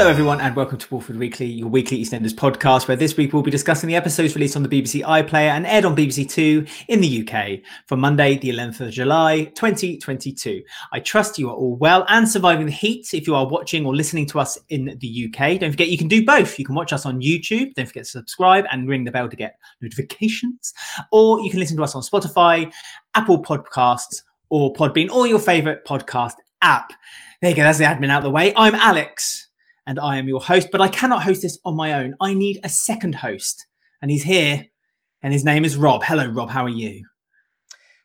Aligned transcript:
Hello, 0.00 0.10
everyone, 0.10 0.40
and 0.40 0.56
welcome 0.56 0.78
to 0.78 0.94
Walford 0.94 1.18
Weekly, 1.18 1.44
your 1.44 1.68
weekly 1.68 2.02
EastEnders 2.02 2.32
podcast, 2.32 2.88
where 2.88 2.96
this 2.96 3.18
week 3.18 3.34
we'll 3.34 3.42
be 3.42 3.50
discussing 3.50 3.86
the 3.86 3.96
episodes 3.96 4.34
released 4.34 4.56
on 4.56 4.62
the 4.62 4.68
BBC 4.70 5.02
iPlayer 5.02 5.50
and 5.50 5.66
aired 5.66 5.84
on 5.84 5.94
BBC 5.94 6.26
Two 6.26 6.64
in 6.88 7.02
the 7.02 7.28
UK 7.28 7.58
from 7.84 8.00
Monday, 8.00 8.38
the 8.38 8.48
11th 8.48 8.80
of 8.80 8.92
July, 8.92 9.44
2022. 9.54 10.62
I 10.90 11.00
trust 11.00 11.38
you 11.38 11.50
are 11.50 11.54
all 11.54 11.76
well 11.76 12.06
and 12.08 12.26
surviving 12.26 12.64
the 12.64 12.72
heat 12.72 13.12
if 13.12 13.26
you 13.26 13.34
are 13.34 13.46
watching 13.46 13.84
or 13.84 13.94
listening 13.94 14.24
to 14.28 14.40
us 14.40 14.58
in 14.70 14.96
the 14.98 15.26
UK. 15.28 15.60
Don't 15.60 15.70
forget 15.70 15.88
you 15.88 15.98
can 15.98 16.08
do 16.08 16.24
both. 16.24 16.58
You 16.58 16.64
can 16.64 16.74
watch 16.74 16.94
us 16.94 17.04
on 17.04 17.20
YouTube, 17.20 17.74
don't 17.74 17.84
forget 17.84 18.04
to 18.04 18.10
subscribe 18.10 18.64
and 18.72 18.88
ring 18.88 19.04
the 19.04 19.10
bell 19.10 19.28
to 19.28 19.36
get 19.36 19.58
notifications, 19.82 20.72
or 21.12 21.42
you 21.42 21.50
can 21.50 21.60
listen 21.60 21.76
to 21.76 21.82
us 21.82 21.94
on 21.94 22.00
Spotify, 22.00 22.72
Apple 23.14 23.42
Podcasts, 23.42 24.22
or 24.48 24.72
Podbean, 24.72 25.10
or 25.10 25.26
your 25.26 25.38
favorite 25.38 25.84
podcast 25.84 26.36
app. 26.62 26.90
There 27.42 27.50
you 27.50 27.56
go, 27.56 27.64
that's 27.64 27.76
the 27.76 27.84
admin 27.84 28.08
out 28.08 28.20
of 28.20 28.24
the 28.24 28.30
way. 28.30 28.54
I'm 28.56 28.74
Alex 28.74 29.49
and 29.86 29.98
I 29.98 30.18
am 30.18 30.28
your 30.28 30.40
host, 30.40 30.68
but 30.70 30.80
I 30.80 30.88
cannot 30.88 31.22
host 31.22 31.42
this 31.42 31.58
on 31.64 31.76
my 31.76 31.94
own. 31.94 32.14
I 32.20 32.34
need 32.34 32.60
a 32.62 32.68
second 32.68 33.16
host, 33.16 33.66
and 34.02 34.10
he's 34.10 34.24
here, 34.24 34.66
and 35.22 35.32
his 35.32 35.44
name 35.44 35.64
is 35.64 35.76
Rob. 35.76 36.02
Hello, 36.04 36.26
Rob. 36.26 36.50
How 36.50 36.64
are 36.64 36.68
you? 36.68 37.04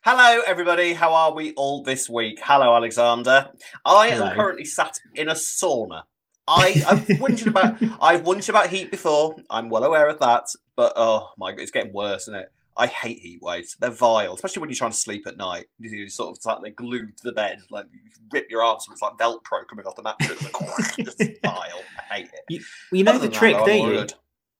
Hello, 0.02 0.40
everybody. 0.46 0.92
How 0.92 1.12
are 1.12 1.34
we 1.34 1.52
all 1.54 1.82
this 1.82 2.08
week? 2.08 2.38
Hello, 2.40 2.74
Alexander. 2.76 3.50
I 3.84 4.10
Hello. 4.10 4.26
am 4.26 4.36
currently 4.36 4.64
sat 4.64 4.98
in 5.14 5.28
a 5.28 5.34
sauna. 5.34 6.02
I, 6.48 6.82
I've 6.86 7.20
wondered 7.20 7.48
about 7.48 7.82
I've 8.00 8.24
wondered 8.24 8.48
about 8.48 8.68
heat 8.68 8.90
before. 8.90 9.34
I'm 9.50 9.68
well 9.68 9.84
aware 9.84 10.08
of 10.08 10.20
that, 10.20 10.44
but 10.76 10.92
oh 10.94 11.30
my 11.38 11.50
god, 11.50 11.60
it's 11.60 11.72
getting 11.72 11.92
worse, 11.92 12.22
isn't 12.22 12.36
it? 12.36 12.52
I 12.78 12.86
hate 12.86 13.18
heat 13.18 13.40
waves. 13.42 13.76
They're 13.80 13.90
vile, 13.90 14.34
especially 14.34 14.60
when 14.60 14.70
you're 14.70 14.76
trying 14.76 14.90
to 14.90 14.96
sleep 14.96 15.26
at 15.26 15.36
night. 15.36 15.66
You 15.78 16.08
sort 16.08 16.36
of 16.36 16.44
like 16.44 16.62
they're 16.62 16.70
glued 16.72 17.16
to 17.16 17.22
the 17.24 17.32
bed, 17.32 17.60
like 17.70 17.86
you 17.92 18.00
rip 18.32 18.50
your 18.50 18.62
arms, 18.62 18.84
and 18.86 18.94
it's 18.94 19.02
like 19.02 19.16
Velcro 19.16 19.66
coming 19.68 19.86
off 19.86 19.96
the 19.96 20.02
mattress. 20.02 21.38
Vile. 21.42 21.82
I 22.10 22.14
hate 22.14 22.26
it. 22.26 22.40
You, 22.48 22.60
well, 22.90 22.98
you 22.98 23.04
know 23.04 23.18
the 23.18 23.28
that, 23.28 23.32
trick, 23.32 23.56
though, 23.56 23.66
don't 23.66 23.92
you? 23.92 24.06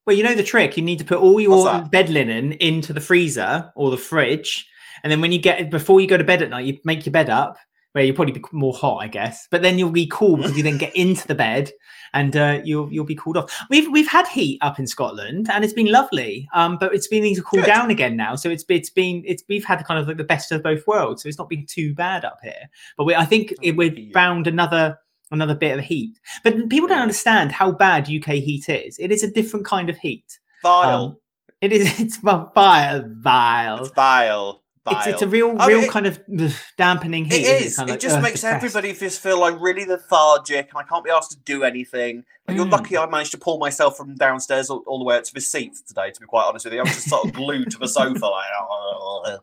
Well, 0.07 0.17
you 0.17 0.23
know 0.23 0.35
the 0.35 0.43
trick. 0.43 0.77
You 0.77 0.83
need 0.83 0.99
to 0.99 1.05
put 1.05 1.19
all 1.19 1.41
your 1.41 1.83
bed 1.85 2.09
linen 2.09 2.53
into 2.53 2.93
the 2.93 3.01
freezer 3.01 3.73
or 3.75 3.91
the 3.91 3.99
fridge, 3.99 4.67
and 5.03 5.13
then 5.13 5.21
when 5.21 5.33
you 5.33 5.39
get 5.39 5.71
before 5.71 6.01
you 6.01 6.07
go 6.07 6.17
to 6.17 6.25
bed 6.25 6.43
at 6.43 6.51
night, 6.51 6.65
you 6.65 6.79
make 6.85 7.05
your 7.05 7.13
bed 7.13 7.29
up. 7.29 7.59
Where 7.97 8.05
you'll 8.05 8.15
probably 8.15 8.35
be 8.35 8.43
more 8.53 8.75
hot, 8.75 8.99
I 8.99 9.09
guess, 9.09 9.49
but 9.51 9.63
then 9.63 9.79
you'll 9.79 9.91
be 9.91 10.07
cool 10.07 10.37
because 10.37 10.55
you 10.55 10.63
then 10.63 10.77
get 10.77 10.95
into 11.05 11.27
the 11.27 11.35
bed 11.35 11.73
and 12.13 12.37
uh, 12.37 12.61
you'll 12.63 12.93
you'll 12.93 13.07
be 13.07 13.15
cooled 13.15 13.39
off. 13.39 13.65
We've 13.71 13.91
we've 13.91 14.07
had 14.07 14.29
heat 14.29 14.59
up 14.61 14.79
in 14.79 14.87
Scotland 14.87 15.49
and 15.51 15.65
it's 15.65 15.73
been 15.73 15.91
lovely, 15.91 16.47
um, 16.53 16.77
but 16.79 16.95
it's 16.95 17.09
been 17.09 17.23
needing 17.23 17.37
to 17.37 17.43
cool 17.43 17.61
Good. 17.61 17.67
down 17.67 17.91
again 17.91 18.15
now. 18.15 18.37
So 18.37 18.51
it's 18.51 18.67
it's 18.69 18.91
been 18.91 19.23
it's 19.27 19.43
we've 19.49 19.65
had 19.65 19.83
kind 19.87 19.99
of 19.99 20.07
like 20.07 20.19
the 20.19 20.25
best 20.25 20.53
of 20.53 20.63
both 20.63 20.87
worlds. 20.87 21.23
So 21.23 21.29
it's 21.31 21.39
not 21.39 21.49
been 21.49 21.65
too 21.67 21.95
bad 21.95 22.25
up 22.27 22.39
here. 22.43 22.69
But 22.99 23.05
we, 23.05 23.15
I 23.15 23.25
think 23.25 23.55
it, 23.63 23.79
we've 23.79 24.13
found 24.13 24.47
another 24.47 24.99
another 25.31 25.55
bit 25.55 25.79
of 25.79 25.85
heat. 25.85 26.19
But 26.45 26.69
people 26.69 26.89
don't 26.89 27.01
understand 27.01 27.51
how 27.51 27.73
bad 27.73 28.11
UK 28.11 28.35
heat 28.35 28.69
is. 28.69 28.99
It 28.99 29.11
is 29.11 29.23
a 29.23 29.31
different 29.31 29.65
kind 29.65 29.89
of 29.89 29.97
heat. 29.97 30.39
Vile. 30.63 31.05
Um, 31.05 31.17
it 31.63 31.73
is. 31.73 31.99
It's 32.01 32.19
vile, 32.19 33.05
vile. 33.07 33.79
it's 33.79 33.95
vile. 33.95 34.63
It's, 34.89 35.07
it's 35.07 35.23
a 35.23 35.29
real, 35.29 35.57
I 35.59 35.67
real 35.67 35.79
mean, 35.79 35.87
it- 35.89 35.91
kind 35.93 36.07
of 36.07 36.21
dampening 36.77 37.25
heat. 37.25 37.45
It 37.45 37.63
is. 37.67 37.77
Kind 37.77 37.91
It 37.91 38.01
just 38.01 38.15
like, 38.15 38.23
makes 38.23 38.41
depressed. 38.41 38.65
everybody 38.65 38.93
just 38.95 39.21
feel 39.21 39.41
like 39.41 39.61
really 39.61 39.85
lethargic, 39.85 40.69
and 40.71 40.79
I 40.79 40.83
can't 40.85 41.05
be 41.05 41.11
asked 41.11 41.31
to 41.33 41.37
do 41.39 41.65
anything. 41.65 42.25
Like, 42.47 42.57
You're 42.57 42.67
Mm. 42.67 42.71
lucky 42.73 42.97
I 42.97 43.07
managed 43.07 43.33
to 43.33 43.39
pull 43.39 43.59
myself 43.59 43.97
from 43.97 44.15
downstairs 44.15 44.71
all, 44.71 44.85
all 44.87 44.99
the 44.99 45.05
way 45.05 45.17
up 45.17 45.25
to 45.25 45.35
the 45.35 45.41
seat 45.41 45.75
today. 45.87 46.11
To 46.13 46.21
be 46.21 46.27
quite 46.27 46.45
honest 46.45 46.65
with 46.65 46.75
you, 46.75 46.81
I 46.81 46.83
was 46.85 46.93
just 46.95 47.09
sort 47.09 47.27
of 47.27 47.33
glued 47.33 47.71
to 47.73 47.79
the 47.79 47.89
sofa, 47.89 48.27
like 48.27 48.45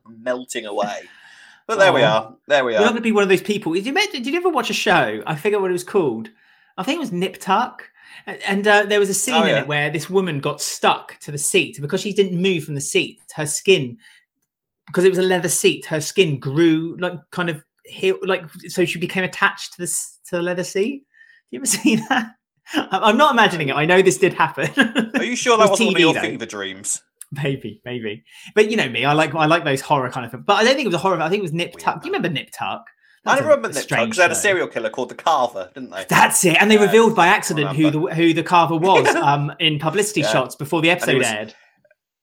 melting 0.08 0.66
away. 0.66 1.02
But 1.68 1.80
there 1.80 1.94
we 1.94 2.04
are. 2.04 2.36
There 2.48 2.66
we 2.66 2.74
You're 2.74 2.82
not 2.82 2.88
are. 2.88 2.90
going 2.92 3.02
to 3.02 3.02
be 3.04 3.12
one 3.14 3.24
of 3.24 3.30
those 3.30 3.42
people. 3.42 3.74
Did 3.74 3.86
you, 3.86 3.94
did 3.94 4.26
you 4.28 4.36
ever 4.36 4.50
watch 4.50 4.70
a 4.70 4.74
show? 4.74 5.24
I 5.26 5.36
forget 5.36 5.62
what 5.62 5.70
it 5.70 5.74
was 5.74 5.84
called. 5.84 6.30
I 6.78 6.84
think 6.84 6.98
it 6.98 7.00
was 7.00 7.12
Nip 7.14 7.38
Tuck. 7.40 7.90
And- 8.46 8.68
uh, 8.68 8.84
there 8.84 9.00
was 9.00 9.10
a 9.10 9.14
scene 9.14 9.36
Oh, 9.36 9.44
in 9.44 9.56
it 9.58 9.68
where 9.68 9.90
this 9.90 10.10
woman 10.10 10.40
got 10.40 10.62
stuck 10.62 11.18
to 11.22 11.32
the 11.32 11.38
seat 11.38 11.78
because 11.82 12.02
she 12.02 12.14
didn't 12.14 12.42
move 12.42 12.64
from 12.66 12.76
the 12.76 12.82
seat. 12.82 13.20
Her 13.36 13.46
skin, 13.46 13.98
because 14.88 15.04
it 15.06 15.10
was 15.10 15.18
a 15.20 15.24
leather 15.24 15.50
seat, 15.50 15.86
her 15.88 16.02
skin 16.02 16.40
grew 16.40 16.96
like 17.00 17.14
kind 17.32 17.50
of 17.50 17.64
here, 17.86 18.16
like 18.24 18.44
so 18.68 18.86
she 18.86 19.00
became 19.00 19.24
attached 19.24 19.74
to 19.74 19.82
the 19.82 19.88
to 19.88 20.36
the 20.38 20.42
leather 20.42 20.64
seat. 20.64 21.04
You 21.52 21.60
ever 21.60 21.66
see 21.68 21.98
that? 21.98 22.36
I'm 22.76 23.18
not 23.18 23.34
imagining 23.34 23.70
it. 23.70 23.76
I 23.76 23.86
know 23.86 24.02
this 24.02 24.18
did 24.18 24.34
happen. 24.34 24.70
Are 25.16 25.24
you 25.24 25.36
sure 25.36 25.58
that 25.60 25.64
was 25.70 25.72
wasn't 25.72 25.88
one 25.90 25.96
of 25.96 25.98
TV 25.98 26.00
your 26.00 26.14
though. 26.14 26.22
fever 26.22 26.46
dreams? 26.46 27.02
Maybe, 27.32 27.82
maybe. 27.84 28.24
But 28.56 28.70
you 28.72 28.78
know 28.78 28.88
me, 28.90 29.06
I 29.06 29.14
like 29.14 29.34
I 29.36 29.48
like 29.48 29.64
those 29.66 29.82
horror 29.82 30.10
kind 30.10 30.26
of 30.26 30.32
things. 30.32 30.44
But 30.46 30.54
I 30.58 30.64
don't 30.64 30.76
think 30.76 30.86
it 30.86 30.90
was 30.90 30.96
a 30.96 31.00
horror. 31.00 31.20
I 31.20 31.30
think 31.30 31.40
it 31.40 31.44
was 31.44 31.54
Nip 31.54 31.74
Weird, 31.74 31.84
Tuck. 31.84 32.02
Do 32.02 32.08
you 32.08 32.14
remember 32.14 32.30
Nip 32.34 32.50
Tuck? 32.58 32.86
I 33.26 33.32
That's 33.32 33.42
never 33.42 33.54
a- 33.54 33.56
remember 33.58 33.76
Nip 33.80 33.88
Tuck 33.88 34.00
because 34.06 34.18
they 34.18 34.24
had 34.24 34.32
a 34.32 34.36
serial 34.36 34.68
killer 34.68 34.90
called 34.90 35.10
the 35.10 35.16
Carver, 35.16 35.70
didn't 35.74 35.90
they? 35.92 36.06
That's 36.08 36.44
it. 36.46 36.58
And 36.62 36.70
they 36.70 36.76
Yeah, 36.76 36.84
revealed 36.84 37.16
by 37.16 37.28
accident 37.28 37.76
who 37.76 37.90
the 37.90 38.00
who 38.14 38.34
the 38.34 38.44
carver 38.44 38.76
was 38.78 39.08
um, 39.16 39.52
in 39.60 39.80
publicity 39.80 40.22
Yeah. 40.22 40.28
shots 40.32 40.56
before 40.56 40.82
the 40.82 40.90
episode 40.92 41.18
was- 41.18 41.28
aired. 41.28 41.56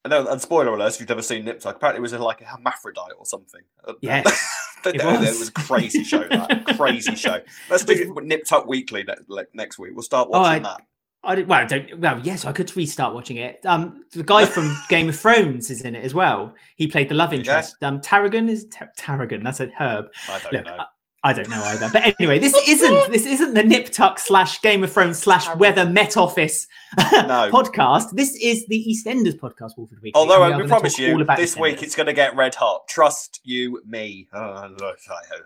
And, 0.03 0.11
no, 0.11 0.27
and 0.27 0.41
spoiler 0.41 0.73
alert, 0.73 0.93
if 0.95 0.99
you've 0.99 1.09
never 1.09 1.21
seen 1.21 1.45
Nip 1.45 1.59
Tuck, 1.59 1.75
apparently 1.75 1.99
it 1.99 2.01
was 2.01 2.13
like 2.13 2.41
a 2.41 2.45
hermaphrodite 2.45 3.13
or 3.19 3.25
something. 3.25 3.61
Uh, 3.87 3.93
Yes, 4.01 4.25
it, 4.85 5.03
was. 5.03 5.35
it 5.35 5.39
was 5.39 5.49
a 5.49 5.51
crazy 5.51 6.03
show. 6.03 6.27
That 6.27 6.65
crazy 6.77 7.15
show. 7.15 7.39
Let's 7.69 7.85
do 7.85 8.15
Nip 8.23 8.43
Tuck 8.45 8.65
Weekly 8.65 9.03
ne- 9.03 9.43
next 9.53 9.77
week. 9.77 9.91
We'll 9.93 10.01
start 10.03 10.29
Oh, 10.31 10.39
watching 10.41 10.65
I- 10.65 10.69
that. 10.69 10.81
I 11.23 11.35
did, 11.35 11.47
well, 11.47 11.59
I 11.59 11.65
don't. 11.65 11.99
Well, 11.99 12.19
yes, 12.23 12.45
I 12.45 12.51
could 12.51 12.75
restart 12.75 13.13
watching 13.13 13.37
it. 13.37 13.63
Um, 13.63 14.05
the 14.11 14.23
guy 14.23 14.43
from 14.43 14.75
Game 14.89 15.07
of 15.07 15.19
Thrones 15.19 15.69
is 15.69 15.81
in 15.81 15.93
it 15.93 16.03
as 16.03 16.15
well. 16.15 16.55
He 16.77 16.87
played 16.87 17.09
the 17.09 17.13
love 17.13 17.31
interest. 17.31 17.75
Um, 17.83 18.01
Tarragon 18.01 18.49
is 18.49 18.65
Tar- 18.71 18.89
Tarragon. 18.97 19.43
That's 19.43 19.59
a 19.59 19.67
herb. 19.77 20.05
I 20.27 20.39
don't 20.39 20.53
Look, 20.53 20.65
know. 20.65 20.77
I, 20.79 20.85
I 21.23 21.33
don't 21.33 21.49
know 21.49 21.61
either. 21.65 21.87
But 21.93 22.15
anyway, 22.19 22.39
this 22.39 22.55
isn't 22.67 23.11
this 23.11 23.25
isn't 23.27 23.53
the 23.53 23.63
Nip 23.63 23.91
Tuck 23.91 24.17
slash 24.17 24.61
Game 24.61 24.83
of 24.83 24.91
Thrones 24.91 25.19
slash 25.19 25.53
Weather 25.57 25.85
Met 25.85 26.17
Office 26.17 26.67
No. 27.11 27.49
podcast. 27.51 28.11
This 28.13 28.35
is 28.35 28.65
the 28.67 28.83
EastEnders 28.83 29.37
podcast, 29.37 29.77
Walford 29.77 30.01
Weekly. 30.01 30.13
Although 30.15 30.43
and 30.43 30.45
I 30.45 30.47
we 30.47 30.53
are 30.53 30.57
we 30.57 30.63
gonna 30.63 30.69
promise 30.69 30.97
you, 30.97 31.13
all 31.13 31.21
about 31.21 31.37
this 31.37 31.55
week 31.55 31.83
it's 31.83 31.95
going 31.95 32.07
to 32.07 32.13
get 32.13 32.35
red 32.35 32.55
hot. 32.55 32.87
Trust 32.87 33.39
you, 33.43 33.81
me. 33.85 34.27
Oh, 34.33 34.69
look, 34.79 34.97
I- 35.09 35.37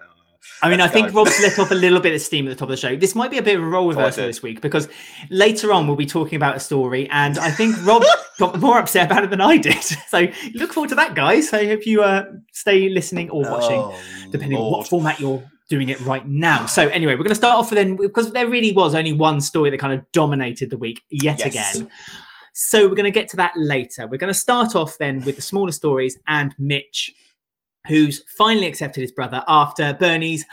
I 0.62 0.69
mean, 0.69 0.80
I 0.80 0.84
Let's 0.84 0.94
think 0.94 1.08
go. 1.12 1.24
Rob's 1.24 1.41
let 1.41 1.58
off 1.58 1.72
a 1.72 1.75
little 1.86 2.00
bit 2.00 2.13
of 2.13 2.22
steam 2.22 2.46
at 2.46 2.50
the 2.52 2.56
top 2.56 2.68
of 2.68 2.69
the 2.69 2.78
show. 2.78 2.96
This 2.96 3.16
might 3.16 3.31
be 3.31 3.40
a 3.40 3.42
bit 3.42 3.57
of 3.57 3.63
a 3.63 3.66
role 3.66 3.90
reversal 3.90 4.28
this 4.28 4.44
week 4.44 4.62
because 4.62 4.88
later 5.31 5.74
on 5.74 5.88
we'll 5.88 5.96
be 5.96 6.06
talking 6.06 6.36
about 6.36 6.56
a 6.56 6.59
story, 6.59 7.09
and 7.09 7.40
I 7.40 7.50
think 7.50 7.75
Rob 7.84 8.03
got 8.38 8.59
more 8.59 8.78
upset 8.78 9.07
about 9.12 9.24
it 9.24 9.31
than 9.31 9.42
I 9.42 9.57
did. 9.57 9.81
So 9.84 10.28
look 10.53 10.72
forward 10.72 10.90
to 10.90 10.96
that, 10.96 11.16
guys. 11.16 11.52
I 11.52 11.66
hope 11.66 11.88
you 11.88 12.03
uh, 12.03 12.25
stay 12.53 12.90
listening 12.90 13.31
or 13.31 13.42
watching, 13.42 13.80
Oh, 13.80 14.00
depending 14.31 14.59
on 14.59 14.72
what 14.72 14.88
format 14.88 15.19
you're 15.19 15.44
doing 15.69 15.89
it 15.89 15.99
right 16.01 16.27
now. 16.27 16.65
So 16.65 16.87
anyway, 16.89 17.13
we're 17.13 17.23
going 17.23 17.29
to 17.29 17.35
start 17.35 17.57
off 17.57 17.69
with 17.71 17.77
then 17.77 17.95
because 17.95 18.31
there 18.31 18.47
really 18.47 18.71
was 18.71 18.93
only 18.95 19.13
one 19.13 19.41
story 19.41 19.69
that 19.71 19.79
kind 19.79 19.93
of 19.93 20.05
dominated 20.11 20.69
the 20.69 20.77
week 20.77 21.01
yet 21.09 21.39
Yes. 21.39 21.75
again. 21.75 21.89
So 22.53 22.87
we're 22.87 22.95
going 22.95 23.03
to 23.05 23.11
get 23.11 23.27
to 23.29 23.37
that 23.37 23.53
later. 23.57 24.07
We're 24.07 24.17
going 24.17 24.31
to 24.33 24.39
start 24.39 24.75
off 24.75 24.97
then 24.97 25.21
with 25.25 25.35
the 25.35 25.41
smaller 25.41 25.71
stories 25.71 26.17
and 26.27 26.53
Mitch, 26.59 27.13
who's 27.87 28.23
finally 28.37 28.67
accepted 28.67 29.01
his 29.01 29.11
brother 29.11 29.43
after 29.47 29.93
Bernie's 29.93 30.45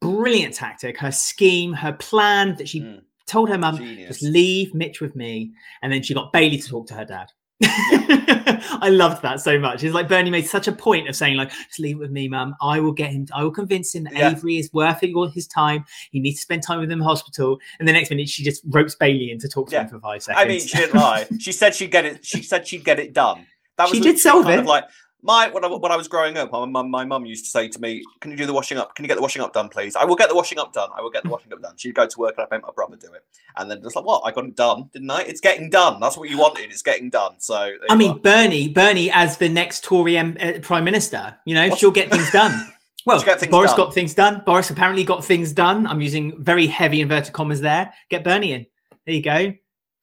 brilliant 0.00 0.54
tactic, 0.54 0.96
her 0.98 1.12
scheme, 1.12 1.72
her 1.72 1.92
plan 1.92 2.56
that 2.56 2.68
she 2.68 2.80
Mm. 2.80 3.02
told 3.26 3.48
her 3.50 3.58
mum, 3.58 3.76
just 4.06 4.22
leave 4.22 4.74
Mitch 4.74 5.00
with 5.00 5.14
me. 5.14 5.52
And 5.82 5.92
then 5.92 6.02
she 6.02 6.14
got 6.14 6.32
Bailey 6.32 6.58
to 6.58 6.68
talk 6.68 6.86
to 6.88 6.94
her 6.94 7.04
dad. 7.04 7.30
I 8.82 8.88
loved 8.90 9.22
that 9.22 9.40
so 9.40 9.58
much. 9.58 9.82
It's 9.84 9.94
like 9.94 10.08
Bernie 10.08 10.30
made 10.30 10.46
such 10.46 10.68
a 10.68 10.72
point 10.72 11.08
of 11.08 11.16
saying, 11.16 11.36
like, 11.36 11.50
just 11.50 11.78
leave 11.78 11.96
it 11.96 12.00
with 12.00 12.10
me, 12.10 12.28
mum. 12.28 12.54
I 12.60 12.80
will 12.80 12.92
get 12.92 13.10
him, 13.10 13.26
I 13.34 13.42
will 13.42 13.50
convince 13.50 13.94
him 13.94 14.04
that 14.04 14.14
Yeah. 14.14 14.30
Avery 14.30 14.56
is 14.58 14.72
worth 14.72 15.02
it, 15.02 15.14
all 15.14 15.28
his 15.28 15.46
time. 15.46 15.84
He 16.10 16.20
needs 16.20 16.38
to 16.38 16.42
spend 16.42 16.62
time 16.62 16.80
with 16.80 16.90
him 16.90 17.00
in 17.00 17.04
hospital. 17.04 17.58
And 17.78 17.86
the 17.88 17.92
next 17.92 18.10
minute 18.10 18.28
she 18.28 18.42
just 18.42 18.62
ropes 18.66 18.94
Bailey 18.94 19.30
in 19.30 19.38
to 19.40 19.48
talk 19.48 19.68
to 19.70 19.76
Yeah. 19.76 19.82
him 19.82 19.88
for 19.88 20.00
five 20.00 20.22
seconds. 20.22 20.44
I 20.44 20.48
mean, 20.48 20.60
she 20.60 20.76
didn't 20.76 20.94
lie. 20.94 21.26
She 21.38 21.52
said 21.52 21.74
she'd 21.74 21.90
get 21.90 22.04
it. 22.04 22.24
She 22.24 22.42
said 22.42 22.66
she'd 22.66 22.84
get 22.84 22.98
it 22.98 23.12
done. 23.12 23.46
That 23.78 23.88
was 23.88 23.96
She 23.96 24.00
did 24.00 24.18
solve 24.18 24.48
it. 24.48 24.58
Of 24.60 24.66
like 24.66 24.84
my 25.22 25.48
when 25.48 25.64
I, 25.64 25.68
when 25.68 25.92
I 25.92 25.96
was 25.96 26.08
growing 26.08 26.36
up, 26.36 26.50
my 26.50 26.64
mum 26.64 26.90
my 26.90 27.04
mum 27.04 27.24
used 27.24 27.44
to 27.44 27.50
say 27.50 27.68
to 27.68 27.80
me, 27.80 28.04
"Can 28.20 28.30
you 28.30 28.36
do 28.36 28.44
the 28.46 28.52
washing 28.52 28.78
up? 28.78 28.94
Can 28.94 29.04
you 29.04 29.08
get 29.08 29.14
the 29.14 29.22
washing 29.22 29.40
up 29.40 29.52
done, 29.52 29.68
please? 29.68 29.94
I 29.94 30.04
will 30.04 30.16
get 30.16 30.28
the 30.28 30.34
washing 30.34 30.58
up 30.58 30.72
done. 30.72 30.88
I 30.96 31.00
will 31.00 31.10
get 31.10 31.22
the 31.22 31.28
washing 31.28 31.52
up 31.52 31.62
done." 31.62 31.74
She'd 31.76 31.94
go 31.94 32.06
to 32.06 32.18
work 32.18 32.34
and 32.36 32.44
I'd 32.44 32.50
make 32.50 32.62
my 32.62 32.72
brother 32.74 32.96
do 32.96 33.12
it, 33.12 33.24
and 33.56 33.70
then 33.70 33.80
just 33.82 33.94
like, 33.94 34.04
"What? 34.04 34.22
I 34.24 34.32
got 34.32 34.44
it 34.44 34.56
done, 34.56 34.90
didn't 34.92 35.10
I? 35.10 35.22
It's 35.22 35.40
getting 35.40 35.70
done. 35.70 36.00
That's 36.00 36.16
what 36.16 36.28
you 36.28 36.38
wanted. 36.38 36.70
It's 36.70 36.82
getting 36.82 37.08
done." 37.08 37.34
So 37.38 37.72
I 37.88 37.94
mean, 37.94 38.12
are. 38.12 38.18
Bernie, 38.18 38.68
Bernie 38.68 39.10
as 39.12 39.36
the 39.36 39.48
next 39.48 39.84
Tory 39.84 40.16
M- 40.16 40.36
uh, 40.40 40.54
Prime 40.60 40.84
Minister, 40.84 41.36
you 41.44 41.54
know, 41.54 41.74
she'll 41.76 41.90
get 41.90 42.10
things 42.10 42.30
done. 42.30 42.68
Well, 43.04 43.18
things 43.18 43.46
Boris 43.48 43.72
done. 43.72 43.78
got 43.78 43.94
things 43.94 44.14
done. 44.14 44.42
Boris 44.46 44.70
apparently 44.70 45.02
got 45.02 45.24
things 45.24 45.52
done. 45.52 45.88
I'm 45.88 46.00
using 46.00 46.40
very 46.40 46.68
heavy 46.68 47.00
inverted 47.00 47.32
commas 47.32 47.60
there. 47.60 47.92
Get 48.10 48.22
Bernie 48.22 48.52
in. 48.52 48.66
There 49.04 49.14
you 49.16 49.22
go. 49.22 49.54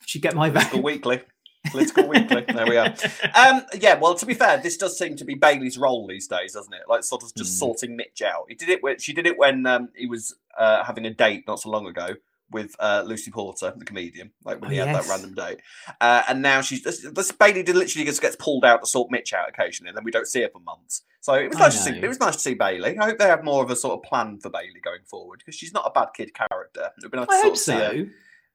Should 0.05 0.21
get 0.21 0.35
my 0.35 0.49
vote. 0.49 0.83
Weekly. 0.83 1.21
Political 1.69 2.07
Weekly. 2.07 2.45
There 2.47 2.65
we 2.67 2.77
are. 2.77 2.93
Um, 3.35 3.65
yeah, 3.79 3.95
well, 3.99 4.15
to 4.15 4.25
be 4.25 4.33
fair, 4.33 4.57
this 4.57 4.77
does 4.77 4.97
seem 4.97 5.15
to 5.17 5.25
be 5.25 5.35
Bailey's 5.35 5.77
role 5.77 6.07
these 6.07 6.27
days, 6.27 6.53
doesn't 6.53 6.73
it? 6.73 6.83
Like, 6.87 7.03
sort 7.03 7.23
of 7.23 7.33
just 7.35 7.53
Mm. 7.55 7.59
sorting 7.59 7.95
Mitch 7.95 8.21
out. 8.21 8.45
He 8.47 8.55
did 8.55 8.69
it. 8.69 8.81
When, 8.81 8.97
she 8.97 9.13
did 9.13 9.27
it 9.27 9.37
when 9.37 9.65
um, 9.65 9.89
he 9.95 10.07
was 10.07 10.35
uh, 10.57 10.83
having 10.83 11.05
a 11.05 11.13
date 11.13 11.43
not 11.47 11.59
so 11.59 11.69
long 11.69 11.85
ago 11.85 12.15
with 12.51 12.75
uh, 12.79 13.03
Lucy 13.05 13.29
Porter, 13.29 13.73
the 13.77 13.85
comedian. 13.85 14.31
Like 14.43 14.59
when 14.61 14.69
Oh, 14.69 14.73
he 14.73 14.77
had 14.79 14.87
yes. 14.87 15.05
that 15.07 15.11
random 15.11 15.35
date. 15.35 15.59
Uh, 16.01 16.23
and 16.27 16.41
now 16.41 16.61
she's 16.61 16.81
this, 16.81 17.05
this 17.13 17.31
Bailey 17.31 17.61
did 17.61 17.75
literally 17.75 18.05
just 18.05 18.21
gets 18.21 18.35
pulled 18.37 18.65
out 18.65 18.81
to 18.81 18.87
sort 18.87 19.11
Mitch 19.11 19.33
out 19.33 19.47
occasionally, 19.49 19.89
and 19.89 19.97
then 19.97 20.03
we 20.03 20.09
don't 20.11 20.25
see 20.27 20.41
her 20.41 20.49
for 20.49 20.59
months. 20.61 21.03
So 21.21 21.33
it 21.33 21.49
was 21.49 21.57
I 21.57 21.59
nice 21.59 21.77
to 21.85 21.93
see. 21.93 21.99
It 21.99 22.07
was 22.07 22.19
nice 22.19 22.35
to 22.37 22.41
see 22.41 22.53
Bailey. 22.55 22.97
I 22.97 23.05
hope 23.05 23.19
they 23.19 23.27
have 23.27 23.43
more 23.43 23.63
of 23.63 23.69
a 23.69 23.75
sort 23.75 23.93
of 23.99 24.03
plan 24.03 24.39
for 24.39 24.49
Bailey 24.49 24.79
going 24.83 25.03
forward 25.05 25.39
because 25.39 25.53
she's 25.55 25.73
not 25.73 25.83
a 25.85 25.91
bad 25.91 26.07
kid 26.15 26.33
character. 26.33 26.89
It 26.97 27.03
would 27.03 27.11
be 27.11 27.17
nice 27.17 27.27
to 27.27 27.33
I 27.33 27.35
sort 27.35 27.43
hope 27.43 27.53
of 27.53 27.59
see 27.59 27.71
her 27.73 27.91
so. 28.05 28.05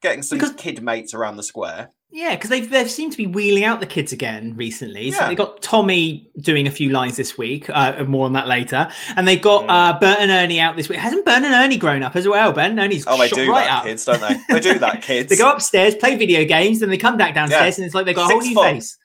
getting 0.02 0.22
some 0.22 0.38
Because- 0.38 0.54
kid 0.56 0.82
mates 0.82 1.14
around 1.14 1.36
the 1.36 1.42
square. 1.44 1.90
Yeah, 2.16 2.36
because 2.36 2.48
they've 2.48 2.70
they 2.70 2.86
seem 2.86 3.10
to 3.10 3.16
be 3.16 3.26
wheeling 3.26 3.64
out 3.64 3.80
the 3.80 3.86
kids 3.86 4.12
again 4.12 4.54
recently. 4.56 5.10
So 5.10 5.22
Yeah. 5.22 5.28
they 5.28 5.34
got 5.34 5.60
Tommy 5.62 6.30
doing 6.40 6.68
a 6.68 6.70
few 6.70 6.90
lines 6.90 7.16
this 7.16 7.36
week. 7.36 7.68
Uh, 7.68 8.04
more 8.04 8.24
on 8.24 8.34
that 8.34 8.46
later. 8.46 8.88
And 9.16 9.26
they 9.26 9.36
got 9.36 9.64
Mm. 9.64 9.70
uh, 9.70 9.98
Bert 9.98 10.18
and 10.20 10.30
Ernie 10.30 10.60
out 10.60 10.76
this 10.76 10.88
week. 10.88 11.00
Hasn't 11.00 11.24
Bert 11.24 11.42
and 11.42 11.52
Ernie 11.52 11.76
grown 11.76 12.04
up 12.04 12.14
as 12.14 12.28
well? 12.28 12.52
Bert 12.52 12.70
and 12.70 12.78
Ernie's 12.78 13.04
Oh, 13.08 13.18
they 13.18 13.28
do 13.30 13.50
right 13.50 13.64
that, 13.66 13.78
up. 13.78 13.84
kids, 13.86 14.04
don't 14.04 14.20
they? 14.20 14.36
They 14.48 14.60
do 14.60 14.78
that, 14.78 15.02
kids. 15.02 15.28
They 15.28 15.36
go 15.36 15.50
upstairs, 15.50 15.96
play 15.96 16.14
video 16.14 16.44
games, 16.44 16.78
then 16.78 16.88
they 16.88 16.98
come 16.98 17.16
back 17.16 17.34
downstairs, 17.34 17.78
and 17.78 17.84
it's 17.84 17.96
like 17.96 18.06
they 18.06 18.14
got 18.14 18.30
a 18.30 18.32
whole 18.32 18.42
Six 18.42 18.54
new 18.54 18.62
face. 18.62 18.98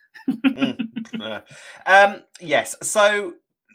Yeah. 1.19 1.41
Um, 1.87 2.21
yes. 2.39 2.75
So 2.83 3.33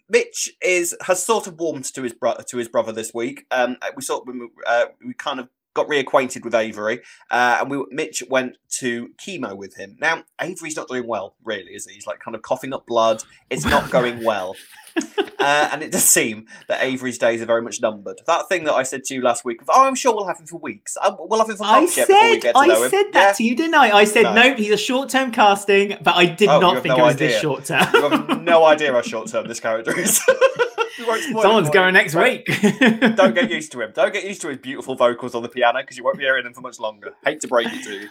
Mitch 0.08 0.48
is 0.62 0.96
has 1.02 1.22
sort 1.24 1.46
of 1.48 1.58
warmed 1.58 1.86
to 1.94 2.02
his 2.02 2.12
brother 2.12 2.44
to 2.44 2.56
his 2.56 2.68
brother 2.68 2.92
this 2.92 3.12
week. 3.12 3.46
Um, 3.50 3.76
we 3.96 4.02
sort 4.02 4.26
we, 4.28 4.34
uh, 4.66 4.84
we 5.04 5.14
kind 5.14 5.40
of 5.40 5.48
got 5.74 5.88
reacquainted 5.88 6.44
with 6.44 6.54
Avery, 6.54 7.00
uh, 7.30 7.58
and 7.60 7.70
we 7.70 7.84
Mitch 7.90 8.22
went 8.30 8.56
to 8.78 9.10
chemo 9.24 9.56
with 9.56 9.76
him. 9.76 9.96
Now 10.00 10.24
Avery's 10.40 10.76
not 10.76 10.88
doing 10.88 11.06
well, 11.06 11.34
really, 11.44 11.72
is 11.72 11.86
he? 11.86 11.94
He's 11.94 12.06
like 12.06 12.20
kind 12.20 12.34
of 12.34 12.42
coughing 12.42 12.72
up 12.72 12.86
blood. 12.86 13.22
It's 13.50 13.64
not 13.64 13.90
going 13.90 14.24
well. 14.24 14.54
Uh, 15.40 15.68
and 15.72 15.82
it 15.82 15.92
does 15.92 16.04
seem 16.04 16.46
that 16.68 16.82
Avery's 16.82 17.18
days 17.18 17.42
are 17.42 17.46
very 17.46 17.60
much 17.60 17.82
numbered. 17.82 18.18
That 18.26 18.48
thing 18.48 18.64
that 18.64 18.72
I 18.72 18.82
said 18.82 19.04
to 19.04 19.14
you 19.14 19.20
last 19.20 19.44
week 19.44 19.60
of, 19.60 19.68
oh, 19.70 19.84
I'm 19.84 19.94
sure 19.94 20.14
we'll 20.14 20.26
have 20.26 20.40
him 20.40 20.46
for 20.46 20.56
weeks. 20.56 20.96
Uh, 20.98 21.14
we'll 21.18 21.38
have 21.38 21.50
him 21.50 21.56
for 21.56 21.64
I 21.64 21.80
months 21.80 21.98
yet 21.98 22.08
before 22.08 22.22
we 22.22 22.32
said, 22.36 22.42
get 22.42 22.52
to 22.54 22.58
I 22.60 22.66
know 22.66 22.82
him. 22.84 22.90
said 22.90 23.04
that 23.12 23.36
to 23.36 23.44
you, 23.44 23.54
didn't 23.54 23.74
I? 23.74 23.90
I 23.90 24.04
said, 24.04 24.22
No. 24.22 24.32
nope, 24.34 24.56
he's 24.56 24.70
a 24.70 24.78
short-term 24.78 25.32
casting, 25.32 25.98
but 26.00 26.14
I 26.14 26.24
did 26.24 26.48
Oh, 26.48 26.60
not 26.60 26.82
think 26.82 26.96
no 26.96 27.04
it 27.04 27.08
was 27.08 27.16
this 27.16 27.38
short-term. 27.42 27.86
You 27.92 28.08
have 28.08 28.42
no 28.42 28.64
idea 28.72 28.92
how 28.92 29.02
short 29.02 29.28
term 29.28 29.46
this 29.46 29.60
character 29.60 29.98
is. 29.98 30.22
We 31.04 31.10
won't 31.10 31.22
spoil 31.22 31.42
Someone's 31.42 31.70
going 31.70 31.94
next 31.94 32.14
week. 32.14 32.46
Don't 33.16 33.34
get 33.34 33.50
used 33.50 33.72
to 33.72 33.80
him. 33.82 33.92
Don't 33.94 34.12
get 34.12 34.24
used 34.24 34.40
to 34.42 34.48
his 34.48 34.58
beautiful 34.58 34.94
vocals 34.94 35.34
on 35.34 35.42
the 35.42 35.48
piano 35.48 35.80
because 35.80 35.96
you 35.96 36.04
won't 36.04 36.18
be 36.18 36.24
hearing 36.24 36.44
them 36.44 36.54
for 36.54 36.60
much 36.60 36.78
longer. 36.80 37.14
Hate 37.24 37.40
to 37.42 37.48
break 37.48 37.68
it 37.70 37.84
to 37.84 37.92
you. 38.00 38.08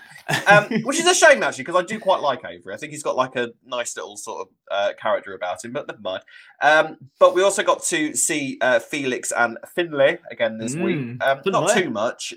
Um, 0.48 0.82
which 0.86 1.00
is 1.00 1.08
a 1.08 1.14
shame 1.14 1.42
actually 1.44 1.64
because 1.64 1.82
I 1.82 1.86
do 1.86 2.00
quite 2.00 2.22
like 2.22 2.42
Avery. 2.46 2.74
I 2.74 2.78
think 2.78 2.92
he's 2.92 3.04
got 3.04 3.16
like 3.16 3.36
a 3.36 3.50
nice 3.66 3.96
little 3.98 4.18
sort 4.18 4.42
of 4.42 4.48
uh, 4.72 4.94
character 5.02 5.34
about 5.34 5.64
him, 5.64 5.72
but 5.74 5.88
never 5.88 6.00
mind. 6.02 6.24
Um, 6.62 6.98
but 7.20 7.34
we 7.36 7.42
also 7.44 7.64
got 7.64 7.84
to 7.86 8.16
see 8.16 8.58
uh, 8.62 8.80
Felix 8.80 9.32
and 9.32 9.58
Finlay 9.76 10.20
again 10.32 10.58
this 10.58 10.76
week. 10.76 10.98
Mm, 10.98 11.22
Um, 11.24 11.42
not 11.46 11.72
too 11.72 11.90
much. 11.90 12.34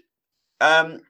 Um, 0.61 1.00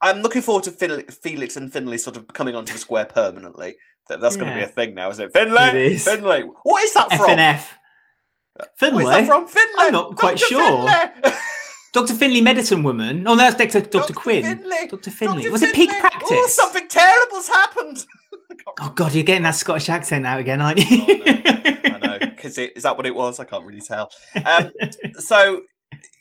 I'm 0.00 0.20
looking 0.20 0.42
forward 0.42 0.64
to 0.64 0.70
Fin- 0.72 1.06
Felix 1.06 1.56
and 1.56 1.72
Finlay 1.72 1.96
sort 1.98 2.16
of 2.16 2.26
coming 2.28 2.54
onto 2.54 2.72
the 2.72 2.78
square 2.78 3.06
permanently. 3.06 3.76
That's 4.08 4.36
going 4.36 4.50
to 4.50 4.54
be 4.54 4.62
a 4.62 4.68
thing 4.68 4.94
now, 4.94 5.10
isn't 5.10 5.24
it? 5.24 5.32
Finlay, 5.32 5.68
It 5.70 5.92
is. 5.92 6.04
Finlay. 6.04 6.42
What 6.62 6.84
is 6.84 6.94
that 6.94 7.08
from? 7.10 7.30
FNF. 7.30 7.66
Finlay? 8.76 9.24
from? 9.26 9.46
Finlay. 9.46 9.74
I'm 9.78 9.92
not 9.92 10.16
quite 10.16 10.38
Dr. 10.38 10.48
sure. 10.48 10.88
Finlay. 10.88 11.36
Dr. 11.92 12.14
Finley, 12.14 12.42
medicine 12.42 12.82
woman. 12.82 13.26
Oh, 13.26 13.34
no, 13.34 13.50
that's 13.50 13.56
Dr. 13.56 13.80
Dr. 13.88 14.12
Quinn. 14.12 14.42
Finlay. 14.42 14.86
Dr. 14.88 15.10
Finley. 15.10 15.42
Dr. 15.44 15.52
Was 15.52 15.62
it 15.62 15.74
peak 15.74 15.90
practice? 15.98 16.28
Oh, 16.30 16.46
something 16.48 16.86
terrible's 16.88 17.48
happened. 17.48 18.04
Oh, 18.80 18.90
God, 18.90 19.14
you're 19.14 19.22
getting 19.22 19.44
that 19.44 19.54
Scottish 19.54 19.88
accent 19.88 20.26
out 20.26 20.40
again, 20.40 20.60
aren't 20.60 20.78
you? 20.78 21.04
I 21.06 21.98
know. 22.02 22.18
Because 22.18 22.58
is 22.58 22.82
that 22.82 22.96
what 22.96 23.06
it 23.06 23.14
was? 23.14 23.38
I 23.38 23.44
can't 23.44 23.64
really 23.64 23.80
tell. 23.80 24.10
Um, 24.44 24.72
so, 25.18 25.62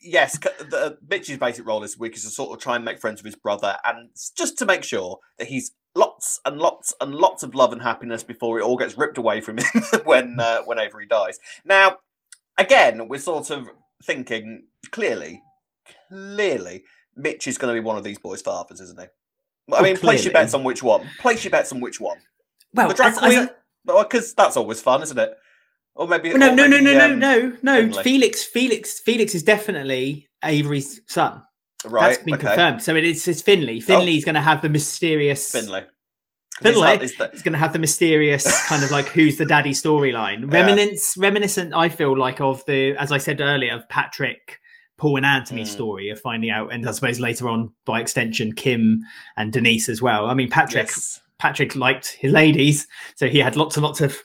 yes, 0.01 0.37
the, 0.37 0.97
Mitch's 1.09 1.37
basic 1.37 1.65
role 1.65 1.79
this 1.79 1.97
week 1.97 2.15
is 2.15 2.23
to 2.23 2.29
sort 2.29 2.55
of 2.55 2.61
try 2.61 2.75
and 2.75 2.85
make 2.85 2.99
friends 2.99 3.21
with 3.21 3.33
his 3.33 3.41
brother 3.41 3.77
and 3.83 4.09
just 4.37 4.57
to 4.59 4.65
make 4.65 4.83
sure 4.83 5.19
that 5.39 5.47
he's 5.47 5.71
lots 5.95 6.39
and 6.45 6.59
lots 6.59 6.93
and 7.01 7.15
lots 7.15 7.41
of 7.41 7.55
love 7.55 7.71
and 7.71 7.81
happiness 7.81 8.23
before 8.23 8.59
it 8.59 8.63
all 8.63 8.77
gets 8.77 8.97
ripped 8.97 9.17
away 9.17 9.41
from 9.41 9.57
him 9.57 9.65
when 10.03 10.39
uh, 10.39 10.61
whenever 10.63 10.99
he 10.99 11.07
dies. 11.07 11.39
Now, 11.63 11.97
again, 12.57 13.07
we're 13.07 13.19
sort 13.19 13.51
of 13.51 13.69
thinking 14.03 14.63
clearly, 14.91 15.41
clearly, 16.09 16.83
Mitch 17.15 17.47
is 17.47 17.57
going 17.57 17.73
to 17.75 17.81
be 17.81 17.85
one 17.85 17.97
of 17.97 18.03
these 18.03 18.19
boys' 18.19 18.41
fathers, 18.41 18.79
isn't 18.81 18.99
he? 18.99 19.05
I 19.73 19.79
Oh, 19.79 19.81
mean, 19.81 19.97
place 19.97 20.23
your 20.23 20.33
bets 20.33 20.53
on 20.53 20.63
which 20.63 20.83
one. 20.83 21.07
Place 21.19 21.43
your 21.43 21.51
bets 21.51 21.71
on 21.71 21.79
which 21.81 21.99
one. 21.99 22.17
well, 22.73 22.87
The 22.89 22.93
drag 22.93 23.15
queen, 23.15 23.49
because 23.85 24.33
that's 24.35 24.57
always 24.57 24.81
fun, 24.81 25.01
isn't 25.01 25.17
it? 25.17 25.33
Or 25.95 26.07
maybe 26.07 26.29
no, 26.33 26.35
or 26.51 26.55
no, 26.55 26.67
no, 26.67 26.67
maybe, 26.67 26.83
no, 26.83 26.97
no, 26.97 27.05
um, 27.13 27.19
no, 27.19 27.49
no. 27.61 27.81
Finlay. 27.81 28.03
Felix, 28.03 28.43
Felix, 28.43 28.99
Felix 28.99 29.33
is 29.33 29.43
definitely 29.43 30.27
Avery's 30.43 30.99
son. 31.07 31.41
Right, 31.85 32.09
That's 32.09 32.23
been 32.23 32.33
okay. 32.35 32.47
Oh. 32.47 32.49
confirmed. 32.49 32.83
So 32.83 32.95
it 32.95 33.05
is 33.05 33.27
it's 33.27 33.41
Finlay. 33.41 33.79
Finlay's 33.79 34.25
going 34.25 34.35
to 34.35 34.41
have 34.41 34.61
the 34.61 34.69
mysterious. 34.69 35.51
Finlay. 35.51 35.85
'Cause 36.61 36.73
Finlay? 36.73 36.93
Is 36.93 36.99
that, 36.99 37.03
is 37.03 37.15
that, 37.17 37.33
It's 37.33 37.41
going 37.41 37.53
to 37.53 37.59
have 37.59 37.73
the 37.73 37.79
mysterious 37.79 38.65
kind 38.67 38.83
of 38.83 38.91
like 38.91 39.07
who's 39.07 39.37
the 39.37 39.45
daddy 39.45 39.71
storyline. 39.71 40.41
Yeah. 40.41 40.59
Reminiscent, 40.61 41.21
reminiscent. 41.21 41.73
I 41.73 41.89
feel 41.89 42.17
like 42.17 42.39
of 42.41 42.63
the, 42.65 42.95
as 42.97 43.11
I 43.11 43.17
said 43.17 43.41
earlier, 43.41 43.73
of 43.73 43.87
Patrick, 43.89 44.59
Paul, 44.97 45.17
and 45.17 45.25
Anthony's 45.25 45.69
Mm. 45.69 45.73
story 45.73 46.09
of 46.09 46.19
finding 46.21 46.49
out, 46.49 46.71
and 46.73 46.87
I 46.87 46.91
suppose 46.93 47.19
later 47.19 47.49
on 47.49 47.71
by 47.85 47.99
extension, 47.99 48.53
Kim 48.53 49.01
and 49.35 49.51
Denise 49.51 49.89
as 49.89 50.01
well. 50.01 50.27
I 50.27 50.33
mean, 50.33 50.49
Patrick, 50.49 50.87
yes. 50.87 51.19
Patrick 51.39 51.75
liked 51.75 52.13
his 52.13 52.31
ladies, 52.31 52.87
so 53.15 53.27
he 53.27 53.39
had 53.39 53.57
lots 53.57 53.75
and 53.75 53.83
lots 53.83 53.99
of 53.99 54.17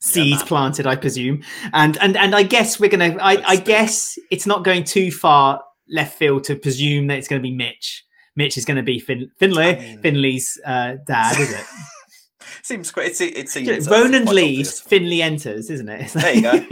seeds 0.00 0.40
man. 0.40 0.46
planted, 0.48 0.86
I 0.88 0.96
presume. 0.96 1.44
And 1.72 1.96
and 1.98 2.16
and 2.16 2.34
I 2.34 2.42
guess 2.42 2.80
we're 2.80 2.90
gonna. 2.90 3.16
I, 3.20 3.40
I 3.46 3.56
guess 3.56 4.18
it's 4.32 4.46
not 4.46 4.64
going 4.64 4.82
too 4.82 5.12
far 5.12 5.62
left 5.88 6.18
field 6.18 6.42
to 6.44 6.56
presume 6.56 7.06
that 7.06 7.18
it's 7.18 7.28
going 7.28 7.40
to 7.40 7.48
be 7.48 7.54
Mitch. 7.54 8.04
Mitch 8.36 8.56
is 8.58 8.64
going 8.64 8.76
to 8.76 8.82
be 8.82 8.98
fin- 9.00 9.30
Finlay, 9.38 9.76
I 9.76 9.78
mean- 9.80 9.98
Finlay's 10.02 10.60
uh, 10.64 10.96
dad, 11.06 11.38
is 11.40 11.52
it? 11.52 11.64
Seems 12.62 12.90
quite. 12.90 13.20
It, 13.20 13.36
it 13.38 13.48
seems. 13.48 13.88
Ronan 13.88 14.24
leaves. 14.24 14.80
Finley 14.80 15.22
enters, 15.22 15.70
isn't 15.70 15.88
it? 15.88 16.00
It's 16.02 16.12
There 16.14 16.34
you 16.34 16.42
go. 16.42 16.66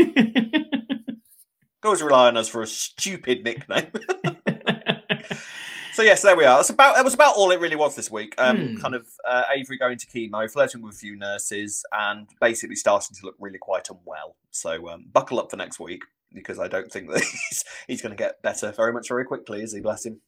Always 1.84 2.02
rely 2.02 2.26
on 2.28 2.37
us 2.37 2.49
for 2.49 2.62
a 2.62 2.66
stupid 2.66 3.44
nickname. 3.44 3.87
so 5.93 6.02
yes, 6.02 6.22
there 6.22 6.34
we 6.37 6.44
are. 6.44 6.56
That's 6.56 6.70
about. 6.70 6.96
That 6.96 7.05
was 7.05 7.14
about 7.14 7.37
all 7.37 7.50
it 7.52 7.61
really 7.61 7.76
was 7.76 7.94
this 7.94 8.10
week. 8.10 8.34
Um, 8.38 8.56
Hmm. 8.56 8.76
kind 8.81 8.94
of 8.96 9.06
uh, 9.28 9.43
Avery 9.55 9.76
going 9.78 9.99
to 9.99 10.06
chemo, 10.06 10.50
flirting 10.50 10.82
with 10.82 10.94
a 10.94 10.99
few 10.99 11.14
nurses, 11.17 11.84
and 11.93 12.26
basically 12.40 12.75
starting 12.76 13.14
to 13.20 13.26
look 13.26 13.37
really 13.38 13.58
quite 13.58 13.88
unwell. 13.88 14.34
So 14.50 14.88
um, 14.88 15.05
buckle 15.12 15.38
up 15.38 15.50
for 15.50 15.56
next 15.56 15.78
week 15.78 16.02
because 16.32 16.58
I 16.58 16.67
don't 16.67 16.90
think 16.90 17.10
that 17.10 17.20
he's 17.20 17.64
he's 17.87 18.02
going 18.02 18.10
to 18.12 18.17
get 18.20 18.43
better 18.43 18.72
very 18.72 18.93
much 18.93 19.08
very 19.08 19.25
quickly. 19.25 19.62
Is 19.62 19.72
he? 19.75 19.81
Bless 19.81 20.06
him. 20.06 20.20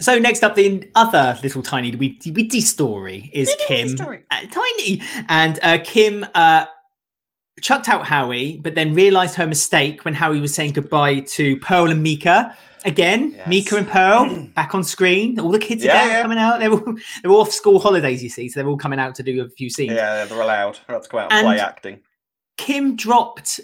So 0.00 0.18
next 0.18 0.42
up, 0.44 0.54
the 0.54 0.88
other 0.94 1.38
little 1.42 1.62
tiny 1.62 1.94
witty, 1.94 2.30
witty 2.30 2.60
story 2.60 3.30
is 3.32 3.48
Witty, 3.48 3.62
witty 3.68 3.74
Kim, 3.88 3.96
story. 3.96 4.22
uh, 4.30 4.40
tiny, 4.50 5.02
and 5.28 5.58
uh, 5.62 5.78
Kim 5.82 6.24
uh, 6.34 6.66
chucked 7.60 7.88
out 7.88 8.06
Howie, 8.06 8.58
but 8.58 8.74
then 8.74 8.94
realised 8.94 9.34
her 9.36 9.46
mistake 9.46 10.04
when 10.04 10.14
Howie 10.14 10.40
was 10.40 10.54
saying 10.54 10.72
goodbye 10.72 11.20
to 11.20 11.56
Pearl 11.58 11.90
and 11.90 12.02
Mika. 12.02 12.56
Again, 12.84 13.32
Yes. 13.36 13.48
Mika 13.48 13.76
and 13.76 13.88
Pearl 13.88 14.46
back 14.54 14.72
on 14.72 14.84
screen. 14.84 15.38
All 15.40 15.50
the 15.50 15.58
kids 15.58 15.82
Yeah, 15.82 16.00
again 16.00 16.10
yeah. 16.10 16.22
coming 16.22 16.38
out. 16.38 16.60
They're 16.60 16.70
all 16.70 16.94
they're 17.22 17.32
all 17.32 17.40
off 17.40 17.50
school 17.50 17.80
holidays, 17.80 18.22
you 18.22 18.28
see, 18.28 18.48
so 18.48 18.60
they're 18.60 18.68
all 18.68 18.76
coming 18.78 19.00
out 19.00 19.16
to 19.16 19.24
do 19.24 19.42
a 19.42 19.48
few 19.48 19.68
scenes. 19.68 19.94
Yeah, 19.94 20.24
they're 20.26 20.40
allowed. 20.40 20.78
They're 20.86 20.94
allowed 20.94 21.02
to 21.02 21.08
come 21.08 21.20
out 21.20 21.32
and, 21.32 21.44
play 21.44 21.58
acting. 21.58 22.00
Kim 22.56 22.94
dropped 22.94 23.58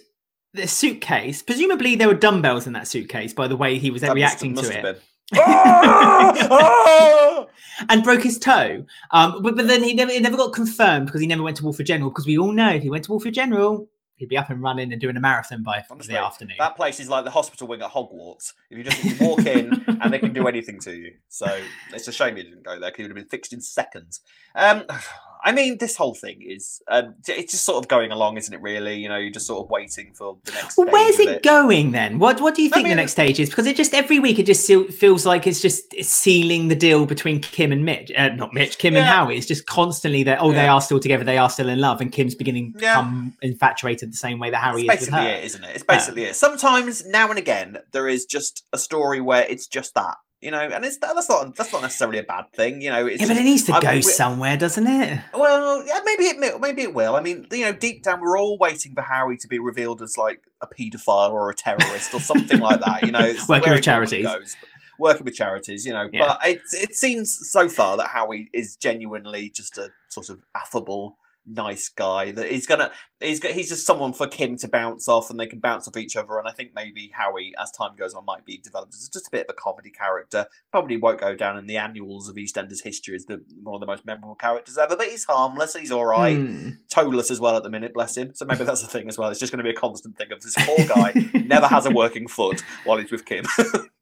the 0.52 0.66
suitcase. 0.66 1.42
Presumably, 1.42 1.94
there 1.94 2.08
were 2.08 2.14
dumbbells 2.14 2.66
in 2.66 2.72
that 2.72 2.88
suitcase. 2.88 3.32
By 3.32 3.46
the 3.46 3.56
way, 3.56 3.78
he 3.78 3.90
was 3.92 4.02
That 4.02 4.08
must- 4.08 4.16
reacting 4.16 4.54
must 4.54 4.70
to 4.70 4.76
have 4.76 4.84
it, 4.84 4.94
been. 4.94 5.02
Ah! 5.34 6.48
Ah! 6.50 7.46
and 7.88 8.02
broke 8.02 8.22
his 8.22 8.38
toe. 8.38 8.84
Um, 9.10 9.42
but, 9.42 9.56
but 9.56 9.66
then 9.66 9.82
he 9.82 9.94
never 9.94 10.10
it 10.10 10.22
never 10.22 10.36
got 10.36 10.52
confirmed 10.52 11.06
because 11.06 11.20
he 11.20 11.26
never 11.26 11.42
went 11.42 11.56
to 11.58 11.64
Walford 11.64 11.86
General. 11.86 12.10
Because 12.10 12.26
we 12.26 12.38
all 12.38 12.52
know 12.52 12.70
if 12.70 12.82
he 12.82 12.90
went 12.90 13.04
to 13.04 13.12
Walford 13.12 13.34
General, 13.34 13.88
he'd 14.16 14.28
be 14.28 14.36
up 14.36 14.50
and 14.50 14.62
running 14.62 14.92
and 14.92 15.00
doing 15.00 15.16
a 15.16 15.20
marathon 15.20 15.62
by 15.62 15.82
Honestly, 15.90 16.14
the 16.14 16.20
afternoon. 16.20 16.56
That 16.58 16.76
place 16.76 17.00
is 17.00 17.08
like 17.08 17.24
the 17.24 17.30
hospital 17.30 17.66
wing 17.66 17.82
at 17.82 17.90
Hogwarts. 17.90 18.52
If 18.70 18.78
you 18.78 18.84
just 18.84 19.04
you 19.04 19.16
walk 19.26 19.46
in 19.46 19.84
and 20.00 20.12
they 20.12 20.18
can 20.18 20.32
do 20.32 20.46
anything 20.46 20.80
to 20.80 20.94
you. 20.94 21.12
So 21.28 21.60
it's 21.92 22.08
a 22.08 22.12
shame 22.12 22.36
you 22.36 22.44
didn't 22.44 22.64
go 22.64 22.78
there 22.78 22.90
because 22.90 22.98
you 22.98 23.04
would 23.04 23.16
have 23.16 23.24
been 23.24 23.30
fixed 23.30 23.52
in 23.52 23.60
seconds. 23.60 24.20
Um, 24.54 24.84
I 25.46 25.52
mean, 25.52 25.76
this 25.78 25.94
whole 25.94 26.14
thing 26.14 26.40
is 26.40 26.80
um, 26.88 27.14
it's 27.28 27.52
just 27.52 27.64
sort 27.64 27.84
of 27.84 27.86
going 27.88 28.10
along, 28.12 28.38
isn't 28.38 28.52
it? 28.54 28.62
Really, 28.62 28.96
you 28.96 29.10
know, 29.10 29.16
you're 29.18 29.30
just 29.30 29.46
sort 29.46 29.62
of 29.64 29.70
waiting 29.70 30.12
for 30.14 30.38
the 30.44 30.52
next. 30.52 30.78
Well, 30.78 30.88
where's 30.90 31.16
of 31.20 31.26
it 31.26 31.42
going 31.42 31.92
then? 31.92 32.18
What 32.18 32.40
What 32.40 32.54
do 32.54 32.62
you 32.62 32.68
I 32.70 32.72
think 32.72 32.84
mean- 32.84 32.92
the 32.96 33.02
next 33.02 33.12
stage 33.12 33.38
is? 33.38 33.50
Because 33.50 33.66
it 33.66 33.76
just 33.76 33.92
every 33.92 34.18
week 34.18 34.38
it 34.38 34.46
just 34.46 34.66
feels 34.94 35.26
like 35.26 35.46
it's 35.46 35.60
just 35.60 35.94
sealing 36.02 36.68
the 36.68 36.74
deal 36.74 37.04
between 37.04 37.40
Kim 37.40 37.72
and 37.72 37.84
Mitch, 37.84 38.10
uh, 38.16 38.30
not 38.30 38.54
Mitch, 38.54 38.78
Kim 38.78 38.96
and 38.96 39.04
Yeah. 39.04 39.12
Howie. 39.12 39.36
It's 39.36 39.46
just 39.46 39.66
constantly 39.66 40.22
that 40.22 40.38
oh 40.40 40.52
they 40.52 40.66
are 40.66 40.80
still 40.80 40.98
together, 40.98 41.24
they 41.24 41.38
are 41.38 41.50
still 41.50 41.68
in 41.68 41.78
love, 41.78 42.00
and 42.00 42.10
Kim's 42.10 42.34
beginning 42.34 42.72
to 42.72 42.80
Yeah. 42.80 42.94
become 42.96 43.36
infatuated 43.42 44.12
the 44.12 44.16
same 44.16 44.38
way 44.38 44.48
that 44.50 44.58
Harry 44.62 44.86
It's 44.86 45.02
is 45.02 45.08
with 45.08 45.10
basically 45.10 45.30
her. 45.30 45.36
it, 45.36 45.44
isn't 45.44 45.64
it? 45.64 45.70
It's 45.74 45.84
basically 45.84 46.24
it. 46.24 46.36
Sometimes, 46.36 47.04
now 47.06 47.28
and 47.28 47.38
again, 47.38 47.78
there 47.92 48.08
is 48.08 48.24
just 48.24 48.64
a 48.72 48.78
story 48.78 49.20
where 49.20 49.44
it's 49.46 49.66
just 49.66 49.94
that, 49.94 50.14
you 50.44 50.50
know, 50.50 50.60
and 50.60 50.84
it's 50.84 50.98
that's 50.98 51.28
not 51.28 51.56
that's 51.56 51.72
not 51.72 51.82
necessarily 51.82 52.18
a 52.18 52.22
bad 52.22 52.52
thing, 52.52 52.80
you 52.82 52.90
know. 52.90 53.06
It's 53.06 53.20
Yeah, 53.22 53.28
but 53.28 53.36
it 53.38 53.44
needs 53.44 53.62
to 53.64 53.74
I- 53.74 53.80
go 53.80 53.92
we- 53.94 54.02
somewhere, 54.02 54.56
doesn't 54.56 54.86
it? 54.86 55.20
Well, 55.32 55.84
yeah, 55.86 56.00
maybe 56.04 56.24
it 56.24 56.60
maybe 56.60 56.82
it 56.82 56.94
will. 56.94 57.16
I 57.16 57.20
mean, 57.22 57.46
you 57.50 57.64
know, 57.64 57.72
deep 57.72 58.02
down, 58.02 58.20
we're 58.20 58.38
all 58.38 58.58
waiting 58.58 58.94
for 58.94 59.02
Harry 59.02 59.36
to 59.38 59.48
be 59.48 59.58
revealed 59.58 60.02
as 60.02 60.16
like 60.18 60.42
a 60.60 60.66
paedophile 60.66 61.30
or 61.32 61.50
a 61.50 61.54
terrorist 61.54 62.14
or 62.14 62.20
something 62.20 62.60
like 62.60 62.80
that. 62.80 63.02
You 63.02 63.12
know, 63.12 63.20
it's 63.20 63.48
Working 63.48 63.72
with 63.72 63.82
charities. 63.82 64.24
goes. 64.26 64.56
Working 64.98 65.24
with 65.24 65.34
charities, 65.34 65.84
you 65.84 65.92
know, 65.92 66.08
Yeah. 66.12 66.26
but 66.28 66.46
it 66.48 66.60
it 66.72 66.94
seems 66.94 67.50
so 67.50 67.68
far 67.68 67.96
that 67.96 68.08
Howie 68.08 68.48
is 68.52 68.76
genuinely 68.76 69.50
just 69.50 69.76
a 69.78 69.90
sort 70.08 70.28
of 70.28 70.40
affable, 70.54 71.18
nice 71.46 71.88
guy 71.88 72.32
that 72.32 72.50
he's 72.50 72.66
gonna 72.66 72.90
he's 73.20 73.40
got 73.40 73.52
he's 73.52 73.68
just 73.68 73.86
someone 73.86 74.12
for 74.12 74.26
Kim 74.26 74.56
to 74.56 74.68
bounce 74.68 75.08
off 75.08 75.30
and 75.30 75.38
they 75.38 75.46
can 75.46 75.58
bounce 75.58 75.86
off 75.86 75.96
each 75.96 76.16
other 76.16 76.38
and 76.38 76.48
I 76.48 76.52
think 76.52 76.70
maybe 76.74 77.10
Howie 77.12 77.52
as 77.60 77.70
time 77.70 77.94
goes 77.96 78.14
on 78.14 78.24
might 78.24 78.44
be 78.44 78.58
developed 78.58 78.94
as 78.94 79.08
just 79.08 79.28
a 79.28 79.30
bit 79.30 79.46
of 79.48 79.54
a 79.54 79.60
comedy 79.60 79.90
character. 79.90 80.46
Probably 80.70 80.96
won't 80.96 81.20
go 81.20 81.34
down 81.34 81.58
in 81.58 81.66
the 81.66 81.76
annuals 81.76 82.28
of 82.28 82.36
EastEnders 82.36 82.82
history 82.82 83.16
as 83.16 83.26
the 83.26 83.42
one 83.62 83.74
of 83.74 83.80
the 83.80 83.86
most 83.86 84.04
memorable 84.06 84.34
characters 84.34 84.78
ever 84.78 84.96
but 84.96 85.08
he's 85.08 85.24
harmless 85.24 85.74
he's 85.74 85.92
all 85.92 86.06
right. 86.06 86.36
Mm. 86.36 86.78
toeless 86.90 87.30
as 87.30 87.40
well 87.40 87.56
at 87.56 87.62
the 87.62 87.70
minute 87.70 87.94
bless 87.94 88.16
him. 88.16 88.34
So 88.34 88.44
maybe 88.44 88.64
that's 88.64 88.82
the 88.82 88.88
thing 88.88 89.08
as 89.08 89.18
well 89.18 89.30
it's 89.30 89.40
just 89.40 89.52
going 89.52 89.64
to 89.64 89.64
be 89.64 89.76
a 89.76 89.80
constant 89.80 90.16
thing 90.16 90.32
of 90.32 90.40
this 90.40 90.54
poor 90.58 90.86
guy 90.86 91.12
never 91.44 91.66
has 91.66 91.86
a 91.86 91.90
working 91.90 92.28
foot 92.28 92.62
while 92.84 92.98
he's 92.98 93.10
with 93.10 93.24
Kim 93.24 93.44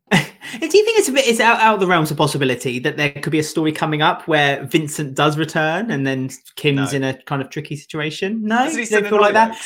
Do 0.60 0.64
you 0.78 0.84
think 0.84 0.98
it's 0.98 1.08
a 1.08 1.12
bit 1.12 1.26
it's 1.26 1.40
out, 1.40 1.60
out 1.60 1.74
of 1.74 1.80
the 1.80 1.86
realms 1.86 2.10
of 2.10 2.16
possibility 2.16 2.78
that 2.80 2.96
there 2.96 3.10
could 3.10 3.30
be 3.30 3.38
a 3.38 3.44
story 3.44 3.72
coming 3.72 4.02
up 4.02 4.28
where 4.28 4.64
Vincent 4.64 5.14
does 5.14 5.38
return 5.38 5.90
and 5.90 6.06
then 6.06 6.30
Kim's 6.56 6.92
No. 6.92 6.96
in 6.96 7.04
a 7.04 7.14
kind 7.22 7.40
of 7.42 7.50
tricky 7.50 7.76
situation? 7.76 8.42
No, 8.44 8.64
Isn't 8.64 8.78
he 8.78 8.84
still 8.86 9.02
feel 9.02 9.20
like 9.20 9.34
that. 9.34 9.56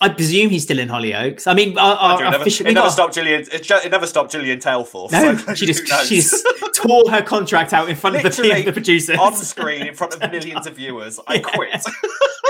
I 0.00 0.10
presume 0.10 0.50
he's 0.50 0.64
still 0.64 0.78
in 0.78 0.88
Hollyoaks. 0.88 1.46
I 1.46 1.54
mean, 1.54 1.78
our, 1.78 1.96
our, 1.96 2.08
Mind 2.08 2.20
you, 2.20 2.26
it 2.26 2.30
never, 2.30 2.68
it 2.68 2.74
never 2.74 2.90
stopped 2.90 3.14
Gillian. 3.14 3.40
It, 3.40 3.70
it 3.70 3.90
never 3.90 4.06
stopped 4.06 4.30
Gillian 4.30 4.58
Tailforth. 4.58 5.10
No, 5.10 5.36
so 5.36 5.54
she 5.54 5.64
just 5.64 5.86
she 6.06 6.16
just 6.16 6.46
tore 6.74 7.10
her 7.10 7.22
contract 7.22 7.72
out 7.72 7.88
in 7.88 7.96
front 7.96 8.16
of 8.16 8.22
the, 8.22 8.28
the 8.66 8.72
producers. 8.72 9.18
on 9.18 9.34
screen 9.34 9.86
in 9.86 9.94
front 9.94 10.14
of 10.14 10.30
millions 10.30 10.66
of 10.66 10.76
viewers. 10.76 11.18
I 11.26 11.38
quit. 11.38 11.82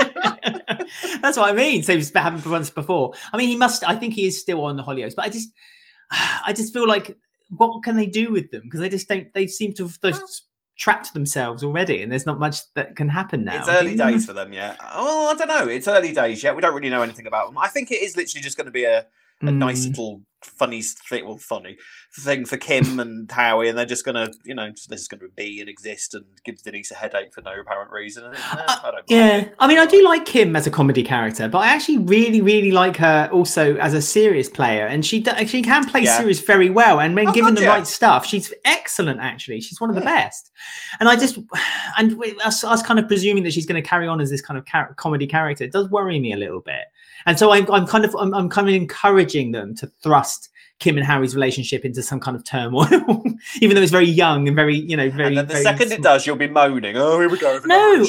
That's 1.21 1.37
what 1.37 1.49
I 1.49 1.53
mean. 1.53 1.83
So 1.83 1.95
he's 1.95 2.13
happened 2.13 2.43
for 2.43 2.49
once 2.49 2.69
before. 2.69 3.13
I 3.31 3.37
mean, 3.37 3.47
he 3.47 3.55
must. 3.55 3.87
I 3.87 3.95
think 3.95 4.13
he 4.13 4.25
is 4.27 4.39
still 4.39 4.65
on 4.65 4.75
the 4.75 4.83
Hollyoaks, 4.83 5.15
but 5.15 5.23
I 5.25 5.29
just, 5.29 5.49
I 6.11 6.53
just 6.55 6.73
feel 6.73 6.87
like, 6.87 7.17
what 7.49 7.83
can 7.83 7.95
they 7.95 8.07
do 8.07 8.31
with 8.31 8.51
them? 8.51 8.63
Because 8.63 8.79
they 8.79 8.89
just 8.89 9.07
don't. 9.07 9.33
They 9.33 9.47
seem 9.47 9.73
to 9.73 9.83
have 9.83 9.99
they've 10.01 10.19
trapped 10.77 11.13
themselves 11.13 11.63
already, 11.63 12.01
and 12.01 12.11
there's 12.11 12.25
not 12.25 12.39
much 12.39 12.59
that 12.75 12.95
can 12.95 13.09
happen 13.09 13.43
now. 13.43 13.59
It's 13.59 13.69
early 13.69 13.95
days 13.95 14.25
for 14.25 14.33
them 14.33 14.53
yet. 14.53 14.77
Oh, 14.93 15.29
I 15.29 15.35
don't 15.35 15.47
know. 15.47 15.67
It's 15.67 15.87
early 15.87 16.13
days 16.13 16.43
yet. 16.43 16.55
We 16.55 16.61
don't 16.61 16.75
really 16.75 16.89
know 16.89 17.01
anything 17.01 17.27
about 17.27 17.47
them. 17.47 17.57
I 17.57 17.67
think 17.67 17.91
it 17.91 18.01
is 18.01 18.15
literally 18.15 18.43
just 18.43 18.57
going 18.57 18.65
to 18.65 18.71
be 18.71 18.83
a, 18.83 19.05
a 19.41 19.51
nice 19.51 19.85
Mm. 19.85 19.89
little 19.89 20.21
funny 20.43 20.81
thing. 20.81 21.25
Well, 21.25 21.37
funny 21.37 21.77
thing 22.19 22.45
for 22.45 22.57
Kim 22.57 22.99
and 22.99 23.29
Howie, 23.29 23.67
and 23.69 23.77
they're 23.77 23.85
just 23.85 24.05
going 24.05 24.15
to, 24.15 24.31
you 24.45 24.55
know, 24.55 24.71
they're 24.87 24.99
going 25.09 25.19
to 25.19 25.27
be 25.35 25.59
and 25.59 25.67
exist 25.69 26.13
and 26.13 26.23
give 26.45 26.61
Denise 26.63 26.91
a 26.91 26.95
headache 26.95 27.33
for 27.33 27.41
no 27.41 27.59
apparent 27.59 27.91
reason. 27.91 28.23
And, 28.25 28.35
eh, 28.35 28.39
I 28.39 28.91
mind. 28.91 29.03
Yeah, 29.07 29.49
I 29.59 29.67
mean, 29.67 29.77
I 29.77 29.85
do 29.85 30.03
like 30.05 30.25
Kim 30.25 30.55
as 30.55 30.65
a 30.65 30.71
comedy 30.71 31.03
character, 31.03 31.47
but 31.47 31.59
I 31.59 31.67
actually 31.67 31.97
really, 31.99 32.41
really 32.41 32.71
like 32.71 32.97
her 32.97 33.29
also 33.31 33.75
as 33.77 33.93
a 33.93 34.01
serious 34.01 34.47
player, 34.49 34.85
and 34.85 35.05
she 35.05 35.23
she 35.47 35.61
can 35.61 35.85
play 35.89 36.01
Yeah. 36.03 36.17
serious 36.17 36.39
very 36.39 36.69
well. 36.69 36.99
And 36.99 37.13
when 37.15 37.27
Oh, 37.29 37.33
given 37.33 37.55
God, 37.55 37.57
the 37.57 37.65
yeah. 37.65 37.73
right 37.75 37.87
stuff, 37.87 38.25
she's 38.25 38.53
excellent. 38.63 39.19
Actually, 39.19 39.59
she's 39.61 39.81
one 39.81 39.89
of 39.89 39.95
the 39.95 40.01
best. 40.01 40.51
And 40.99 41.09
I 41.09 41.15
just, 41.15 41.37
and 41.97 42.15
us, 42.45 42.63
us 42.63 42.81
kind 42.83 42.99
of 42.99 43.07
presuming 43.07 43.43
that 43.43 43.53
she's 43.53 43.65
going 43.65 43.81
to 43.81 43.87
carry 43.87 44.07
on 44.07 44.21
as 44.21 44.29
this 44.29 44.41
kind 44.41 44.57
of 44.57 44.65
char- 44.65 44.93
comedy 44.95 45.27
character 45.27 45.63
it 45.65 45.71
does 45.71 45.89
worry 45.89 46.19
me 46.19 46.31
a 46.31 46.37
little 46.37 46.61
bit. 46.61 46.85
And 47.27 47.37
so 47.37 47.51
I'm, 47.51 47.69
I'm 47.71 47.85
kind 47.85 48.05
of, 48.05 48.15
I'm, 48.15 48.33
I'm 48.33 48.49
kind 48.49 48.67
of 48.67 48.73
encouraging 48.73 49.51
them 49.51 49.75
to 49.75 49.87
thrust. 50.01 50.49
Kim 50.79 50.95
and 50.95 51.05
Harry's 51.05 51.35
relationship 51.35 51.85
into 51.85 52.03
some 52.03 52.19
kind 52.19 52.37
of 52.37 52.43
turmoil, 52.43 52.87
even 53.61 53.75
though 53.75 53.81
it's 53.81 53.91
very 53.91 54.05
young 54.05 54.47
and 54.47 54.55
very, 54.55 54.75
you 54.75 54.95
know, 54.95 55.09
very. 55.09 55.29
and 55.29 55.37
then 55.37 55.47
the 55.47 55.55
second 55.55 55.91
it 55.91 56.03
does, 56.03 56.25
you'll 56.27 56.35
be 56.35 56.47
moaning. 56.47 56.95
Oh, 56.95 57.19
here 57.19 57.29
we 57.29 57.39
go. 57.39 57.59
No. 57.65 58.05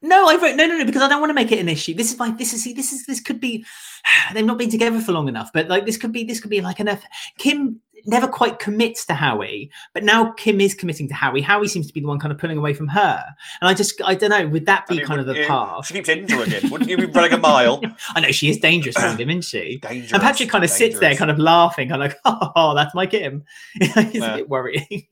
No, 0.00 0.28
I 0.28 0.36
vote 0.36 0.54
no, 0.54 0.64
no, 0.66 0.78
no, 0.78 0.84
because 0.84 1.02
I 1.02 1.08
don't 1.08 1.20
want 1.20 1.30
to 1.30 1.34
make 1.34 1.50
it 1.50 1.58
an 1.58 1.68
issue. 1.68 1.92
This 1.92 2.12
is 2.12 2.18
my, 2.18 2.30
this 2.30 2.52
is, 2.52 2.62
see, 2.62 2.72
this 2.72 2.92
is, 2.92 3.04
this 3.06 3.20
could 3.20 3.40
be. 3.40 3.64
They've 4.32 4.46
not 4.46 4.58
been 4.58 4.70
together 4.70 5.00
for 5.00 5.10
long 5.10 5.26
enough, 5.26 5.50
but 5.52 5.68
like 5.68 5.86
this 5.86 5.96
could 5.96 6.12
be, 6.12 6.22
this 6.22 6.38
could 6.38 6.50
be 6.50 6.60
like 6.60 6.78
enough. 6.78 7.02
Kim 7.36 7.80
never 8.08 8.26
quite 8.26 8.58
commits 8.58 9.06
to 9.06 9.14
Howie, 9.14 9.70
but 9.94 10.02
now 10.02 10.32
Kim 10.32 10.60
is 10.60 10.74
committing 10.74 11.06
to 11.08 11.14
Howie. 11.14 11.40
Howie 11.42 11.68
seems 11.68 11.86
to 11.86 11.92
be 11.92 12.00
the 12.00 12.08
one 12.08 12.18
kind 12.18 12.32
of 12.32 12.38
pulling 12.38 12.58
away 12.58 12.74
from 12.74 12.88
her, 12.88 13.24
and 13.60 13.68
I 13.68 13.74
just, 13.74 14.00
I 14.04 14.14
don't 14.16 14.30
know, 14.30 14.48
would 14.48 14.66
that 14.66 14.84
I 14.88 14.92
be 14.92 14.96
mean, 14.98 15.06
kind 15.06 15.20
of 15.20 15.26
the 15.26 15.36
you- 15.36 15.46
path? 15.46 15.86
She 15.86 15.94
keeps 15.94 16.08
injuring 16.08 16.50
him. 16.50 16.70
Wouldn't 16.70 16.90
you 16.90 16.96
be 16.96 17.04
running 17.06 17.34
a 17.34 17.38
mile? 17.38 17.80
I 18.14 18.20
know 18.20 18.32
she 18.32 18.48
is 18.50 18.58
dangerous 18.58 18.96
around 18.96 19.20
him, 19.20 19.30
isn't 19.30 19.42
she? 19.44 19.78
Dangerous. 19.82 20.12
And 20.12 20.22
Patrick 20.22 20.48
kind 20.48 20.64
of 20.64 20.70
sits 20.70 20.98
there, 20.98 21.14
kind 21.14 21.30
of 21.30 21.38
laughing, 21.38 21.88
kind 21.90 22.02
of 22.02 22.10
like, 22.10 22.18
oh, 22.56 22.74
that's 22.74 22.94
my 22.94 23.06
Kim. 23.06 23.44
it's 23.76 24.14
Yeah. 24.14 24.32
a 24.34 24.36
bit 24.38 24.48
worrying. 24.48 25.06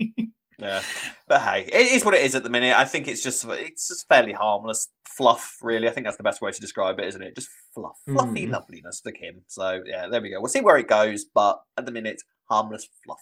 Yeah, 0.59 0.81
but 1.29 1.43
hey, 1.43 1.65
it 1.71 1.93
is 1.93 2.03
what 2.03 2.15
it 2.15 2.23
is 2.23 2.35
at 2.35 2.43
the 2.43 2.49
minute. 2.49 2.75
I 2.75 2.87
think 2.87 3.09
it's 3.09 3.23
just 3.23 3.45
it's 3.47 3.89
just 3.89 4.09
fairly 4.09 4.33
harmless 4.33 4.89
fluff, 5.07 5.59
really. 5.61 5.87
I 5.87 5.91
think 5.91 6.07
that's 6.07 6.17
the 6.17 6.23
best 6.23 6.41
way 6.41 6.51
to 6.51 6.61
describe 6.61 6.99
it, 6.99 7.07
isn't 7.09 7.21
it? 7.23 7.35
Just 7.35 7.51
fluff, 7.75 7.99
fluffy 8.09 8.47
Mm. 8.47 8.53
loveliness 8.53 9.01
for 9.01 9.13
Kim. 9.13 9.43
So 9.49 9.83
yeah, 9.85 10.07
there 10.09 10.23
we 10.23 10.31
go. 10.31 10.41
We'll 10.41 10.49
see 10.49 10.63
where 10.63 10.79
it 10.79 10.89
goes, 10.89 11.27
but 11.27 11.61
at 11.77 11.85
the 11.85 11.93
minute, 11.93 12.23
harmless 12.49 12.89
fluff. 13.05 13.21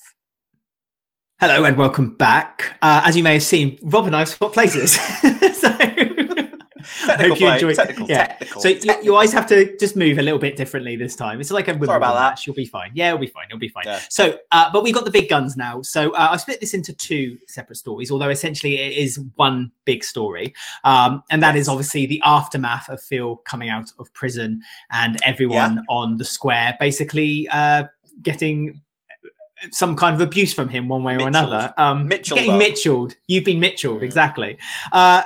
Hello 1.41 1.65
and 1.65 1.77
welcome 1.77 2.15
back. 2.17 2.79
Uh, 2.81 3.03
as 3.05 3.17
you 3.17 3.23
may 3.23 3.35
have 3.35 3.43
seen, 3.43 3.79
Rob 3.83 4.07
and 4.07 4.15
I 4.15 4.21
have 4.21 4.29
swapped 4.29 4.55
places. 4.55 4.93
so, 5.61 5.77
Technical 7.07 7.29
hope 7.31 7.41
you 7.41 7.49
enjoyed. 7.49 7.77
technical, 7.77 8.09
yeah. 8.09 8.27
technical. 8.27 8.61
So 8.61 8.69
you, 8.69 8.75
technical. 8.77 9.05
you 9.05 9.15
always 9.15 9.33
have 9.33 9.47
to 9.49 9.77
just 9.79 9.97
move 9.97 10.19
a 10.19 10.23
little 10.23 10.39
bit 10.39 10.57
differently 10.57 10.97
this 10.97 11.17
time. 11.17 11.41
It's 11.41 11.51
like 11.51 11.67
a 11.69 11.73
Wimbledon 11.73 11.97
about 11.97 12.15
that. 12.15 12.47
You'll 12.47 12.55
be 12.55 12.67
fine. 12.67 12.91
Yeah, 12.95 13.09
it'll 13.09 13.19
be 13.21 13.27
fine. 13.27 13.47
You'll 13.51 13.59
be 13.59 13.69
fine. 13.69 13.85
Yeah. 13.87 14.01
So, 14.11 14.39
uh, 14.53 14.71
but 14.73 14.83
we've 14.83 14.95
got 14.95 15.05
the 15.05 15.11
big 15.11 15.29
guns 15.29 15.57
now. 15.57 15.83
So 15.83 16.13
uh, 16.13 16.29
I 16.33 16.37
split 16.37 16.61
this 16.61 16.73
into 16.75 16.93
two 16.93 17.39
separate 17.49 17.77
stories, 17.77 18.11
although 18.11 18.29
essentially 18.31 18.79
it 18.79 18.97
is 18.97 19.19
one 19.37 19.73
big 19.87 20.05
story, 20.05 20.55
um, 20.85 21.23
and 21.31 21.43
that 21.43 21.57
is 21.57 21.67
Yes. 21.67 21.69
obviously 21.69 22.07
the 22.07 22.21
aftermath 22.25 22.89
of 22.91 23.03
Phil 23.03 23.37
coming 23.39 23.71
out 23.71 23.91
of 23.99 24.13
prison 24.13 24.61
and 24.93 25.19
everyone 25.25 25.83
on 25.89 26.17
the 26.19 26.25
square 26.25 26.77
basically 26.79 27.49
uh, 27.51 27.85
getting 28.23 28.81
some 29.73 29.97
kind 29.97 30.15
of 30.15 30.21
abuse 30.21 30.53
from 30.55 30.69
him 30.69 30.89
one 30.89 31.03
way 31.03 31.17
or 31.17 31.27
another. 31.29 31.73
Um, 31.77 32.09
Mitchelled 32.09 32.39
getting. 32.41 32.59
Mitchelled. 32.59 33.15
You've 33.27 33.45
been 33.45 33.61
Mitchelled, 33.61 34.01
Mm. 34.01 34.05
exactly. 34.05 34.59
Uh, 34.93 35.23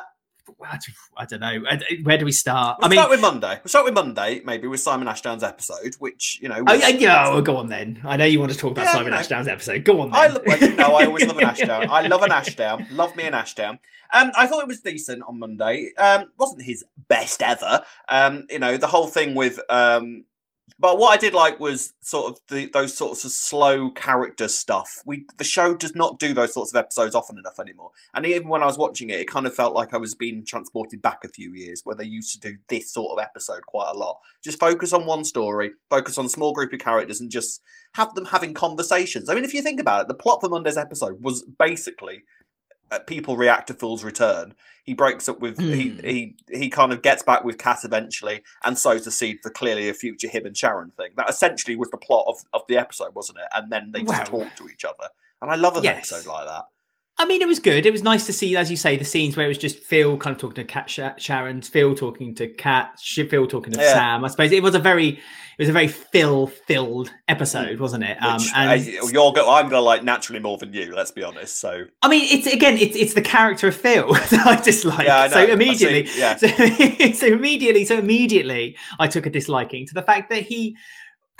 I 0.61 0.79
I 1.17 1.25
don't 1.25 1.41
know. 1.41 1.63
Where 2.03 2.19
do 2.19 2.25
we 2.25 2.33
start? 2.33 2.79
We'll 2.79 2.87
I 2.87 2.89
mean, 2.91 2.97
start 2.99 3.11
with 3.11 3.21
Monday. 3.21 3.61
We'll 3.63 3.69
start 3.69 3.85
with 3.85 3.95
Monday, 3.95 4.41
maybe 4.45 4.67
with 4.67 4.81
Simon 4.81 5.07
Ashdown's 5.09 5.43
episode, 5.45 5.95
which 5.99 6.39
you 6.43 6.49
know. 6.49 6.57
Oh, 6.59 6.73
was- 6.73 6.81
yeah, 6.81 6.89
yeah, 6.89 7.29
well, 7.29 7.43
go 7.43 7.57
on 7.57 7.69
then. 7.69 8.01
I 8.05 8.17
know 8.17 8.25
you 8.25 8.41
want 8.41 8.53
to 8.53 8.59
talk 8.59 8.73
about 8.73 8.87
Yeah, 8.87 8.93
Simon 8.93 9.13
know. 9.13 9.19
Ashdown's 9.19 9.47
episode. 9.49 9.85
Go 9.85 10.01
on 10.01 10.11
then. 10.11 10.21
I 10.21 10.27
love, 10.29 10.43
well, 10.47 10.59
you 10.59 10.77
I 10.79 11.05
always 11.05 11.27
love 11.27 11.39
an 11.39 11.45
Ashdown. 11.49 11.89
I 11.91 12.07
love 12.09 12.23
an 12.23 12.33
Ashdown. 12.33 12.87
Love 12.91 13.15
me 13.17 13.25
an 13.25 13.35
Ashdown. 13.35 13.79
Um, 14.13 14.33
I 14.37 14.47
thought 14.47 14.63
it 14.63 14.69
was 14.69 14.81
decent 14.81 15.23
on 15.29 15.39
Monday. 15.39 15.93
Um, 15.99 16.27
wasn't 16.39 16.63
his 16.63 16.85
best 17.09 17.43
ever. 17.43 17.83
Um, 18.09 18.47
you 18.51 18.59
know, 18.59 18.77
the 18.77 18.87
whole 18.87 19.07
thing 19.07 19.35
with 19.35 19.61
um, 19.69 20.25
but 20.79 20.99
what 20.99 21.11
I 21.11 21.17
did 21.17 21.35
like 21.35 21.59
was 21.61 21.93
sort 22.01 22.33
of 22.33 22.41
the 22.49 22.67
those 22.73 22.97
sorts 22.97 23.25
of 23.25 23.31
slow 23.31 23.91
character 23.91 24.49
stuff. 24.49 25.03
We 25.07 25.27
the 25.37 25.45
show 25.45 25.75
does 25.75 25.95
not 25.95 26.19
do 26.19 26.35
those 26.35 26.55
sorts 26.55 26.73
of 26.73 26.77
episodes 26.79 27.15
often 27.15 27.39
enough 27.39 27.59
anymore. 27.59 27.91
And 28.15 28.27
even 28.27 28.49
when 28.49 28.63
I 28.63 28.67
was 28.67 28.79
watching 28.79 29.11
it, 29.11 29.21
it 29.21 29.29
kind 29.29 29.47
of 29.47 29.55
felt 29.55 29.75
like 29.75 29.95
I 29.95 29.99
was 29.99 30.15
being 30.15 30.45
transported 30.45 31.03
back 31.03 31.25
a 31.25 31.29
few 31.29 31.55
years, 31.55 31.83
where 31.85 31.97
they 31.97 32.05
used 32.05 32.33
to 32.35 32.51
do 32.51 32.59
this 32.69 32.93
sort 32.93 33.19
of 33.19 33.23
episode 33.23 33.67
quite 33.67 33.91
a 33.93 33.99
lot. 33.99 34.19
Just 34.43 34.61
focus 34.61 34.93
on 34.93 35.07
one 35.07 35.25
story, 35.25 35.73
focus 35.91 36.19
on 36.19 36.27
a 36.27 36.31
small 36.31 36.53
group 36.53 36.73
of 36.73 36.81
characters, 36.81 37.21
and 37.21 37.31
just 37.31 37.63
have 37.95 38.15
them 38.15 38.27
having 38.27 38.55
conversations. 38.55 39.29
I 39.29 39.35
mean, 39.35 39.45
if 39.45 39.55
you 39.55 39.63
think 39.63 39.81
about 39.81 40.03
it, 40.03 40.09
the 40.09 40.15
plot 40.15 40.41
for 40.41 40.49
Monday's 40.49 40.77
episode 40.77 41.23
was 41.23 41.43
basically 41.43 42.23
people 43.07 43.37
react 43.37 43.67
to 43.69 43.75
Fool's 43.75 44.05
return. 44.05 44.55
He 44.85 44.95
breaks 44.95 45.29
up 45.29 45.41
with 45.41 45.59
Hmm. 45.59 45.73
he 45.73 45.91
he 46.03 46.37
he 46.51 46.69
kind 46.71 46.93
of 46.93 47.03
gets 47.03 47.23
back 47.23 47.45
with 47.45 47.59
Kat 47.59 47.81
eventually, 47.85 48.43
and 48.65 48.79
sows 48.79 49.05
the 49.05 49.11
seed 49.11 49.39
for 49.43 49.51
clearly 49.51 49.89
a 49.89 49.95
future 49.95 50.29
him 50.29 50.47
and 50.47 50.57
Sharon 50.57 50.91
thing. 50.97 51.11
That 51.17 51.29
essentially 51.29 51.77
was 51.77 51.91
the 51.91 51.99
plot 51.99 52.25
of, 52.29 52.37
of 52.55 52.63
the 52.69 52.79
episode, 52.79 53.15
wasn't 53.15 53.39
it? 53.39 53.47
And 53.55 53.71
then 53.71 53.91
they 53.93 54.03
just 54.03 54.27
talk 54.27 54.49
to 54.57 54.69
each 54.69 54.85
other. 54.85 55.09
And 55.43 55.51
I 55.51 55.57
love 55.57 55.77
an 55.77 55.85
Yes. 55.85 56.11
episode 56.13 56.29
like 56.31 56.47
that. 56.47 56.65
I 57.21 57.27
mean, 57.27 57.43
it 57.43 57.49
was 57.49 57.59
good. 57.59 57.85
It 57.85 57.91
was 57.93 58.03
nice 58.05 58.27
to 58.27 58.33
see, 58.33 58.57
as 58.57 58.71
you 58.71 58.77
say, 58.77 58.97
the 58.97 59.05
scenes 59.05 59.37
where 59.37 59.45
it 59.45 59.49
was 59.49 59.59
just 59.59 59.79
Phil 59.81 60.17
kind 60.17 60.35
of 60.37 60.41
talking 60.41 60.55
to 60.55 60.65
Kat 60.65 60.89
Sha- 60.89 61.17
Sharon, 61.19 61.63
Phil 61.63 61.95
talking 61.97 62.35
to 62.37 62.47
Kat, 62.47 62.93
Sh- 63.03 63.27
Phil 63.29 63.47
talking 63.49 63.73
to 63.73 63.81
Yeah. 63.81 63.93
Sam. 63.93 64.25
I 64.25 64.29
suppose 64.29 64.53
it 64.53 64.63
was 64.63 64.77
a 64.77 64.79
very, 64.79 65.21
it 65.59 65.63
was 65.63 65.69
a 65.71 65.73
very 65.73 65.89
Phil-filled 65.89 67.11
episode, 67.27 67.81
wasn't 67.81 68.05
it? 68.05 68.17
Um, 68.23 68.35
Which, 68.35 68.49
and 68.55 68.81
uh, 68.81 69.07
you're 69.09 69.33
go- 69.33 69.51
I'm 69.51 69.69
gonna 69.69 69.81
like 69.81 70.05
naturally 70.05 70.39
more 70.39 70.57
than 70.57 70.73
you. 70.73 70.95
Let's 70.95 71.11
be 71.11 71.25
honest. 71.25 71.59
So 71.59 71.85
I 72.03 72.09
mean, 72.09 72.25
it's 72.31 72.47
again, 72.47 72.79
it's 72.79 72.95
it's 72.95 73.15
the 73.15 73.23
character 73.23 73.67
of 73.67 73.75
Phil 73.75 74.13
that 74.13 74.47
I 74.47 74.61
dislike. 74.61 75.07
Yeah, 75.07 75.23
I 75.23 75.29
so 75.29 75.45
immediately, 75.45 76.07
seen- 76.07 76.21
yeah. 76.21 76.37
so, 76.37 76.47
so 77.13 77.27
immediately, 77.27 77.85
so 77.85 77.99
immediately, 77.99 78.77
I 79.01 79.09
took 79.09 79.27
a 79.27 79.31
disliking 79.31 79.87
to 79.89 79.95
the 79.95 80.03
fact 80.03 80.31
that 80.31 80.45
he 80.45 80.77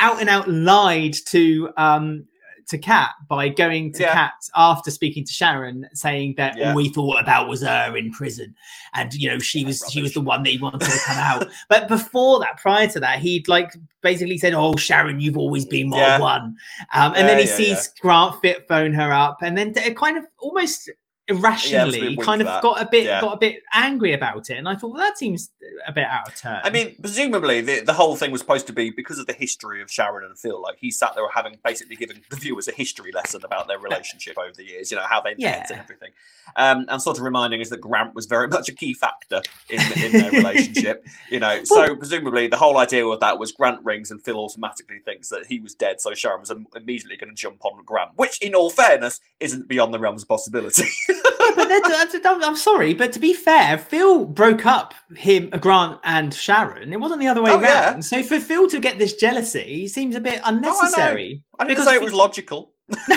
out 0.01 0.21
and 0.21 0.29
out 0.29 0.49
lied 0.49 1.15
to 1.27 1.71
um 1.77 2.25
to 2.69 2.79
Kat 2.79 3.11
by 3.29 3.49
going 3.49 3.93
to 3.95 4.03
Yeah. 4.03 4.13
Kat 4.13 4.33
after 4.55 4.91
speaking 4.91 5.25
to 5.25 5.33
Sharon, 5.33 5.89
saying 5.95 6.35
that 6.37 6.57
Yeah. 6.57 6.71
all 6.71 6.75
we 6.77 6.89
thought 6.91 7.21
about 7.21 7.49
was 7.49 7.63
her 7.63 7.97
in 7.97 8.11
prison, 8.13 8.55
and 8.95 9.13
you 9.15 9.29
know 9.29 9.39
she 9.39 9.65
was 9.65 9.83
she 9.91 10.03
was 10.03 10.15
the 10.15 10.21
one 10.21 10.43
that 10.43 10.51
he 10.51 10.59
wanted 10.59 10.81
to 10.83 10.99
come 11.05 11.17
out. 11.19 11.49
but 11.69 11.89
before 11.89 12.39
that, 12.41 12.59
prior 12.59 12.87
to 12.89 13.01
that, 13.01 13.19
he'd 13.21 13.49
like 13.49 13.73
basically 14.03 14.39
said, 14.39 14.55
"Oh, 14.55 14.77
Sharon, 14.77 15.21
you've 15.21 15.37
always 15.39 15.65
been 15.65 15.89
my 15.89 15.97
Yeah. 15.99 16.19
one," 16.21 16.57
um, 16.95 17.15
and 17.17 17.29
then 17.29 17.39
he 17.39 17.47
sees 17.47 17.89
Grant 18.01 18.41
Fit 18.41 18.67
phone 18.69 18.93
her 18.93 19.13
up, 19.13 19.39
and 19.43 19.57
then 19.57 19.73
t- 19.73 19.95
kind 19.95 20.17
of 20.19 20.25
almost 20.39 20.91
irrationally 21.29 22.01
weak, 22.17 22.23
kind 22.23 22.41
of 22.41 22.47
that. 22.47 22.63
got 22.63 22.81
a 22.81 22.87
bit 22.91 23.05
Yeah. 23.05 23.21
got 23.21 23.35
a 23.35 23.39
bit 23.39 23.63
angry 23.73 24.13
about 24.13 24.51
it, 24.51 24.57
and 24.57 24.69
I 24.69 24.75
thought 24.75 24.93
well, 24.93 25.01
that 25.03 25.19
seems 25.19 25.51
a 25.87 25.93
bit 25.93 26.05
out 26.05 26.29
of 26.29 26.35
turn. 26.37 26.61
I 26.65 26.71
mean, 26.71 26.97
presumably 27.01 27.61
the, 27.61 27.81
the 27.81 27.93
whole 27.93 28.17
thing 28.17 28.31
was 28.31 28.41
supposed 28.41 28.67
to 28.69 28.73
be 28.73 28.91
because 28.91 29.19
of 29.19 29.27
the 29.27 29.33
history 29.33 29.83
of 29.83 29.91
Sharon 29.91 30.25
and 30.25 30.39
Phil. 30.39 30.61
Like 30.61 30.79
he 30.79 30.91
sat 30.91 31.15
there 31.15 31.29
having 31.35 31.59
basically 31.65 31.97
given 31.97 32.23
the 32.31 32.37
viewers 32.37 32.69
a 32.69 32.73
history 32.73 33.13
lesson 33.13 33.43
about 33.45 33.69
their 33.69 33.79
relationship 33.79 34.39
over 34.39 34.53
the 34.57 34.65
years. 34.65 34.91
You 34.91 34.97
know 34.97 35.05
how 35.09 35.21
they 35.21 35.31
met 35.31 35.39
Yeah. 35.39 35.67
and 35.71 35.81
everything, 35.81 36.11
um, 36.57 36.87
and 36.89 37.01
sort 37.03 37.19
of 37.19 37.25
reminding 37.25 37.61
us 37.61 37.69
that 37.71 37.81
Grant 37.81 38.15
was 38.15 38.27
very 38.27 38.49
much 38.49 38.69
a 38.69 38.73
key 38.75 38.95
factor 38.95 39.43
in, 39.69 39.81
in 40.03 40.13
their 40.13 40.31
relationship. 40.31 41.05
You 41.31 41.41
know, 41.41 41.63
so 41.65 41.95
presumably 41.95 42.47
the 42.49 42.57
whole 42.57 42.79
idea 42.79 43.07
with 43.07 43.21
that 43.21 43.39
was 43.39 43.53
Grant 43.53 43.85
rings 43.85 44.11
and 44.11 44.23
Phil 44.23 44.39
automatically 44.39 44.99
thinks 45.05 45.29
that 45.29 45.47
he 45.47 45.61
was 45.61 45.75
dead, 45.75 46.01
so 46.01 46.15
Sharon 46.15 46.41
was 46.41 46.51
immediately 46.75 47.17
going 47.19 47.29
to 47.29 47.35
jump 47.37 47.65
on 47.65 47.85
Grant, 47.85 48.13
which, 48.17 48.41
in 48.41 48.55
all 48.55 48.71
fairness, 48.71 49.21
isn't 49.41 49.69
beyond 49.69 49.93
the 49.93 49.99
realms 49.99 50.23
of 50.23 50.29
possibility. 50.29 50.85
but 51.57 51.69
that's- 51.69 52.15
I'm 52.25 52.43
I'm 52.43 52.57
sorry, 52.57 52.95
but 52.95 53.13
to 53.13 53.19
be 53.19 53.33
fair, 53.35 53.79
Phil 53.79 54.25
broke 54.25 54.67
up 54.67 54.95
him, 55.17 55.51
Grant, 55.51 55.99
and 56.05 56.33
Sharon. 56.35 56.93
It 56.93 57.01
wasn't 57.01 57.21
the 57.21 57.29
other 57.29 57.43
way 57.43 57.51
Oh, 57.51 57.55
around. 57.61 57.63
yeah. 57.65 58.01
So 58.01 58.23
for 58.23 58.39
Phil 58.41 58.69
to 58.69 58.81
get 58.81 58.99
this 58.99 59.15
jealousy 59.15 59.89
seems 59.89 60.15
a 60.17 60.21
bit 60.21 60.41
unnecessary. 60.45 61.43
I 61.59 61.65
didn't 61.65 61.77
Because 61.77 61.89
say 61.89 61.97
it 61.97 62.03
was 62.03 62.13
logical. 62.13 62.73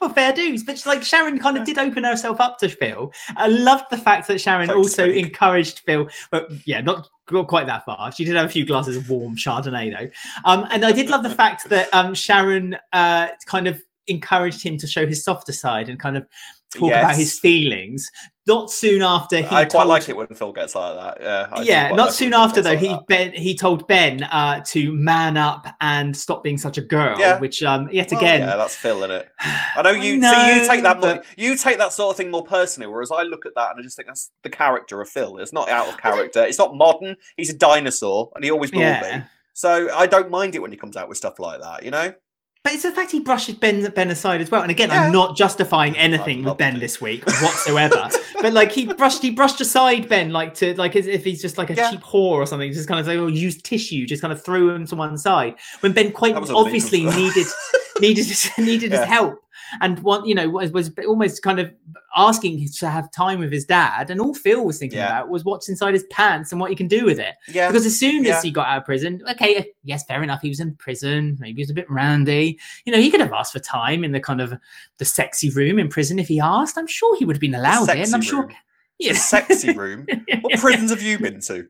well, 0.00 0.10
fair 0.12 0.32
dues, 0.32 0.64
but 0.64 0.84
like 0.86 1.02
Sharon 1.02 1.38
kind 1.38 1.56
of 1.56 1.64
did 1.64 1.78
open 1.78 2.04
herself 2.04 2.40
up 2.40 2.58
to 2.58 2.68
Phil. 2.68 3.12
I 3.36 3.46
loved 3.48 3.84
the 3.90 3.96
fact 3.98 4.26
that 4.28 4.40
Sharon 4.40 4.68
to 4.68 4.74
also 4.74 5.08
encouraged 5.08 5.80
Phil, 5.80 6.08
but 6.30 6.48
yeah, 6.66 6.80
not 6.80 7.08
not 7.30 7.46
quite 7.46 7.66
that 7.66 7.84
far. 7.84 8.10
She 8.12 8.24
did 8.24 8.34
have 8.36 8.46
a 8.46 8.48
few 8.48 8.66
glasses 8.66 8.96
of 8.96 9.08
warm 9.08 9.36
Chardonnay 9.36 9.96
though, 9.96 10.10
um, 10.44 10.66
and 10.70 10.84
I 10.84 10.92
did 10.92 11.10
love 11.10 11.22
the 11.22 11.30
fact 11.30 11.68
that 11.68 11.88
um, 11.94 12.14
Sharon 12.14 12.76
uh, 12.92 13.28
kind 13.46 13.68
of 13.68 13.80
encouraged 14.10 14.62
him 14.62 14.76
to 14.78 14.86
show 14.86 15.06
his 15.06 15.24
softer 15.24 15.52
side 15.52 15.88
and 15.88 15.98
kind 15.98 16.16
of 16.16 16.26
talk 16.74 16.90
about 16.92 17.16
his 17.16 17.38
feelings. 17.38 18.10
Not 18.46 18.70
soon 18.70 19.02
after 19.02 19.36
he 19.36 19.44
I 19.44 19.48
quite 19.48 19.70
told- 19.70 19.86
like 19.86 20.08
it 20.08 20.16
when 20.16 20.26
Phil 20.28 20.52
gets 20.52 20.74
like 20.74 20.96
that. 20.96 21.18
Yeah, 21.20 21.48
I 21.52 21.62
yeah, 21.62 21.88
not 21.90 22.06
like 22.06 22.12
soon 22.12 22.34
after 22.34 22.60
though. 22.62 22.70
like 22.70 22.78
He. 22.80 22.96
Ben 23.06 23.32
he 23.32 23.54
told 23.54 23.86
Ben 23.86 24.24
uh, 24.24 24.60
to 24.68 24.92
man 24.92 25.36
up 25.36 25.66
and 25.80 26.16
stop 26.16 26.42
being 26.42 26.58
such 26.58 26.76
a 26.76 26.80
girl, 26.80 27.18
Yeah. 27.18 27.38
which 27.38 27.62
um, 27.62 27.88
yet 27.92 28.10
Well, 28.10 28.20
again 28.20 28.40
yeah, 28.40 28.56
that's 28.56 28.74
Phil 28.74 29.04
in 29.04 29.10
it. 29.12 29.28
I 29.40 29.82
know 29.82 29.90
you. 29.90 30.16
No, 30.18 30.32
so 30.32 30.46
you 30.46 30.66
take 30.66 30.82
that 30.82 31.00
more, 31.00 31.14
but- 31.16 31.24
you 31.36 31.56
take 31.56 31.78
that 31.78 31.92
sort 31.92 32.12
of 32.12 32.16
thing 32.16 32.30
more 32.30 32.44
personally, 32.44 32.88
whereas 32.88 33.10
I 33.12 33.22
look 33.22 33.46
at 33.46 33.54
that 33.54 33.70
and 33.70 33.78
I 33.80 33.82
just 33.82 33.96
think 33.96 34.08
that's 34.08 34.30
the 34.42 34.50
character 34.50 35.00
of 35.00 35.08
Phil. 35.08 35.38
It's 35.38 35.52
not 35.52 35.68
out 35.68 35.88
of 35.88 35.98
character. 35.98 36.42
It's 36.44 36.58
not 36.58 36.74
modern. 36.74 37.16
He's 37.36 37.50
a 37.50 37.56
dinosaur, 37.56 38.30
and 38.34 38.42
he 38.44 38.50
always 38.50 38.72
will 38.72 38.80
Yeah. 38.80 39.18
be. 39.18 39.24
So 39.52 39.94
I 39.94 40.06
don't 40.06 40.30
mind 40.30 40.54
it 40.54 40.60
when 40.60 40.70
he 40.72 40.76
comes 40.76 40.96
out 40.96 41.08
with 41.08 41.18
stuff 41.18 41.38
like 41.38 41.60
that. 41.60 41.84
You 41.84 41.90
know. 41.92 42.14
But 42.62 42.74
it's 42.74 42.82
the 42.82 42.90
fact 42.92 43.10
he 43.10 43.20
brushes 43.20 43.54
Ben 43.54 43.90
Ben 43.92 44.10
aside 44.10 44.42
as 44.42 44.50
well. 44.50 44.60
And 44.60 44.70
again, 44.70 44.90
Yeah. 44.90 45.04
I'm 45.04 45.12
not 45.12 45.34
justifying 45.34 45.96
anything 45.96 46.44
with 46.44 46.58
Ben 46.58 46.78
this 46.78 47.00
week 47.00 47.24
whatsoever. 47.26 48.10
but 48.42 48.52
like 48.52 48.70
he 48.70 48.84
brushed 48.86 49.22
he 49.22 49.30
brushed 49.30 49.60
aside 49.62 50.08
Ben 50.10 50.30
like 50.30 50.52
to 50.54 50.74
like 50.74 50.94
as 50.94 51.06
if 51.06 51.24
he's 51.24 51.40
just 51.40 51.56
like 51.56 51.70
a 51.70 51.74
Yeah. 51.74 51.90
cheap 51.90 52.00
whore 52.02 52.32
or 52.36 52.44
something. 52.46 52.70
Just 52.70 52.86
kind 52.86 53.00
of 53.00 53.06
like 53.06 53.16
oh 53.16 53.28
use 53.28 53.60
tissue, 53.62 54.06
just 54.06 54.20
kind 54.20 54.32
of 54.32 54.44
threw 54.44 54.70
him 54.74 54.86
to 54.88 54.96
one 54.96 55.16
side. 55.16 55.54
When 55.80 55.92
Ben 55.92 56.12
quite 56.12 56.34
That 56.34 56.42
was 56.42 56.50
illegal 56.50 56.66
obviously 56.66 57.04
needed 57.06 57.46
needed 58.00 58.26
needed 58.58 58.92
Yeah. 58.92 59.00
his 59.00 59.08
help 59.08 59.42
and 59.80 59.98
one 60.00 60.24
you 60.24 60.34
know 60.34 60.48
was, 60.48 60.70
was 60.72 60.90
almost 61.06 61.42
kind 61.42 61.58
of 61.60 61.70
asking 62.16 62.66
to 62.68 62.88
have 62.90 63.10
time 63.12 63.38
with 63.38 63.52
his 63.52 63.64
dad. 63.64 64.10
And 64.10 64.20
all 64.20 64.34
Phil 64.34 64.64
was 64.64 64.78
thinking 64.78 64.98
Yeah. 64.98 65.06
about 65.20 65.28
was 65.28 65.44
what's 65.44 65.68
inside 65.68 65.94
his 65.94 66.04
pants 66.10 66.50
and 66.50 66.60
what 66.60 66.70
he 66.70 66.76
can 66.76 66.88
do 66.88 67.04
with 67.04 67.18
it. 67.20 67.34
Yeah. 67.48 67.68
Because 67.68 67.86
as 67.86 67.98
soon 67.98 68.24
Yeah. 68.24 68.36
as 68.36 68.42
he 68.42 68.50
got 68.50 68.66
out 68.66 68.78
of 68.78 68.84
prison, 68.84 69.22
okay, 69.30 69.72
yes, 69.84 70.04
fair 70.04 70.22
enough. 70.22 70.40
He 70.42 70.48
was 70.48 70.58
in 70.60 70.74
prison. 70.74 71.36
Maybe 71.40 71.56
he 71.56 71.62
was 71.62 71.70
a 71.70 71.74
bit 71.74 71.88
randy. 71.90 72.58
You 72.84 72.92
know, 72.92 72.98
he 73.00 73.10
could 73.10 73.20
have 73.20 73.32
asked 73.32 73.52
for 73.52 73.60
time 73.60 74.02
in 74.02 74.10
the 74.12 74.20
kind 74.20 74.40
of 74.40 74.52
the 74.98 75.04
sexy 75.04 75.50
room 75.50 75.78
in 75.78 75.88
prison 75.88 76.18
if 76.18 76.26
he 76.28 76.40
asked. 76.40 76.76
I'm 76.76 76.86
sure 76.88 77.16
he 77.16 77.24
would 77.24 77.36
have 77.36 77.40
been 77.40 77.54
allowed 77.54 77.88
it. 77.90 77.98
And 77.98 78.14
I'm 78.14 78.22
sure, 78.22 78.42
room. 78.46 78.52
yeah, 78.98 79.12
sexy 79.12 79.72
room. 79.72 80.06
What 80.40 80.58
prisons 80.58 80.90
have 80.90 81.02
you 81.02 81.18
been 81.18 81.40
to? 81.42 81.68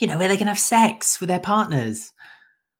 you 0.00 0.08
know, 0.08 0.18
where 0.18 0.26
they 0.28 0.36
can 0.36 0.48
have 0.48 0.58
sex 0.58 1.20
with 1.20 1.28
their 1.28 1.38
partners. 1.38 2.12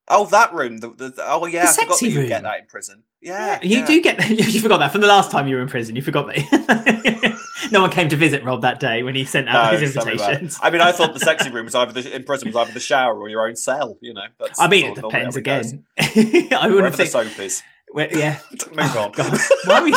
Oh, 0.08 0.26
that 0.26 0.52
room. 0.54 0.78
The, 0.78 0.90
the, 0.90 1.08
the- 1.10 1.24
oh, 1.26 1.46
yeah. 1.46 1.64
I 1.64 1.72
forgot 1.72 1.98
that 2.00 2.06
you 2.08 2.20
room. 2.20 2.28
get 2.28 2.42
that 2.44 2.60
in 2.60 2.66
prison. 2.66 3.02
Yeah. 3.20 3.58
you 3.62 3.78
yeah. 3.80 3.86
do 3.86 4.00
get 4.02 4.28
you 4.54 4.60
forgot 4.60 4.78
that 4.78 4.92
from 4.92 5.00
the 5.00 5.06
last 5.08 5.30
time 5.32 5.48
you 5.48 5.56
were 5.56 5.62
in 5.62 5.68
prison. 5.68 5.96
You 5.96 6.02
forgot 6.02 6.26
that. 6.28 7.38
no 7.72 7.80
one 7.80 7.90
came 7.90 8.08
to 8.10 8.16
visit 8.16 8.44
Rob 8.44 8.62
that 8.62 8.78
day 8.78 9.02
when 9.02 9.16
he 9.16 9.24
sent 9.24 9.48
out 9.48 9.72
No, 9.72 9.78
his 9.78 9.94
tell 9.94 10.04
me 10.06 10.12
about 10.12 10.20
it. 10.20 10.42
invitations. 10.42 10.58
I 10.62 10.70
mean, 10.70 10.80
I 10.80 10.92
thought 10.92 11.12
the 11.14 11.18
sexy 11.20 11.50
room 11.52 11.64
was 11.64 11.74
either 11.74 12.00
the, 12.00 12.14
in 12.14 12.22
prison 12.24 12.48
was 12.48 12.56
either 12.56 12.72
the 12.72 12.78
shower 12.80 13.18
or 13.18 13.28
your 13.28 13.46
own 13.48 13.56
cell. 13.56 13.98
You 14.00 14.14
know. 14.14 14.26
That's 14.38 14.60
I 14.60 14.68
mean, 14.68 14.84
it 14.86 14.96
sort 14.98 14.98
of 14.98 15.12
normally 15.12 15.32
depends 15.32 15.34
how 15.34 15.40
it 15.40 15.44
goes. 15.44 15.72
again. 15.72 16.52
I 16.52 16.66
wouldn't 16.68 16.74
Wherever 16.76 16.90
the 16.90 16.96
think. 17.06 17.10
soap 17.10 17.38
is. 17.40 17.62
well, 17.92 18.08
yeah. 18.12 18.38
Move 18.70 18.78
on. 18.96 18.96
Oh, 18.96 19.10
God. 19.12 19.38
Why 19.64 19.78
are 19.80 19.84
we, 19.84 19.94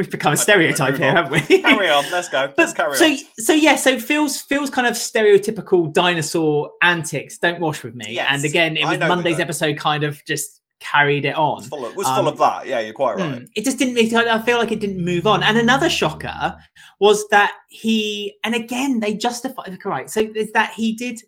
we've 0.00 0.10
become 0.10 0.32
a 0.32 0.36
stereotype 0.36 0.96
here, 0.96 1.12
haven't 1.12 1.46
we? 1.48 1.60
carry 1.60 1.90
on. 1.90 2.10
Let's 2.10 2.30
go. 2.30 2.50
Let's 2.58 2.72
carry 2.72 2.96
so, 2.96 3.04
on. 3.04 3.16
so 3.18 3.24
so 3.38 3.52
yeah, 3.52 3.76
so 3.76 3.98
Phil's 3.98 4.40
Phil's 4.40 4.70
kind 4.70 4.86
of 4.86 4.94
stereotypical 4.94 5.92
dinosaur 5.92 6.70
antics 6.82 7.36
don't 7.36 7.60
wash 7.60 7.84
with 7.84 7.94
me. 7.94 8.14
Yes, 8.14 8.26
and 8.30 8.44
again, 8.44 8.76
it 8.78 8.86
was 8.86 8.98
Monday's 8.98 9.36
that. 9.36 9.42
episode 9.42 9.76
kind 9.76 10.04
of 10.04 10.24
just 10.24 10.62
carried 10.80 11.26
it 11.26 11.36
on. 11.36 11.56
was 11.58 11.68
full 11.68 11.84
of, 11.84 11.94
was 11.94 12.06
um, 12.06 12.16
full 12.16 12.28
of 12.28 12.38
that. 12.38 12.66
Yeah, 12.66 12.80
you're 12.80 12.94
quite 12.94 13.16
right. 13.16 13.42
Mm. 13.42 13.48
It 13.54 13.64
just 13.64 13.78
didn't. 13.78 13.98
It, 13.98 14.12
I 14.14 14.40
feel 14.40 14.56
like 14.56 14.72
it 14.72 14.80
didn't 14.80 15.04
move 15.04 15.26
on. 15.26 15.42
And 15.42 15.58
another 15.58 15.90
shocker 15.90 16.56
was 16.98 17.28
that 17.28 17.52
he, 17.68 18.36
and 18.42 18.54
again, 18.54 19.00
they 19.00 19.14
justified. 19.14 19.78
Right, 19.84 20.08
so 20.08 20.20
is 20.34 20.50
that 20.52 20.72
he 20.72 20.94
did. 20.94 21.20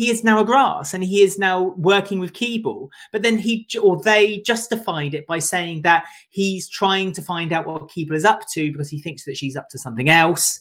He 0.00 0.08
is 0.08 0.24
now 0.24 0.40
a 0.40 0.46
grass, 0.46 0.94
and 0.94 1.04
he 1.04 1.20
is 1.20 1.38
now 1.38 1.74
working 1.76 2.20
with 2.20 2.32
Keeble. 2.32 2.88
But 3.12 3.20
then 3.20 3.36
he 3.36 3.66
or 3.82 4.02
they 4.02 4.38
justified 4.38 5.12
it 5.12 5.26
by 5.26 5.40
saying 5.40 5.82
that 5.82 6.04
he's 6.30 6.70
trying 6.70 7.12
to 7.12 7.20
find 7.20 7.52
out 7.52 7.66
what 7.66 7.90
Keeble 7.90 8.14
is 8.14 8.24
up 8.24 8.48
to 8.54 8.72
because 8.72 8.88
he 8.88 8.98
thinks 8.98 9.26
that 9.26 9.36
she's 9.36 9.56
up 9.56 9.68
to 9.68 9.78
something 9.78 10.08
else, 10.08 10.58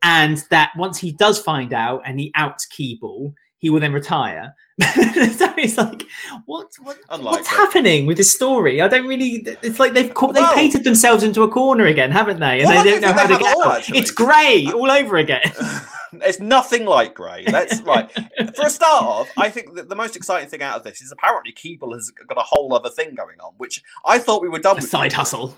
and 0.00 0.42
that 0.48 0.70
once 0.78 0.96
he 0.96 1.12
does 1.12 1.38
find 1.38 1.74
out 1.74 2.00
and 2.06 2.18
he 2.18 2.32
outs 2.36 2.66
Keeble, 2.74 3.34
he 3.58 3.68
will 3.68 3.80
then 3.80 3.92
retire. 3.92 4.54
so 4.80 5.52
it's 5.58 5.76
like, 5.76 6.04
what, 6.46 6.68
what 6.80 6.96
what's 7.20 7.48
happening 7.48 8.06
with 8.06 8.16
this 8.16 8.32
story? 8.32 8.80
I 8.80 8.88
don't 8.88 9.06
really. 9.06 9.46
It's 9.60 9.78
like 9.78 9.92
they've 9.92 10.14
caught, 10.14 10.32
they've 10.32 10.42
Well- 10.42 10.54
painted 10.54 10.84
themselves 10.84 11.22
into 11.22 11.42
a 11.42 11.50
corner 11.50 11.84
again, 11.84 12.10
haven't 12.10 12.40
they? 12.40 12.60
And 12.60 12.68
Well, 12.70 12.82
they 12.82 12.92
don't 12.92 13.02
know 13.02 13.12
how 13.12 13.26
to 13.26 13.28
get 13.28 13.42
have 13.42 13.46
at 13.46 13.56
all, 13.56 13.62
out. 13.72 13.76
actually. 13.80 13.98
It's 13.98 14.10
grey 14.10 14.68
all 14.74 14.90
over 14.90 15.18
again. 15.18 15.52
it's 16.12 16.40
nothing 16.40 16.84
like 16.84 17.14
Grey. 17.14 17.44
Let's 17.46 17.80
right. 17.82 18.10
For 18.54 18.66
a 18.66 18.70
start 18.70 19.04
off, 19.04 19.28
I 19.36 19.48
think 19.50 19.74
that 19.74 19.88
the 19.88 19.96
most 19.96 20.16
exciting 20.16 20.48
thing 20.48 20.62
out 20.62 20.76
of 20.76 20.84
this 20.84 21.00
is 21.00 21.12
apparently 21.12 21.52
Keeble 21.52 21.94
has 21.94 22.10
got 22.10 22.38
a 22.38 22.42
whole 22.42 22.72
other 22.74 22.90
thing 22.90 23.14
going 23.14 23.40
on, 23.40 23.54
which 23.58 23.82
I 24.04 24.18
thought 24.18 24.42
we 24.42 24.48
were 24.48 24.58
done 24.58 24.76
A 24.76 24.80
with. 24.80 24.90
side 24.90 25.12
hustle. 25.12 25.56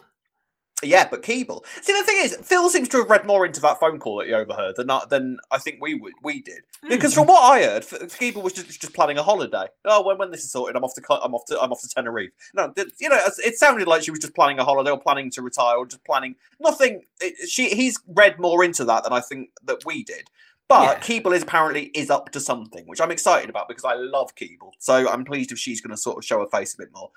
Yeah, 0.83 1.07
but 1.09 1.23
Keeble. 1.23 1.65
See, 1.81 1.93
the 1.93 2.03
thing 2.05 2.17
is, 2.21 2.37
Phil 2.43 2.69
seems 2.69 2.89
to 2.89 2.99
have 2.99 3.11
read 3.11 3.25
more 3.25 3.47
into 3.47 3.61
that 3.61 3.79
phone 3.79 3.99
call 4.01 4.19
that 4.19 4.27
he 4.27 4.33
overheard 4.35 4.77
than 4.77 4.91
uh, 4.91 5.05
than 5.05 5.39
I 5.51 5.59
think 5.59 5.79
we 5.81 5.95
would 5.95 6.13
we 6.23 6.43
did. 6.43 6.63
Because 6.89 7.15
Hmm. 7.15 7.21
from 7.21 7.29
what 7.29 7.41
I 7.43 7.63
heard, 7.63 7.83
Keeble 7.85 8.43
was 8.43 8.53
just, 8.53 8.81
just 8.81 8.93
planning 8.93 9.17
a 9.19 9.23
holiday. 9.23 9.67
Oh, 9.85 10.03
when, 10.05 10.19
when 10.19 10.31
this 10.33 10.43
is 10.43 10.51
sorted, 10.51 10.75
I'm 10.77 10.83
off 10.85 10.95
to 10.95 11.03
I'm 11.23 11.35
off 11.35 11.45
to 11.47 11.61
I'm 11.61 11.71
off 11.73 11.81
to 11.83 11.89
Tenerife. 11.89 12.31
No, 12.55 12.73
you 12.99 13.09
know, 13.09 13.17
it- 13.17 13.33
it 13.45 13.59
sounded 13.59 13.87
like 13.87 14.03
she 14.03 14.11
was 14.11 14.21
just 14.21 14.35
planning 14.35 14.59
a 14.59 14.65
holiday 14.65 14.91
or 14.91 15.01
planning 15.01 15.31
to 15.33 15.43
retire 15.43 15.77
or 15.77 15.87
just 15.87 16.05
planning 16.05 16.35
nothing. 16.59 17.03
It, 17.21 17.49
she 17.49 17.69
he's 17.71 17.99
read 18.09 18.39
more 18.41 18.65
into 18.65 18.85
that 18.87 19.05
than 19.05 19.13
I 19.13 19.21
think 19.21 19.51
that 19.65 19.85
we 19.87 20.03
did. 20.05 20.29
But 20.73 21.03
Keeble 21.03 21.35
is 21.35 21.43
apparently 21.43 21.91
is 21.95 22.09
up 22.09 22.31
to 22.31 22.41
something, 22.41 22.85
which 22.87 23.01
I'm 23.01 23.11
excited 23.11 23.51
about 23.51 23.69
because 23.69 23.85
I 23.85 23.95
love 23.95 24.35
Keeble. 24.35 24.73
So 24.79 25.09
I'm 25.09 25.25
pleased 25.25 25.53
if 25.53 25.59
she's 25.59 25.83
going 25.83 25.91
to 25.91 25.97
sort 25.97 26.17
of 26.17 26.25
show 26.25 26.41
her 26.41 26.47
face 26.47 26.75
a 26.75 26.79
bit 26.79 26.89
more. 26.95 27.11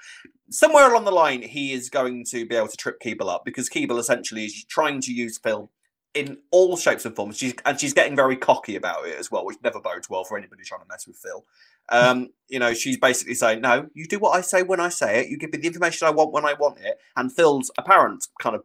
Somewhere 0.49 0.91
along 0.91 1.05
the 1.05 1.11
line, 1.11 1.41
he 1.41 1.71
is 1.71 1.89
going 1.89 2.25
to 2.31 2.45
be 2.45 2.55
able 2.55 2.67
to 2.67 2.75
trip 2.75 2.99
Keeble 2.99 3.29
up 3.29 3.45
because 3.45 3.69
Keeble 3.69 3.97
essentially 3.97 4.45
is 4.45 4.65
trying 4.65 4.99
to 5.01 5.13
use 5.13 5.37
Phil 5.37 5.71
in 6.13 6.37
all 6.51 6.75
shapes 6.75 7.05
and 7.05 7.15
forms. 7.15 7.37
She's 7.37 7.53
and 7.65 7.79
she's 7.79 7.93
getting 7.93 8.15
very 8.15 8.35
cocky 8.35 8.75
about 8.75 9.07
it 9.07 9.17
as 9.17 9.31
well, 9.31 9.45
which 9.45 9.57
never 9.63 9.79
bodes 9.79 10.09
well 10.09 10.25
for 10.25 10.37
anybody 10.37 10.63
trying 10.63 10.81
to 10.81 10.87
mess 10.89 11.07
with 11.07 11.15
Phil. 11.15 11.45
Um, 11.89 12.29
you 12.49 12.59
know, 12.59 12.73
she's 12.73 12.97
basically 12.97 13.35
saying, 13.35 13.61
"No, 13.61 13.87
you 13.93 14.05
do 14.05 14.19
what 14.19 14.35
I 14.35 14.41
say 14.41 14.63
when 14.63 14.81
I 14.81 14.89
say 14.89 15.21
it. 15.21 15.29
You 15.29 15.37
give 15.37 15.53
me 15.53 15.59
the 15.59 15.67
information 15.67 16.07
I 16.07 16.11
want 16.11 16.33
when 16.33 16.45
I 16.45 16.53
want 16.53 16.79
it." 16.79 16.97
And 17.15 17.31
Phil's 17.31 17.71
apparent 17.77 18.27
kind 18.41 18.55
of 18.55 18.63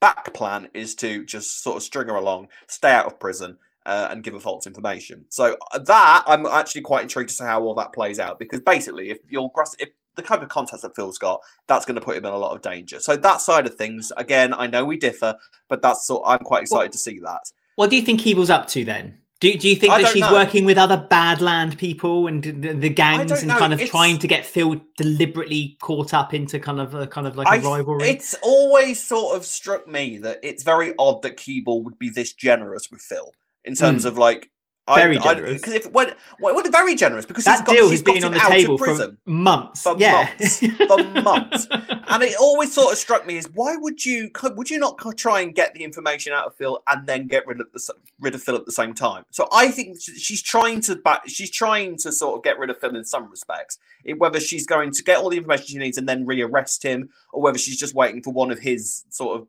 back 0.00 0.34
plan 0.34 0.68
is 0.74 0.94
to 0.96 1.24
just 1.24 1.62
sort 1.62 1.76
of 1.76 1.82
string 1.82 2.08
her 2.08 2.14
along, 2.14 2.48
stay 2.68 2.92
out 2.92 3.06
of 3.06 3.18
prison, 3.18 3.58
uh, 3.86 4.08
and 4.10 4.22
give 4.22 4.34
her 4.34 4.40
false 4.40 4.66
information. 4.66 5.24
So 5.28 5.56
uh, 5.72 5.78
that 5.78 6.24
I'm 6.26 6.44
actually 6.44 6.82
quite 6.82 7.02
intrigued 7.02 7.30
to 7.30 7.36
see 7.36 7.44
how 7.44 7.62
all 7.62 7.74
that 7.76 7.92
plays 7.92 8.18
out 8.18 8.38
because 8.38 8.60
basically, 8.60 9.10
if 9.10 9.18
you're 9.28 9.50
grass, 9.54 9.74
if 9.78 9.90
the 10.16 10.22
kind 10.22 10.42
of 10.42 10.48
contacts 10.48 10.82
that 10.82 10.96
Phil's 10.96 11.18
got, 11.18 11.40
that's 11.68 11.86
going 11.86 11.94
to 11.94 12.00
put 12.00 12.16
him 12.16 12.26
in 12.26 12.32
a 12.32 12.38
lot 12.38 12.54
of 12.54 12.62
danger. 12.62 13.00
So 13.00 13.16
that 13.16 13.40
side 13.40 13.66
of 13.66 13.76
things, 13.76 14.12
again, 14.16 14.52
I 14.52 14.66
know 14.66 14.84
we 14.84 14.96
differ, 14.96 15.36
but 15.68 15.82
that's 15.82 16.06
sort. 16.06 16.24
I'm 16.26 16.40
quite 16.40 16.62
excited 16.62 16.92
to 16.92 16.98
see 16.98 17.20
that. 17.20 17.52
What 17.76 17.90
do 17.90 17.96
you 17.96 18.02
think 18.02 18.20
Keeble's 18.20 18.50
up 18.50 18.66
to 18.68 18.84
then? 18.84 19.18
Do, 19.38 19.52
do 19.52 19.68
you 19.68 19.76
think 19.76 19.92
I 19.92 20.00
that 20.00 20.12
she's 20.12 20.22
know. 20.22 20.32
working 20.32 20.64
with 20.64 20.78
other 20.78 20.96
Badland 21.10 21.76
people 21.76 22.26
and 22.26 22.42
the, 22.42 22.72
the 22.72 22.88
gangs 22.88 23.30
and 23.30 23.48
know. 23.48 23.58
kind 23.58 23.74
of 23.74 23.80
It's- 23.80 23.90
trying 23.90 24.18
to 24.18 24.26
get 24.26 24.46
Phil 24.46 24.80
deliberately 24.96 25.76
caught 25.82 26.14
up 26.14 26.32
into 26.32 26.58
kind 26.58 26.80
of 26.80 26.94
a 26.94 27.06
kind 27.06 27.26
of 27.26 27.36
like 27.36 27.46
a 27.46 27.62
rivalry? 27.62 28.08
It's 28.08 28.34
always 28.42 29.00
sort 29.00 29.36
of 29.36 29.44
struck 29.44 29.86
me 29.86 30.16
that 30.18 30.40
it's 30.42 30.62
very 30.62 30.94
odd 30.98 31.20
that 31.20 31.36
Keeble 31.36 31.84
would 31.84 31.98
be 31.98 32.08
this 32.08 32.32
generous 32.32 32.90
with 32.90 33.02
Phil 33.02 33.30
in 33.66 33.74
terms 33.74 34.02
Hmm. 34.02 34.08
of 34.08 34.18
like 34.18 34.50
Very 34.94 35.18
generous. 35.18 35.60
Because 35.60 35.74
if 35.74 35.90
when, 35.90 36.14
well, 36.38 36.62
very 36.70 36.94
generous 36.94 37.26
because 37.26 37.44
that 37.44 37.66
got, 37.66 37.72
deal 37.72 37.90
has 37.90 38.02
been 38.02 38.22
on 38.22 38.32
the 38.32 38.38
table 38.38 38.78
for 38.78 39.16
months. 39.26 39.82
For 39.82 39.96
yeah. 39.98 40.30
months. 40.38 40.58
for 40.60 41.02
months. 41.22 41.66
And 42.06 42.22
it 42.22 42.36
always 42.40 42.72
sort 42.72 42.92
of 42.92 42.98
struck 42.98 43.26
me 43.26 43.36
as 43.36 43.46
why 43.52 43.74
would 43.76 44.04
you 44.04 44.30
would 44.54 44.70
you 44.70 44.78
not 44.78 44.96
try 45.16 45.40
and 45.40 45.52
get 45.52 45.74
the 45.74 45.82
information 45.82 46.32
out 46.32 46.46
of 46.46 46.54
Phil 46.54 46.80
and 46.86 47.04
then 47.04 47.26
get 47.26 47.44
rid 47.48 47.60
of 47.60 47.66
the 47.72 47.94
rid 48.20 48.36
of 48.36 48.42
Phil 48.44 48.54
at 48.54 48.64
the 48.64 48.70
same 48.70 48.94
time? 48.94 49.24
So 49.32 49.48
I 49.52 49.72
think 49.72 49.98
she's 50.00 50.40
trying 50.40 50.80
to 50.82 50.94
back, 50.94 51.22
she's 51.26 51.50
trying 51.50 51.96
to 51.98 52.12
sort 52.12 52.36
of 52.36 52.44
get 52.44 52.56
rid 52.56 52.70
of 52.70 52.78
Phil 52.78 52.94
in 52.94 53.04
some 53.04 53.28
respects. 53.28 53.78
Whether 54.18 54.38
she's 54.38 54.66
going 54.66 54.92
to 54.92 55.02
get 55.02 55.18
all 55.18 55.30
the 55.30 55.36
information 55.36 55.66
she 55.66 55.78
needs 55.78 55.98
and 55.98 56.08
then 56.08 56.24
rearrest 56.26 56.84
him, 56.84 57.08
or 57.32 57.42
whether 57.42 57.58
she's 57.58 57.76
just 57.76 57.94
waiting 57.96 58.22
for 58.22 58.32
one 58.32 58.52
of 58.52 58.60
his 58.60 59.04
sort 59.10 59.40
of 59.40 59.48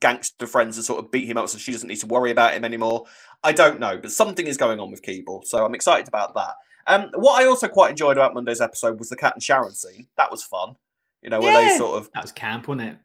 gangster 0.00 0.46
friends 0.46 0.76
to 0.76 0.82
sort 0.82 1.04
of 1.04 1.10
beat 1.10 1.28
him 1.28 1.36
up 1.36 1.48
so 1.48 1.58
she 1.58 1.72
doesn't 1.72 1.88
need 1.88 2.00
to 2.00 2.06
worry 2.06 2.30
about 2.30 2.54
him 2.54 2.64
anymore. 2.64 3.06
I 3.42 3.52
don't 3.52 3.80
know, 3.80 3.98
but 3.98 4.12
something 4.12 4.46
is 4.46 4.56
going 4.56 4.80
on 4.80 4.90
with 4.90 5.02
Keeble, 5.02 5.44
so 5.44 5.64
I'm 5.64 5.74
excited 5.74 6.08
about 6.08 6.34
that. 6.34 6.54
Um, 6.86 7.10
what 7.14 7.40
I 7.40 7.46
also 7.46 7.68
quite 7.68 7.90
enjoyed 7.90 8.16
about 8.16 8.34
Monday's 8.34 8.60
episode 8.60 8.98
was 8.98 9.08
the 9.08 9.16
Kat 9.16 9.34
and 9.34 9.42
Sharon 9.42 9.72
scene. 9.72 10.08
That 10.16 10.30
was 10.30 10.42
fun. 10.42 10.76
You 11.22 11.30
know, 11.30 11.42
yeah. 11.42 11.54
where 11.54 11.68
they 11.68 11.76
sort 11.76 11.98
of 11.98 12.10
that 12.14 12.22
was 12.22 12.32
camp, 12.32 12.68
wasn't 12.68 12.88
it? 12.88 12.98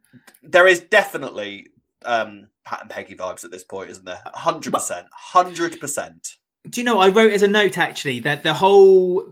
There 0.44 0.68
is 0.68 0.80
definitely 0.80 1.68
um, 2.04 2.48
Pat 2.64 2.82
and 2.82 2.90
Peggy 2.90 3.16
vibes 3.16 3.44
at 3.44 3.52
this 3.52 3.64
point, 3.64 3.90
isn't 3.90 4.06
there? 4.06 4.22
Hundred 4.26 4.74
percent, 4.74 5.08
hundred 5.12 5.80
percent. 5.80 6.36
Do 6.70 6.82
you 6.82 6.86
know? 6.86 7.00
I 7.00 7.10
wrote 7.10 7.34
as 7.34 7.44
a 7.44 7.48
note 7.48 7.78
actually 7.78 8.20
that 8.22 8.44
the 8.44 8.54
whole 8.54 9.26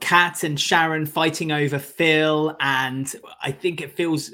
Kat 0.00 0.44
and 0.44 0.58
Sharon 0.58 1.06
fighting 1.06 1.52
over 1.52 1.78
Phil, 1.78 2.56
and 2.60 3.12
I 3.42 3.52
think 3.52 3.80
it 3.80 3.96
feels. 3.96 4.32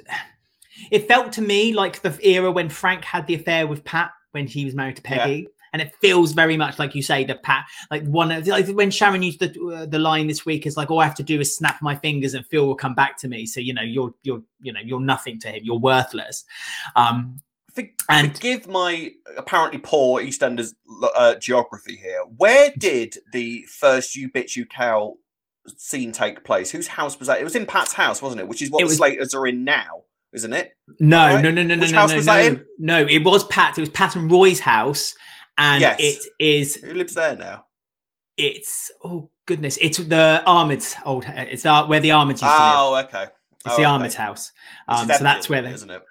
It 0.91 1.09
felt 1.09 1.33
to 1.33 1.43
me 1.43 1.73
like 1.73 2.03
the 2.03 2.19
era 2.27 2.51
when 2.51 2.69
Frank 2.69 3.05
had 3.05 3.27
the 3.27 3.35
affair 3.35 3.67
with 3.67 3.85
Pat 3.85 4.11
when 4.33 4.47
he 4.47 4.65
was 4.65 4.75
married 4.75 4.97
to 4.97 5.03
Peggy. 5.03 5.43
Yeah 5.43 5.49
and 5.73 5.83
it 5.83 5.95
feels 6.01 6.33
very 6.33 6.57
much 6.57 6.79
like 6.79 6.95
you 6.95 7.03
say 7.03 7.23
the 7.25 7.35
pat 7.35 7.67
like 7.91 8.03
one 8.07 8.31
of 8.31 8.47
like 8.47 8.67
when 8.69 8.91
sharon 8.91 9.23
used 9.23 9.41
the 9.41 9.51
uh, 9.75 9.85
the 9.85 9.99
line 9.99 10.27
this 10.27 10.47
week 10.47 10.65
is 10.65 10.75
like 10.75 10.91
all 10.91 11.01
i 11.01 11.05
have 11.05 11.15
to 11.15 11.25
do 11.25 11.39
is 11.39 11.55
snap 11.55 11.83
my 11.83 11.95
fingers 11.97 12.33
and 12.33 12.47
phil 12.47 12.67
will 12.67 12.75
come 12.75 12.95
back 12.95 13.19
to 13.19 13.29
me 13.29 13.45
so 13.45 13.61
you 13.61 13.75
know 13.75 13.83
you're 13.83 14.15
you're 14.23 14.41
you 14.61 14.73
know 14.73 14.81
you're 14.83 15.01
nothing 15.01 15.39
to 15.39 15.49
him 15.49 15.61
you're 15.65 15.79
worthless 15.79 16.45
um 16.95 17.43
for, 17.77 17.85
and 18.09 18.35
forgive 18.35 18.67
my 18.67 19.13
apparently 19.37 19.79
poor 19.79 20.23
EastEnders 20.23 20.73
uh, 21.15 21.35
geography 21.35 21.95
here. 21.95 22.23
Where 22.37 22.73
did 22.79 23.19
the 23.33 23.65
first 23.65 24.17
"You 24.17 24.31
Bitch 24.31 24.57
You 24.57 24.65
Cow" 24.65 25.19
scene 25.77 26.11
take 26.11 26.43
place? 26.43 26.71
Whose 26.71 26.89
house 26.89 27.19
was 27.19 27.29
that? 27.29 27.39
It 27.39 27.45
was 27.45 27.55
in 27.55 27.67
Pat's 27.67 27.93
house, 27.93 28.23
wasn't 28.23 28.41
it? 28.41 28.49
Which 28.49 28.63
is 28.63 28.71
what 28.71 28.79
the 28.79 28.87
was, 28.87 28.97
Slaters 28.97 29.35
are 29.35 29.47
in 29.47 29.63
now, 29.63 30.05
isn't 30.37 30.53
it? 30.53 30.71
No, 31.01 31.17
right? 31.17 31.43
no, 31.43 31.51
no, 31.51 31.63
no, 31.63 31.77
Which 31.79 31.91
no, 31.91 31.99
house 31.99 32.11
no, 32.11 32.17
was 32.17 32.27
no. 32.27 32.33
That 32.35 32.45
in? 32.45 32.65
No, 32.79 33.07
it 33.07 33.25
was 33.25 33.45
Pat. 33.45 33.77
It 33.77 33.81
was 33.81 33.91
Pat 33.91 34.15
and 34.15 34.31
Roy's 34.31 34.61
house, 34.61 35.15
and 35.59 35.81
yes. 35.81 35.97
it 35.99 36.23
is 36.39 36.77
who 36.77 36.95
lives 36.95 37.15
there 37.15 37.37
now. 37.37 37.65
It's 38.37 38.91
oh 39.03 39.31
goodness, 39.47 39.79
it's 39.81 39.99
the 39.99 40.43
Armids 40.47 40.95
old. 41.05 41.25
It's 41.27 41.63
the, 41.63 41.85
where 41.85 42.01
the 42.01 42.13
Armids 42.13 42.43
used 42.43 42.55
to 42.55 42.63
live. 42.63 42.75
Oh, 42.77 42.97
okay. 43.05 43.23
It's 43.25 43.33
oh, 43.67 43.71
the 43.71 43.75
okay. 43.75 43.85
Armids 43.85 44.15
house. 44.15 44.53
Um, 44.87 45.09
so 45.09 45.25
that's 45.25 45.49
where 45.49 45.63
they, 45.63 45.73
isn't 45.73 45.91
it? 45.91 46.03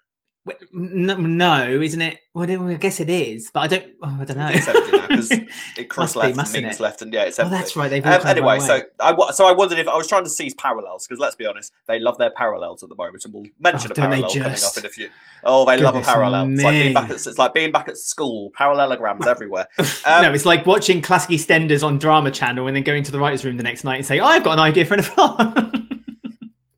No, 0.72 1.16
no, 1.16 1.82
isn't 1.82 2.02
it? 2.02 2.20
Well, 2.36 2.70
I 2.70 2.74
guess 2.76 3.00
it 3.00 3.10
is, 3.10 3.50
but 3.52 3.62
I 3.62 3.68
don't. 3.68 3.86
Oh, 4.04 4.18
I 4.20 4.26
don't 4.26 4.38
know. 4.38 4.50
It's 4.50 4.68
empty 4.68 4.92
now 4.92 5.08
because 5.08 5.32
it 5.78 5.90
Chris 5.90 6.16
left, 6.16 6.38
and 6.38 6.64
Ming's 6.64 6.80
left, 6.80 7.02
and 7.02 7.12
yeah, 7.12 7.24
it's. 7.24 7.40
Oh, 7.40 7.50
that's 7.50 7.76
right. 7.76 7.90
They've 7.90 8.06
um, 8.06 8.28
anyway. 8.28 8.60
So 8.60 8.82
I 9.00 9.16
so 9.32 9.48
I 9.48 9.54
wondered 9.54 9.80
if 9.80 9.88
I 9.88 9.96
was 9.96 10.08
trying 10.08 10.24
to 10.24 10.30
seize 10.30 10.54
parallels 10.54 11.08
because 11.08 11.20
let's 11.20 11.36
be 11.36 11.48
honest, 11.48 11.74
they 11.88 11.98
love 11.98 12.20
their 12.20 12.30
parallels 12.30 12.84
at 12.84 12.90
the 12.90 12.96
moment, 12.96 13.26
and 13.26 13.34
we'll 13.34 13.46
mention 13.60 13.90
oh, 13.90 13.94
a 13.94 13.96
parallel 13.96 14.30
coming 14.30 14.44
up 14.44 14.78
in 14.78 14.86
a 14.86 14.90
few. 14.90 15.10
Oh, 15.44 15.66
they 15.66 15.78
love 15.78 15.96
a 15.96 16.02
parallel. 16.02 16.52
It's 16.52 16.62
like, 16.62 16.74
being 16.74 16.94
back 16.94 17.10
at, 17.10 17.16
it's 17.16 17.38
like 17.40 17.54
being 17.54 17.72
back 17.72 17.88
at 17.88 17.98
school. 17.98 18.52
Parallelograms 18.52 19.26
everywhere. 19.26 19.68
Um, 20.06 20.22
no, 20.22 20.34
it's 20.34 20.46
like 20.46 20.66
watching 20.68 21.02
classic 21.02 21.32
EastEnders 21.32 21.84
on 21.84 21.98
Drama 21.98 22.30
Channel 22.30 22.68
and 22.68 22.76
then 22.76 22.84
going 22.84 23.04
to 23.04 23.12
the 23.12 23.20
writers' 23.20 23.44
room 23.44 23.58
the 23.58 23.64
next 23.64 23.84
night 23.84 23.96
and 23.96 24.06
say, 24.06 24.20
"I've 24.20 24.44
got 24.44 24.54
an 24.54 24.60
idea 24.60 24.86
for 24.86 24.94
an." 24.94 25.82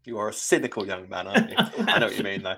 You 0.07 0.17
are 0.19 0.29
a 0.29 0.33
cynical 0.33 0.87
young 0.87 1.09
man, 1.09 1.27
aren't 1.27 1.49
you? 1.49 1.55
I 1.79 1.99
know 1.99 2.07
what 2.07 2.17
you 2.17 2.23
mean, 2.23 2.41
though. 2.41 2.55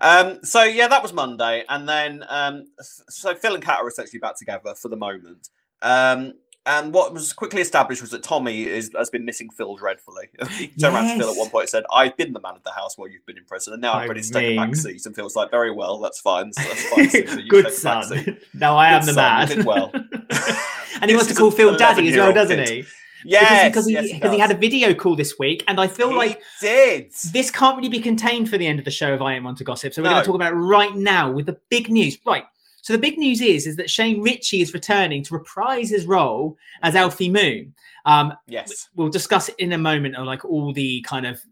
Um, 0.00 0.40
so 0.42 0.64
yeah, 0.64 0.88
that 0.88 1.00
was 1.00 1.12
Monday, 1.12 1.62
and 1.68 1.88
then 1.88 2.24
um, 2.28 2.66
so 2.80 3.32
Phil 3.36 3.54
and 3.54 3.62
Kat 3.62 3.78
are 3.78 3.86
essentially 3.86 4.18
back 4.18 4.36
together 4.36 4.74
for 4.74 4.88
the 4.88 4.96
moment. 4.96 5.50
Um, 5.82 6.34
and 6.66 6.92
what 6.92 7.14
was 7.14 7.32
quickly 7.32 7.62
established 7.62 8.02
was 8.02 8.10
that 8.10 8.24
Tommy 8.24 8.66
is, 8.66 8.90
has 8.96 9.08
been 9.08 9.24
missing 9.24 9.50
Phil 9.50 9.76
dreadfully. 9.76 10.30
he 10.50 10.66
turned 10.66 10.78
yes. 10.78 10.92
around 10.92 11.08
to 11.08 11.18
Phil 11.20 11.30
at 11.30 11.36
one 11.36 11.48
point 11.48 11.62
and 11.62 11.70
said, 11.70 11.84
"I've 11.92 12.16
been 12.16 12.32
the 12.32 12.40
man 12.40 12.56
of 12.56 12.64
the 12.64 12.72
house 12.72 12.98
while 12.98 13.08
you've 13.08 13.24
been 13.24 13.38
in 13.38 13.44
prison, 13.44 13.72
and 13.72 13.80
now 13.80 13.92
I'm 13.92 14.08
ready 14.08 14.22
to 14.22 14.32
take 14.32 14.54
a 14.54 14.56
back 14.56 14.74
seat." 14.74 15.06
And 15.06 15.14
Phil's 15.14 15.36
like, 15.36 15.52
"Very 15.52 15.70
well, 15.70 16.00
that's 16.00 16.20
fine. 16.20 16.50
That's 16.56 16.86
fine. 16.88 17.46
Good 17.48 17.72
son. 17.72 18.36
No, 18.52 18.76
I 18.76 18.88
am 18.88 19.06
the 19.06 19.12
man. 19.12 19.46
did 19.46 19.64
well." 19.64 19.92
and 19.94 21.08
he 21.08 21.14
wants 21.14 21.28
to 21.28 21.36
call 21.36 21.52
Phil 21.52 21.76
daddy 21.76 22.08
as 22.08 22.16
well, 22.16 22.32
doesn't 22.32 22.66
he? 22.66 22.84
Yeah, 23.24 23.68
because 23.68 23.86
he, 23.86 23.92
yes, 23.92 24.12
because 24.12 24.30
he, 24.30 24.36
he, 24.36 24.40
had 24.40 24.50
a 24.50 24.56
video 24.56 24.94
call 24.94 25.16
this 25.16 25.38
week, 25.38 25.64
and 25.68 25.80
I 25.80 25.86
feel 25.86 26.10
he 26.10 26.16
like 26.16 26.42
did. 26.60 27.12
this 27.32 27.50
can't 27.50 27.76
really 27.76 27.88
be 27.88 28.00
contained 28.00 28.48
for 28.48 28.58
the 28.58 28.66
end 28.66 28.78
of 28.78 28.84
the 28.84 28.90
show 28.90 29.14
if 29.14 29.20
I 29.20 29.34
am 29.34 29.46
on 29.46 29.54
to 29.56 29.64
gossip. 29.64 29.94
So 29.94 30.02
we're 30.02 30.08
no. 30.08 30.14
going 30.14 30.22
to 30.22 30.26
talk 30.26 30.36
about 30.36 30.52
it 30.52 30.56
right 30.56 30.94
now 30.94 31.30
with 31.30 31.46
the 31.46 31.58
big 31.68 31.90
news. 31.90 32.18
Right. 32.24 32.44
So 32.82 32.92
the 32.92 32.98
big 32.98 33.18
news 33.18 33.40
is 33.40 33.66
is 33.66 33.76
that 33.76 33.90
Shane 33.90 34.22
Richie 34.22 34.62
is 34.62 34.72
returning 34.72 35.22
to 35.24 35.34
reprise 35.34 35.90
his 35.90 36.06
role 36.06 36.56
as 36.82 36.96
Alfie 36.96 37.30
Moon. 37.30 37.74
Um, 38.06 38.32
yes, 38.46 38.88
we'll 38.94 39.10
discuss 39.10 39.50
it 39.50 39.56
in 39.58 39.72
a 39.72 39.78
moment 39.78 40.16
of 40.16 40.26
like 40.26 40.44
all 40.44 40.72
the 40.72 41.02
kind 41.02 41.26
of 41.26 41.42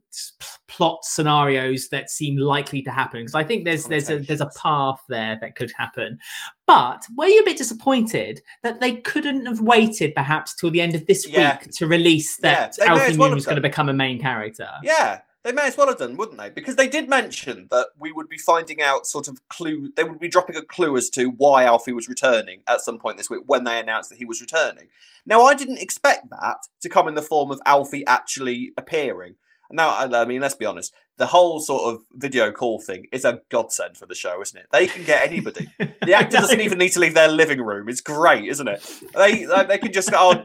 plot 0.67 1.05
scenarios 1.05 1.89
that 1.89 2.11
seem 2.11 2.37
likely 2.37 2.83
to 2.83 2.91
happen 2.91 3.21
because 3.21 3.35
I 3.35 3.45
think 3.45 3.65
there's 3.65 3.87
there's 3.87 4.11
a 4.11 4.19
there's 4.19 4.41
a 4.41 4.51
path 4.61 5.03
there 5.09 5.39
that 5.41 5.57
could 5.57 5.73
happen. 5.77 6.19
But 6.67 7.05
were 7.17 7.27
you 7.27 7.41
a 7.41 7.45
bit 7.45 7.59
disappointed 7.59 8.43
that 8.63 8.81
they 8.81 8.97
couldn't 8.97 9.47
have 9.47 9.61
waited 9.61 10.15
perhaps 10.15 10.55
till 10.55 10.71
the 10.71 10.81
end 10.81 10.95
of 10.95 11.07
this 11.07 11.27
yeah. 11.27 11.59
week 11.59 11.71
to 11.73 11.87
release 11.87 12.37
that 12.39 12.77
yeah, 12.79 12.93
Alfie 12.93 13.17
Moon 13.17 13.35
was 13.35 13.47
going 13.47 13.57
to 13.57 13.63
become 13.63 13.89
a 13.89 13.95
main 13.95 14.21
character? 14.21 14.69
Yeah, 14.83 15.21
they 15.45 15.53
may 15.53 15.69
as 15.69 15.77
well 15.77 15.87
have 15.87 15.99
done, 15.99 16.17
wouldn't 16.17 16.39
they? 16.39 16.51
Because 16.51 16.77
they 16.77 16.89
did 16.89 17.09
mention 17.09 17.69
that 17.71 17.89
we 17.99 18.13
would 18.13 18.29
be 18.29 18.39
finding 18.39 18.83
out 18.83 19.07
sort 19.07 19.29
of 19.29 19.39
clue. 19.49 19.91
They 19.97 20.05
would 20.05 20.19
be 20.19 20.29
dropping 20.29 20.57
a 20.57 20.63
clue 20.63 20.97
as 20.97 21.09
to 21.11 21.31
why 21.31 21.65
Alfie 21.65 21.93
was 21.93 22.09
returning 22.09 22.63
at 22.67 22.81
some 22.81 22.99
point 22.99 23.17
this 23.17 23.31
week 23.31 23.43
when 23.47 23.65
they 23.65 23.81
announced 23.81 24.11
that 24.11 24.19
he 24.19 24.25
was 24.25 24.41
returning. 24.41 24.89
Now, 25.25 25.45
I 25.45 25.55
didn't 25.55 25.79
expect 25.79 26.29
that 26.31 26.59
to 26.83 26.89
come 26.89 27.09
in 27.09 27.15
the 27.15 27.23
form 27.23 27.51
of 27.51 27.61
Alfie 27.65 28.07
actually 28.07 28.73
appearing. 28.77 29.37
Now, 29.71 29.97
I 29.97 30.25
mean, 30.25 30.41
let's 30.41 30.55
be 30.55 30.65
honest. 30.65 30.95
The 31.19 31.27
whole 31.27 31.61
sort 31.61 31.93
of 31.93 32.03
video 32.15 32.53
call 32.53 32.81
thing 32.81 33.07
is 33.13 33.25
a 33.25 33.41
godsend 33.51 33.97
for 33.97 34.07
the 34.07 34.15
show, 34.15 34.41
isn't 34.41 34.59
it? 34.59 34.67
They 34.73 34.87
can 34.87 35.05
get 35.05 35.27
anybody. 35.27 35.69
The 36.09 36.15
actor 36.15 36.39
doesn't 36.39 36.61
even 36.61 36.79
need 36.79 36.93
to 36.93 37.01
leave 37.01 37.13
their 37.13 37.29
living 37.29 37.61
room. 37.61 37.87
It's 37.89 38.01
great, 38.01 38.47
isn't 38.49 38.67
it? 38.67 39.03
They 39.15 39.45
they 39.45 39.77
can 39.77 39.93
just 39.93 40.09
oh, 40.15 40.43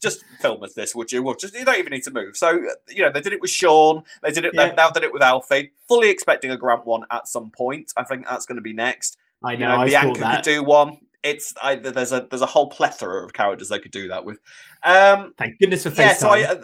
just 0.00 0.24
film 0.40 0.62
us 0.62 0.72
this, 0.72 0.94
would 0.94 1.12
you? 1.12 1.22
Well, 1.22 1.34
just 1.34 1.54
you 1.54 1.66
don't 1.66 1.78
even 1.78 1.90
need 1.90 2.04
to 2.04 2.10
move. 2.10 2.34
So 2.34 2.62
you 2.88 3.02
know, 3.02 3.12
they 3.12 3.20
did 3.20 3.34
it 3.34 3.42
with 3.42 3.50
Sean. 3.50 4.04
They 4.22 4.30
did 4.30 4.46
it. 4.46 4.52
Yeah. 4.54 4.68
They 4.68 4.74
now 4.74 4.88
did 4.88 5.02
it 5.02 5.12
with 5.12 5.20
Alfie. 5.20 5.72
Fully 5.86 6.08
expecting 6.08 6.50
a 6.50 6.56
Grant 6.56 6.86
one 6.86 7.02
at 7.10 7.28
some 7.28 7.50
point. 7.50 7.92
I 7.94 8.04
think 8.04 8.26
that's 8.26 8.46
going 8.46 8.56
to 8.56 8.62
be 8.62 8.72
next. 8.72 9.18
I 9.44 9.56
know. 9.56 9.84
You 9.84 9.92
know 9.92 10.14
Bianca 10.14 10.36
could 10.36 10.44
do 10.44 10.62
one 10.62 10.98
it's 11.22 11.54
I, 11.62 11.76
there's 11.76 12.12
a 12.12 12.26
there's 12.28 12.42
a 12.42 12.46
whole 12.46 12.68
plethora 12.68 13.24
of 13.24 13.32
characters 13.32 13.68
they 13.68 13.78
could 13.78 13.92
do 13.92 14.08
that 14.08 14.24
with. 14.24 14.38
Um, 14.82 15.34
Thank 15.38 15.58
goodness 15.58 15.84
for 15.84 15.90
FaceTime. 15.90 15.96
Yeah, 15.98 16.12
so 16.14 16.30
I, 16.30 16.42
uh, 16.42 16.62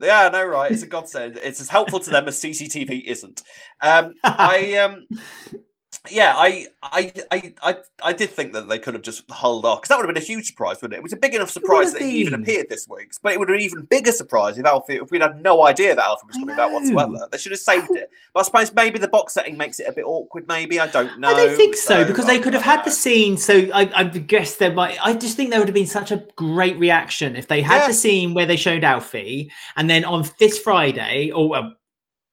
yeah, 0.00 0.28
no, 0.32 0.44
right. 0.44 0.72
It's 0.72 0.82
a 0.82 0.86
godsend. 0.86 1.38
It's 1.42 1.60
as 1.60 1.68
helpful 1.68 2.00
to 2.00 2.10
them 2.10 2.26
as 2.28 2.40
CCTV 2.40 3.04
isn't. 3.04 3.42
Um, 3.80 4.14
I 4.24 4.74
um, 4.76 5.06
yeah, 6.10 6.34
I, 6.36 6.66
I, 6.82 7.12
I, 7.30 7.54
I, 7.62 7.76
I 8.02 8.12
did 8.12 8.30
think 8.30 8.52
that 8.52 8.68
they 8.68 8.78
could 8.78 8.92
have 8.92 9.02
just 9.02 9.30
held 9.30 9.64
off 9.64 9.80
because 9.80 9.88
that 9.88 9.96
would 9.96 10.06
have 10.06 10.14
been 10.14 10.22
a 10.22 10.26
huge 10.26 10.46
surprise, 10.46 10.82
wouldn't 10.82 10.94
it? 10.94 10.98
It 10.98 11.02
was 11.02 11.14
a 11.14 11.16
big 11.16 11.34
enough 11.34 11.50
surprise 11.50 11.94
that 11.94 12.02
he 12.02 12.18
even 12.18 12.34
appeared 12.34 12.68
this 12.68 12.86
week, 12.88 13.12
but 13.22 13.32
it 13.32 13.38
would 13.38 13.48
have 13.48 13.54
been 13.54 13.64
an 13.64 13.72
even 13.72 13.84
bigger 13.86 14.12
surprise 14.12 14.58
if 14.58 14.66
Alfie, 14.66 14.96
if 14.96 15.10
we'd 15.10 15.22
had 15.22 15.40
no 15.42 15.66
idea 15.66 15.94
that 15.94 16.04
Alfie 16.04 16.26
was 16.26 16.36
coming 16.36 16.56
back 16.56 16.70
whatsoever. 16.70 17.26
They 17.32 17.38
should 17.38 17.52
have 17.52 17.60
saved 17.60 17.90
it. 17.92 18.10
But 18.34 18.40
I 18.40 18.42
suppose 18.42 18.74
maybe 18.74 18.98
the 18.98 19.08
box 19.08 19.32
setting 19.32 19.56
makes 19.56 19.80
it 19.80 19.86
a 19.88 19.92
bit 19.92 20.04
awkward. 20.04 20.46
Maybe 20.46 20.78
I 20.78 20.88
don't 20.88 21.18
know. 21.18 21.28
I 21.28 21.46
don't 21.46 21.56
think 21.56 21.74
so, 21.74 22.02
so 22.02 22.04
because 22.06 22.26
they 22.26 22.38
could 22.38 22.52
have 22.52 22.62
had 22.62 22.78
know. 22.78 22.84
the 22.84 22.90
scene. 22.90 23.38
So 23.38 23.70
I, 23.72 23.90
I 23.94 24.04
guess 24.04 24.56
there 24.56 24.72
might. 24.72 24.98
I 25.04 25.14
just 25.14 25.36
think 25.38 25.50
there 25.50 25.58
would 25.58 25.68
have 25.68 25.74
been 25.74 25.86
such 25.86 26.10
a 26.10 26.26
great 26.36 26.78
reaction 26.78 27.34
if 27.34 27.48
they 27.48 27.62
had 27.62 27.78
yeah. 27.78 27.88
the 27.88 27.94
scene 27.94 28.34
where 28.34 28.46
they 28.46 28.56
showed 28.56 28.84
Alfie, 28.84 29.50
and 29.76 29.88
then 29.88 30.04
on 30.04 30.26
this 30.38 30.58
Friday 30.58 31.30
or 31.30 31.72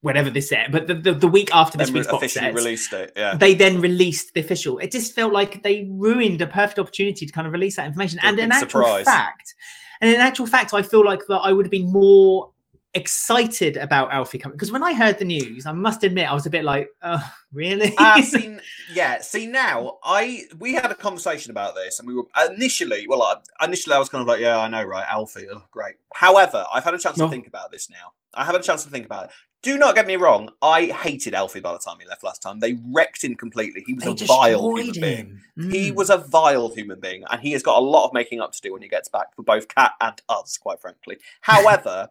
whatever 0.02 0.30
this 0.30 0.48
set, 0.48 0.70
but 0.70 0.88
the, 0.88 0.94
the, 0.94 1.14
the 1.14 1.28
week 1.28 1.48
after 1.54 1.78
this 1.78 1.90
week's 1.90 2.08
box 2.08 2.32
set, 2.32 2.52
released 2.54 2.92
it. 2.92 3.12
Yeah, 3.16 3.36
they 3.36 3.54
then 3.54 3.80
released 3.80 4.34
the 4.34 4.40
official. 4.40 4.78
It 4.78 4.90
just 4.90 5.14
felt 5.14 5.32
like 5.32 5.62
they 5.62 5.88
ruined 5.90 6.42
a 6.42 6.46
perfect 6.46 6.78
opportunity 6.78 7.24
to 7.24 7.32
kind 7.32 7.46
of 7.46 7.52
release 7.52 7.76
that 7.76 7.86
information. 7.86 8.18
and 8.22 8.38
in 8.38 8.52
actual 8.52 8.82
surprise. 8.82 9.04
fact, 9.04 9.54
and 10.00 10.12
in 10.12 10.20
actual 10.20 10.46
fact, 10.46 10.74
I 10.74 10.82
feel 10.82 11.04
like 11.04 11.20
that 11.28 11.38
I 11.38 11.52
would 11.52 11.64
have 11.64 11.70
been 11.70 11.90
more 11.90 12.50
excited 12.94 13.78
about 13.78 14.12
Alfie 14.12 14.36
coming 14.36 14.54
because 14.56 14.70
when 14.70 14.82
I 14.82 14.92
heard 14.92 15.18
the 15.18 15.24
news, 15.24 15.66
I 15.66 15.72
must 15.72 16.02
admit 16.02 16.28
I 16.28 16.34
was 16.34 16.46
a 16.46 16.50
bit 16.50 16.64
like, 16.64 16.88
oh, 17.02 17.32
really? 17.52 17.94
uh, 17.96 18.20
see, 18.22 18.58
yeah. 18.92 19.20
See, 19.20 19.46
now 19.46 19.98
I 20.02 20.42
we 20.58 20.74
had 20.74 20.90
a 20.90 20.96
conversation 20.96 21.52
about 21.52 21.76
this, 21.76 22.00
and 22.00 22.08
we 22.08 22.14
were 22.16 22.24
initially, 22.50 23.06
well, 23.08 23.40
initially 23.62 23.94
I 23.94 24.00
was 24.00 24.08
kind 24.08 24.20
of 24.20 24.26
like, 24.26 24.40
yeah, 24.40 24.58
I 24.58 24.66
know, 24.66 24.82
right, 24.82 25.06
Alfie, 25.08 25.46
oh, 25.48 25.62
great. 25.70 25.94
However, 26.12 26.66
I've 26.74 26.82
had 26.82 26.94
a 26.94 26.98
chance 26.98 27.18
to 27.18 27.28
think 27.28 27.46
about 27.46 27.70
this 27.70 27.88
now. 27.88 28.14
I 28.34 28.44
have 28.44 28.56
a 28.56 28.62
chance 28.62 28.82
to 28.82 28.90
think 28.90 29.06
about 29.06 29.26
it 29.26 29.30
do 29.62 29.78
not 29.78 29.94
get 29.94 30.06
me 30.06 30.16
wrong. 30.16 30.50
I 30.60 30.86
hated 30.86 31.34
Alfie 31.34 31.60
by 31.60 31.72
the 31.72 31.78
time 31.78 31.98
he 32.00 32.06
left 32.08 32.24
last 32.24 32.42
time. 32.42 32.58
They 32.60 32.78
wrecked 32.92 33.22
him 33.22 33.36
completely. 33.36 33.84
He 33.86 33.94
was 33.94 34.04
They 34.04 34.10
a 34.10 34.26
vile 34.26 34.76
human 34.76 34.92
being. 35.00 35.40
him. 35.56 35.70
He 35.70 35.90
Mm. 35.90 35.94
was 35.94 36.10
a 36.10 36.18
vile 36.18 36.68
human 36.74 36.98
being, 37.00 37.24
and 37.30 37.40
he 37.40 37.52
has 37.52 37.62
got 37.62 37.78
a 37.78 37.84
lot 37.84 38.06
of 38.06 38.12
making 38.12 38.40
up 38.40 38.52
to 38.52 38.60
do 38.60 38.72
when 38.72 38.82
he 38.82 38.88
gets 38.88 39.08
back 39.08 39.34
for 39.36 39.42
both 39.42 39.68
Kat 39.68 39.92
and 40.00 40.20
us, 40.28 40.58
quite 40.58 40.80
frankly. 40.80 41.18
However, 41.42 42.08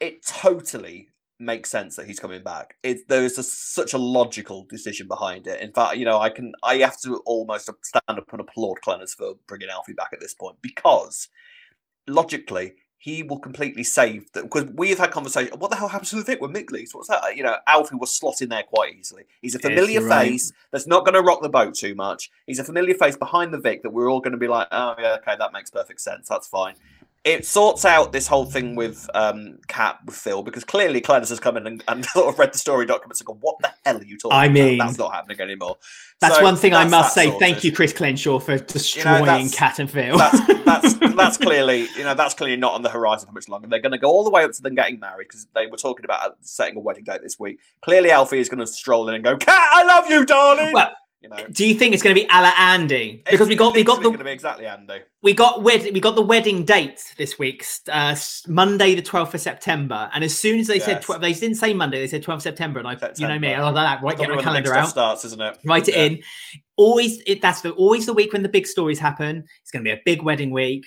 it 0.00 0.24
totally 0.26 1.08
makes 1.40 1.68
sense 1.70 1.96
that 1.96 2.06
he's 2.06 2.20
coming 2.20 2.42
back. 2.42 2.76
It, 2.82 3.08
there 3.08 3.24
is 3.24 3.38
a, 3.38 3.42
such 3.42 3.92
a 3.92 3.98
logical 3.98 4.64
decision 4.68 5.08
behind 5.08 5.46
it. 5.46 5.60
In 5.60 5.72
fact, 5.72 5.96
you 5.96 6.04
know, 6.04 6.18
I 6.20 6.30
can 6.30 6.52
I 6.62 6.76
have 6.76 7.00
to 7.02 7.16
almost 7.26 7.68
stand 7.82 8.02
up 8.18 8.30
and 8.32 8.40
applaud 8.40 8.78
Clenners 8.86 9.10
for 9.16 9.34
bringing 9.46 9.68
Alfie 9.68 9.94
back 9.94 10.10
at 10.12 10.20
this 10.20 10.34
point 10.34 10.56
because 10.62 11.28
logically 12.06 12.74
he 13.04 13.22
will 13.22 13.38
completely 13.38 13.84
save 13.84 14.32
that 14.32 14.44
because 14.44 14.64
we've 14.76 14.98
had 14.98 15.10
conversation. 15.10 15.58
What 15.58 15.70
the 15.70 15.76
hell 15.76 15.88
happens 15.88 16.08
to 16.08 16.16
the 16.16 16.22
Vic 16.22 16.40
with 16.40 16.52
Mick 16.52 16.70
leaves? 16.70 16.94
What's 16.94 17.08
that? 17.08 17.36
You 17.36 17.42
know, 17.42 17.56
Alfie 17.66 17.96
will 17.96 18.06
slot 18.06 18.40
in 18.40 18.48
there 18.48 18.62
quite 18.62 18.96
easily. 18.96 19.24
He's 19.42 19.54
a 19.54 19.58
familiar 19.58 20.00
you're 20.00 20.08
right. 20.08 20.30
face 20.30 20.54
that's 20.70 20.86
not 20.86 21.04
going 21.04 21.12
to 21.12 21.20
rock 21.20 21.42
the 21.42 21.50
boat 21.50 21.74
too 21.74 21.94
much. 21.94 22.30
He's 22.46 22.60
a 22.60 22.64
familiar 22.64 22.94
face 22.94 23.14
behind 23.14 23.52
the 23.52 23.58
Vic 23.58 23.82
that 23.82 23.90
we're 23.90 24.10
all 24.10 24.20
going 24.20 24.32
to 24.32 24.38
be 24.38 24.48
like, 24.48 24.68
oh 24.72 24.94
yeah, 24.98 25.16
okay, 25.18 25.34
that 25.38 25.52
makes 25.52 25.68
perfect 25.68 26.00
sense. 26.00 26.28
That's 26.30 26.48
fine. 26.48 26.76
It 27.24 27.46
sorts 27.46 27.86
out 27.86 28.12
this 28.12 28.26
whole 28.26 28.44
thing 28.44 28.76
with 28.76 29.08
um 29.14 29.58
Kat 29.66 29.98
with 30.04 30.14
Phil 30.14 30.42
because 30.42 30.62
clearly 30.62 31.00
Clennis 31.00 31.30
has 31.30 31.40
come 31.40 31.56
in 31.56 31.66
and, 31.66 31.82
and 31.88 32.04
sort 32.14 32.28
of 32.32 32.38
read 32.38 32.52
the 32.52 32.58
story 32.58 32.84
documents 32.84 33.20
and 33.20 33.26
gone, 33.26 33.38
what 33.40 33.56
the 33.60 33.72
hell 33.86 33.96
are 33.96 34.04
you 34.04 34.18
talking 34.18 34.36
I 34.36 34.44
about? 34.44 34.52
mean, 34.54 34.78
That's 34.78 34.98
not 34.98 35.12
happening 35.14 35.40
anymore. 35.40 35.78
That's 36.20 36.36
So 36.36 36.42
one 36.42 36.56
thing 36.56 36.74
I 36.74 36.84
must 36.86 37.14
say. 37.14 37.30
Thank 37.38 37.64
you, 37.64 37.72
Chris 37.72 37.92
Clenshaw, 37.94 38.38
for 38.40 38.58
destroying 38.58 39.24
that's- 39.24 39.54
Kat 39.54 39.78
and 39.78 39.90
Phil. 39.90 40.18
that's 40.18 40.64
that's 40.64 40.94
that's 41.16 41.36
clearly 41.38 41.86
you 41.96 42.04
know 42.04 42.14
that's 42.14 42.34
clearly 42.34 42.56
not 42.56 42.74
on 42.74 42.82
the 42.82 42.90
horizon 42.90 43.26
for 43.28 43.32
much 43.32 43.48
longer. 43.48 43.68
They're 43.68 43.80
going 43.80 43.92
to 43.92 43.98
go 43.98 44.10
all 44.10 44.24
the 44.24 44.30
way 44.30 44.44
up 44.44 44.52
to 44.52 44.62
them 44.62 44.74
getting 44.74 45.00
married 45.00 45.28
because 45.28 45.46
they 45.54 45.66
were 45.66 45.76
talking 45.78 46.04
about 46.04 46.36
setting 46.42 46.76
a 46.76 46.80
wedding 46.80 47.04
date 47.04 47.22
this 47.22 47.38
week. 47.40 47.58
Clearly, 47.82 48.10
Alfie 48.10 48.38
is 48.38 48.48
going 48.50 48.60
to 48.60 48.66
stroll 48.66 49.08
in 49.08 49.14
and 49.14 49.24
go, 49.24 49.36
"Kat, 49.38 49.68
I 49.72 49.84
love 49.84 50.10
you, 50.10 50.24
darling." 50.26 50.72
Well, 50.74 50.92
you 51.24 51.30
know, 51.30 51.46
Do 51.50 51.66
you 51.66 51.74
think 51.74 51.94
it's 51.94 52.02
going 52.02 52.14
to 52.14 52.20
be 52.20 52.28
a 52.30 52.42
la 52.42 52.52
Andy? 52.58 53.22
Because 53.30 53.48
we 53.48 53.56
got 53.56 53.74
we 53.74 53.82
got 53.82 54.02
going 54.02 54.12
to 54.12 54.18
the 54.18 54.24
be 54.24 54.30
exactly 54.30 54.66
Andy. 54.66 55.00
we 55.22 55.32
got 55.32 55.62
wed- 55.62 55.90
we 55.94 55.98
got 55.98 56.14
the 56.16 56.22
wedding 56.22 56.66
date 56.66 57.00
this 57.16 57.38
week, 57.38 57.64
uh, 57.90 58.14
Monday 58.46 58.94
the 58.94 59.00
twelfth 59.00 59.32
of 59.34 59.40
September. 59.40 60.10
And 60.12 60.22
as 60.22 60.38
soon 60.38 60.60
as 60.60 60.66
they 60.66 60.78
said 60.78 60.96
Yes. 60.96 61.04
twelve, 61.04 61.22
they 61.22 61.32
didn't 61.32 61.56
say 61.56 61.72
Monday. 61.72 61.98
They 61.98 62.08
said 62.08 62.22
twelfve 62.22 62.42
September, 62.42 62.78
and 62.78 62.86
I, 62.86 62.92
you 63.16 63.26
know 63.26 63.38
me, 63.38 63.48
I 63.48 63.52
September. 63.52 63.64
was 63.64 63.74
like, 63.74 64.02
right, 64.02 64.18
get 64.18 64.28
my 64.28 64.36
the 64.36 64.42
calendar 64.42 64.74
out. 64.74 64.88
starts, 64.90 65.24
isn't 65.24 65.40
it? 65.40 65.58
write 65.64 65.88
it 65.88 65.94
Yeah. 65.96 66.02
in. 66.04 66.22
Always, 66.76 67.22
it, 67.26 67.40
that's 67.40 67.62
the 67.62 67.70
always 67.72 68.04
the 68.04 68.12
week 68.12 68.34
when 68.34 68.42
the 68.42 68.48
big 68.50 68.66
stories 68.66 68.98
happen. 68.98 69.44
It's 69.62 69.70
going 69.70 69.82
to 69.82 69.88
be 69.88 69.92
a 69.92 70.00
big 70.04 70.22
wedding 70.22 70.50
week. 70.50 70.84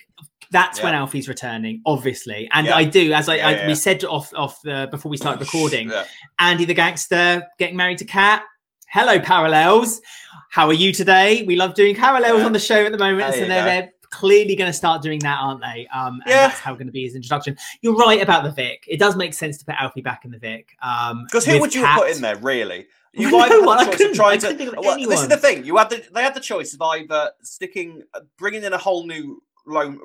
That's 0.52 0.82
when 0.84 0.93
Alfie's 0.93 1.28
returning, 1.28 1.82
obviously. 1.86 2.47
And 2.54 2.67
Yeah. 2.67 2.76
I 2.76 2.84
do, 2.86 3.12
as 3.12 3.28
I, 3.28 3.36
Yeah, 3.38 3.47
I 3.47 3.52
yeah, 3.56 3.67
we 3.67 3.76
said 3.76 4.04
off 4.06 4.32
off 4.36 4.62
the 4.63 4.88
before 4.91 5.10
we 5.10 5.17
started 5.17 5.39
recording, 5.45 5.89
Yeah. 5.89 6.06
Andy 6.39 6.65
the 6.65 6.73
gangster 6.76 7.43
getting 7.58 7.76
married 7.76 7.97
to 7.97 8.06
Kat. 8.06 8.43
Hello, 8.89 9.19
parallels. 9.19 10.02
How 10.50 10.67
are 10.67 10.73
you 10.73 10.93
today? 10.93 11.43
We 11.43 11.56
love 11.56 11.73
doing 11.73 11.95
parallels 11.95 12.41
on 12.43 12.54
the 12.54 12.60
show 12.60 12.86
at 12.86 12.91
the 12.91 12.97
moment, 12.97 13.34
so 13.34 13.41
they're, 13.41 13.63
they're 13.65 13.89
clearly 14.10 14.56
going 14.56 14.69
to 14.69 14.73
start 14.78 15.02
doing 15.02 15.19
that, 15.19 15.38
aren't 15.41 15.62
they? 15.62 15.88
Um, 15.93 16.13
and 16.21 16.23
Yeah. 16.28 16.47
that's 16.47 16.60
how 16.60 16.73
going 16.73 16.88
to 16.88 16.93
be 16.93 17.04
his 17.04 17.13
introduction. 17.15 17.58
You're 17.82 17.95
right 17.95 18.21
about 18.21 18.43
the 18.43 18.52
Vic. 18.52 18.86
It 18.88 18.97
does 18.97 19.15
make 19.17 19.34
sense 19.34 19.58
to 19.58 19.65
put 19.65 19.76
Alfie 19.78 20.02
back 20.02 20.23
in 20.26 20.32
the 20.32 20.39
Vic. 20.39 20.69
Um, 20.82 21.26
Because 21.26 21.45
who 21.45 21.60
would 21.60 21.76
you 21.76 21.84
have 21.86 22.00
put 22.02 22.12
in 22.12 22.21
there, 22.21 22.38
really? 22.38 22.88
No 23.15 23.23
You've 23.23 23.34
either 23.34 23.65
one, 23.65 23.80
had 23.80 23.88
the 23.88 23.91
choice 23.91 23.97
couldn't- 23.97 24.12
of 24.12 24.15
trying 24.17 24.39
to. 24.41 24.54
think 24.54 24.73
of 24.78 24.86
Well, 24.86 24.95
this 25.10 25.21
is 25.21 25.28
the 25.28 25.38
thing. 25.38 25.65
You 25.65 25.78
had 25.78 25.89
the, 25.89 26.04
they 26.13 26.21
had 26.21 26.36
the 26.36 26.39
choice 26.39 26.76
of 26.76 26.82
either 26.84 27.32
sticking, 27.41 28.04
uh, 28.13 28.19
bringing 28.38 28.63
in 28.63 28.73
a 28.73 28.78
whole 28.78 29.08
new 29.08 29.41
realm, 29.65 30.00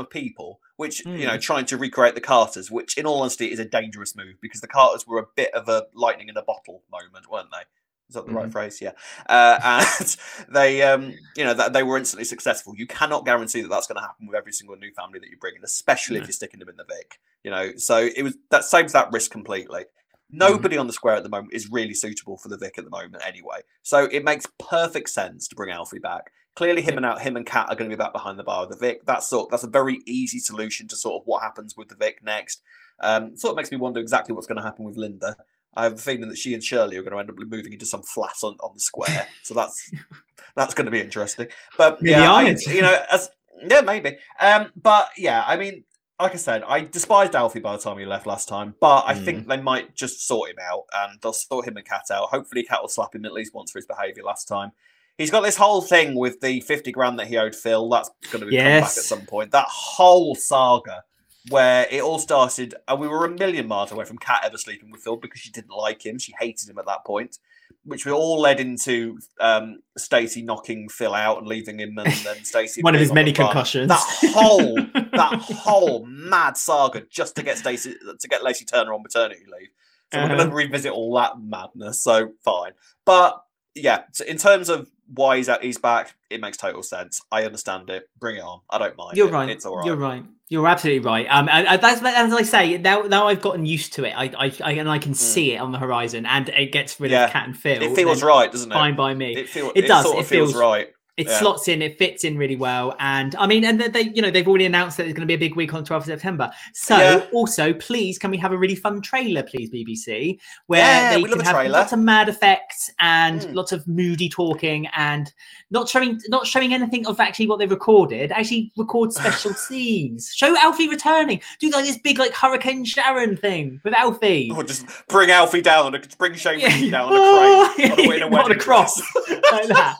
of 0.00 0.08
people, 0.08 0.60
which 0.76 1.04
you 1.04 1.12
Hmm. 1.12 1.20
know, 1.24 1.38
trying 1.38 1.66
to 1.66 1.76
recreate 1.76 2.14
the 2.14 2.20
Carters, 2.22 2.70
which 2.70 2.96
in 2.96 3.04
all 3.04 3.20
honesty 3.20 3.52
is 3.52 3.58
a 3.58 3.64
dangerous 3.66 4.16
move 4.16 4.36
because 4.40 4.62
the 4.62 4.68
Carters 4.68 5.06
were 5.06 5.18
a 5.18 5.26
bit 5.36 5.52
of 5.52 5.68
a 5.68 5.86
lightning 5.92 6.30
in 6.30 6.36
a 6.38 6.42
bottle 6.42 6.82
moment, 6.90 7.30
weren't 7.30 7.48
they? 7.52 7.64
Is 8.08 8.14
that 8.14 8.26
the 8.26 8.32
right 8.32 8.46
Mhm. 8.48 8.52
phrase? 8.52 8.80
Yeah. 8.80 8.92
Uh, 9.28 9.84
and 10.00 10.16
they, 10.54 10.82
um, 10.82 11.14
you 11.36 11.44
know, 11.44 11.54
that 11.54 11.72
they 11.72 11.82
were 11.82 11.96
instantly 11.98 12.24
successful. 12.24 12.74
You 12.76 12.86
cannot 12.86 13.24
guarantee 13.24 13.62
that 13.62 13.68
that's 13.68 13.86
going 13.86 13.96
to 13.96 14.02
happen 14.02 14.26
with 14.26 14.36
every 14.36 14.52
single 14.52 14.76
new 14.76 14.92
family 14.92 15.18
that 15.18 15.28
you 15.28 15.36
bring 15.36 15.56
in, 15.56 15.64
especially 15.64 16.18
if 16.18 16.26
you're 16.26 16.32
sticking 16.32 16.60
them 16.60 16.68
in 16.68 16.76
the 16.76 16.84
Vic. 16.84 17.18
You 17.42 17.50
know, 17.50 17.72
so 17.76 18.08
it 18.14 18.22
was 18.22 18.36
that 18.50 18.64
saves 18.64 18.92
that 18.92 19.12
risk 19.12 19.30
completely. 19.30 19.86
Nobody 20.30 20.76
on 20.76 20.88
the 20.88 20.92
square 20.92 21.14
at 21.14 21.22
the 21.22 21.28
moment 21.28 21.52
is 21.54 21.70
really 21.70 21.94
suitable 21.94 22.36
for 22.36 22.48
the 22.48 22.56
Vic 22.56 22.74
at 22.78 22.84
the 22.84 22.90
moment, 22.90 23.22
anyway. 23.24 23.60
So 23.82 24.04
it 24.10 24.24
makes 24.24 24.46
perfect 24.58 25.08
sense 25.10 25.46
to 25.48 25.54
bring 25.54 25.70
Alfie 25.70 26.00
back. 26.00 26.32
Clearly, 26.56 26.82
him 26.82 26.96
and 26.96 27.06
out 27.06 27.20
him 27.20 27.36
and 27.36 27.46
Kat 27.46 27.66
are 27.68 27.76
going 27.76 27.88
to 27.90 27.96
be 27.96 27.98
back 27.98 28.12
behind 28.12 28.38
the 28.38 28.42
bar 28.42 28.64
of 28.64 28.70
the 28.70 28.76
Vic. 28.76 29.04
That's 29.04 29.28
sort 29.28 29.50
that's 29.50 29.62
a 29.62 29.68
very 29.68 30.00
easy 30.06 30.38
solution 30.38 30.88
to 30.88 30.96
sort 30.96 31.20
of 31.20 31.26
what 31.26 31.42
happens 31.42 31.76
with 31.76 31.88
the 31.88 31.94
Vic 31.96 32.22
next. 32.24 32.62
Um, 33.00 33.36
sort 33.36 33.52
of 33.52 33.56
makes 33.56 33.70
me 33.70 33.76
wonder 33.76 34.00
exactly 34.00 34.34
what's 34.34 34.46
going 34.46 34.56
to 34.56 34.62
happen 34.64 34.84
with 34.84 34.96
Linda. 34.96 35.36
I 35.76 35.84
have 35.84 35.94
a 35.94 35.96
feeling 35.98 36.28
that 36.28 36.38
she 36.38 36.54
and 36.54 36.62
Shirley 36.64 36.96
are 36.96 37.02
going 37.02 37.12
to 37.12 37.18
end 37.18 37.30
up 37.30 37.36
moving 37.38 37.72
into 37.72 37.86
some 37.86 38.02
flat 38.02 38.34
on, 38.42 38.54
on 38.60 38.72
the 38.74 38.80
square. 38.80 39.26
So 39.42 39.54
that's 39.54 39.90
that's 40.56 40.74
going 40.74 40.86
to 40.86 40.90
be 40.90 41.00
interesting. 41.00 41.48
But 41.76 41.98
yeah, 42.02 42.32
I, 42.32 42.42
you 42.74 42.82
know, 42.82 42.98
as 43.10 43.30
yeah, 43.68 43.80
maybe. 43.82 44.16
Um, 44.40 44.70
but 44.80 45.10
yeah, 45.16 45.44
I 45.46 45.56
mean, 45.56 45.84
like 46.20 46.32
I 46.32 46.36
said, 46.36 46.62
I 46.66 46.80
despised 46.80 47.34
Alfie 47.34 47.60
by 47.60 47.76
the 47.76 47.82
time 47.82 47.98
he 47.98 48.06
left 48.06 48.26
last 48.26 48.48
time, 48.48 48.74
but 48.80 49.04
I 49.06 49.14
Mm. 49.14 49.24
think 49.24 49.48
they 49.48 49.60
might 49.60 49.94
just 49.94 50.26
sort 50.26 50.50
him 50.50 50.56
out 50.62 50.84
and 50.94 51.20
they'll 51.20 51.32
sort 51.34 51.66
him 51.68 51.76
and 51.76 51.84
Kat 51.86 52.04
out. 52.10 52.30
Hopefully, 52.30 52.62
Kat 52.64 52.80
will 52.80 52.88
slap 52.88 53.14
him 53.14 53.24
at 53.26 53.32
least 53.32 53.54
once 53.54 53.70
for 53.70 53.78
his 53.78 53.86
behaviour 53.86 54.22
last 54.22 54.46
time. 54.48 54.72
He's 55.18 55.30
got 55.30 55.40
this 55.42 55.56
whole 55.56 55.80
thing 55.80 56.14
with 56.14 56.40
the 56.40 56.60
50 56.60 56.92
grand 56.92 57.18
that 57.18 57.26
he 57.26 57.36
owed 57.38 57.54
Phil. 57.54 57.88
That's 57.88 58.10
going 58.30 58.40
to 58.44 58.46
be 58.50 58.56
come 58.56 58.66
back 58.82 58.98
at 58.98 59.04
some 59.04 59.22
point. 59.26 59.50
That 59.52 59.66
whole 59.68 60.34
saga 60.34 61.04
where 61.50 61.86
it 61.90 62.02
all 62.02 62.18
started, 62.18 62.74
and 62.88 63.00
we 63.00 63.08
were 63.08 63.24
a 63.24 63.30
million 63.30 63.66
miles 63.68 63.92
away 63.92 64.04
from 64.04 64.18
Kat 64.18 64.40
ever 64.44 64.56
sleeping 64.58 64.90
with 64.90 65.02
Phil 65.02 65.16
because 65.16 65.40
she 65.40 65.50
didn't 65.50 65.70
like 65.70 66.04
him. 66.04 66.18
She 66.18 66.34
hated 66.38 66.68
him 66.68 66.78
at 66.78 66.86
that 66.86 67.04
point, 67.04 67.38
which 67.84 68.04
we 68.04 68.12
all 68.12 68.40
led 68.40 68.58
into 68.60 69.18
um, 69.40 69.80
Stacey 69.96 70.42
knocking 70.42 70.88
Phil 70.88 71.14
out 71.14 71.38
and 71.38 71.46
leaving 71.46 71.78
him, 71.78 71.96
and 71.98 72.12
then 72.12 72.36
Stacey 72.44 72.82
One 72.82 72.94
of 72.94 73.00
his 73.00 73.10
on 73.10 73.14
many 73.14 73.32
concussions. 73.32 73.88
That 73.88 74.04
whole 74.34 74.74
that 74.94 75.40
whole 75.64 76.04
mad 76.06 76.56
saga 76.56 77.02
just 77.10 77.36
to 77.36 77.42
get 77.42 77.58
Stacey 77.58 77.94
to 78.18 78.28
get 78.28 78.42
Lacey 78.42 78.64
Turner 78.64 78.92
on 78.94 79.02
maternity 79.02 79.44
leave. 79.46 79.68
So 80.12 80.20
we're 80.20 80.28
going 80.28 80.40
Uh-huh. 80.40 80.50
to 80.50 80.54
revisit 80.54 80.92
all 80.92 81.14
that 81.16 81.32
madness. 81.40 82.02
So 82.02 82.32
fine, 82.44 82.72
but 83.04 83.40
yeah, 83.74 84.04
so 84.12 84.24
in 84.24 84.38
terms 84.38 84.68
of 84.68 84.88
why 85.14 85.36
he's 85.36 85.48
at, 85.48 85.62
he's 85.62 85.78
back, 85.78 86.14
it 86.30 86.40
makes 86.40 86.56
total 86.56 86.82
sense. 86.82 87.20
I 87.30 87.44
understand 87.44 87.90
it. 87.90 88.08
Bring 88.18 88.36
it 88.36 88.40
on. 88.42 88.60
I 88.70 88.78
don't 88.78 88.96
mind. 88.96 89.16
You're 89.16 89.28
it. 89.28 89.32
right. 89.32 89.48
It's 89.50 89.66
all 89.66 89.76
right. 89.76 89.86
You're 89.86 89.96
right. 89.96 90.24
You're 90.48 90.68
absolutely 90.68 91.00
right. 91.04 91.26
Um, 91.28 91.46
that's 91.46 92.02
as 92.02 92.32
I 92.32 92.42
say. 92.42 92.78
Now, 92.78 93.02
now 93.02 93.26
I've 93.26 93.42
gotten 93.42 93.66
used 93.66 93.94
to 93.94 94.04
it. 94.04 94.12
I, 94.16 94.24
I, 94.46 94.52
I 94.64 94.72
and 94.74 94.88
I 94.88 94.98
can 94.98 95.12
see 95.12 95.54
it 95.54 95.58
on 95.58 95.72
the 95.72 95.78
horizon, 95.78 96.24
and 96.24 96.48
it 96.50 96.70
gets 96.70 97.00
rid 97.00 97.10
Mm. 97.10 97.14
Yeah. 97.14 97.24
of 97.24 97.30
Kat 97.32 97.46
and 97.46 97.56
Phil. 97.56 97.82
It 97.82 97.96
feels 97.96 98.22
right, 98.22 98.50
doesn't 98.52 98.70
it? 98.70 98.74
Fine 98.74 98.94
by 98.94 99.12
me. 99.14 99.34
It, 99.34 99.48
feel, 99.48 99.70
It 99.74 99.84
it, 99.84 99.88
does, 99.88 100.04
Sort 100.04 100.18
it 100.18 100.20
of 100.20 100.26
feels, 100.28 100.52
feels- 100.52 100.60
right. 100.60 100.88
It 101.16 101.28
Yeah. 101.28 101.38
slots 101.38 101.66
in, 101.66 101.80
it 101.80 101.96
fits 101.98 102.24
in 102.24 102.36
really 102.36 102.56
well, 102.56 102.94
and 103.00 103.34
I 103.36 103.46
mean, 103.46 103.64
and 103.64 103.80
they, 103.80 104.02
you 104.14 104.20
know, 104.20 104.30
they've 104.30 104.46
already 104.46 104.66
announced 104.66 104.98
that 104.98 105.04
there's 105.04 105.14
going 105.14 105.22
to 105.22 105.26
be 105.26 105.32
a 105.32 105.38
big 105.38 105.56
week 105.56 105.72
on 105.72 105.82
12th 105.82 106.00
of 106.00 106.04
September. 106.04 106.50
So, 106.74 106.96
Yeah. 106.98 107.24
also, 107.32 107.72
please, 107.72 108.18
can 108.18 108.30
we 108.30 108.36
have 108.36 108.52
a 108.52 108.58
really 108.58 108.74
fun 108.74 109.00
trailer, 109.00 109.42
please, 109.42 109.70
BBC, 109.70 110.38
where 110.66 110.80
Yeah, 110.82 111.14
they 111.14 111.22
we 111.22 111.30
can 111.30 111.40
have 111.40 111.70
lots 111.70 111.92
of 111.94 112.00
mad 112.00 112.28
effects 112.28 112.90
and 113.00 113.40
Mm. 113.40 113.54
lots 113.54 113.72
of 113.72 113.88
moody 113.88 114.28
talking, 114.28 114.88
and 114.94 115.32
not 115.70 115.88
showing 115.88 116.20
not 116.28 116.46
showing 116.46 116.74
anything 116.74 117.06
of 117.06 117.18
actually 117.18 117.46
what 117.46 117.58
they 117.60 117.66
recorded. 117.66 118.30
Actually, 118.32 118.70
record 118.76 119.10
special 119.14 119.54
scenes. 119.54 120.30
Show 120.34 120.54
Alfie 120.58 120.88
returning. 120.88 121.40
Do 121.60 121.70
like 121.70 121.86
this 121.86 121.96
big 121.98 122.18
like 122.18 122.34
Hurricane 122.34 122.84
Sharon 122.84 123.38
thing 123.38 123.80
with 123.84 123.94
Alfie. 123.94 124.52
Or 124.54 124.62
just 124.64 124.84
bring 125.08 125.30
Alfie 125.30 125.62
down 125.62 125.98
bring 126.18 126.34
Shane. 126.34 126.90
Down 126.90 127.10
on 127.10 127.16
a 127.16 127.74
crane. 127.78 127.92
on 127.92 128.12
in 128.12 128.22
a 128.22 128.36
On 128.36 128.52
a 128.52 128.54
cross. 128.54 129.00
like 129.50 129.68
that. 129.68 129.96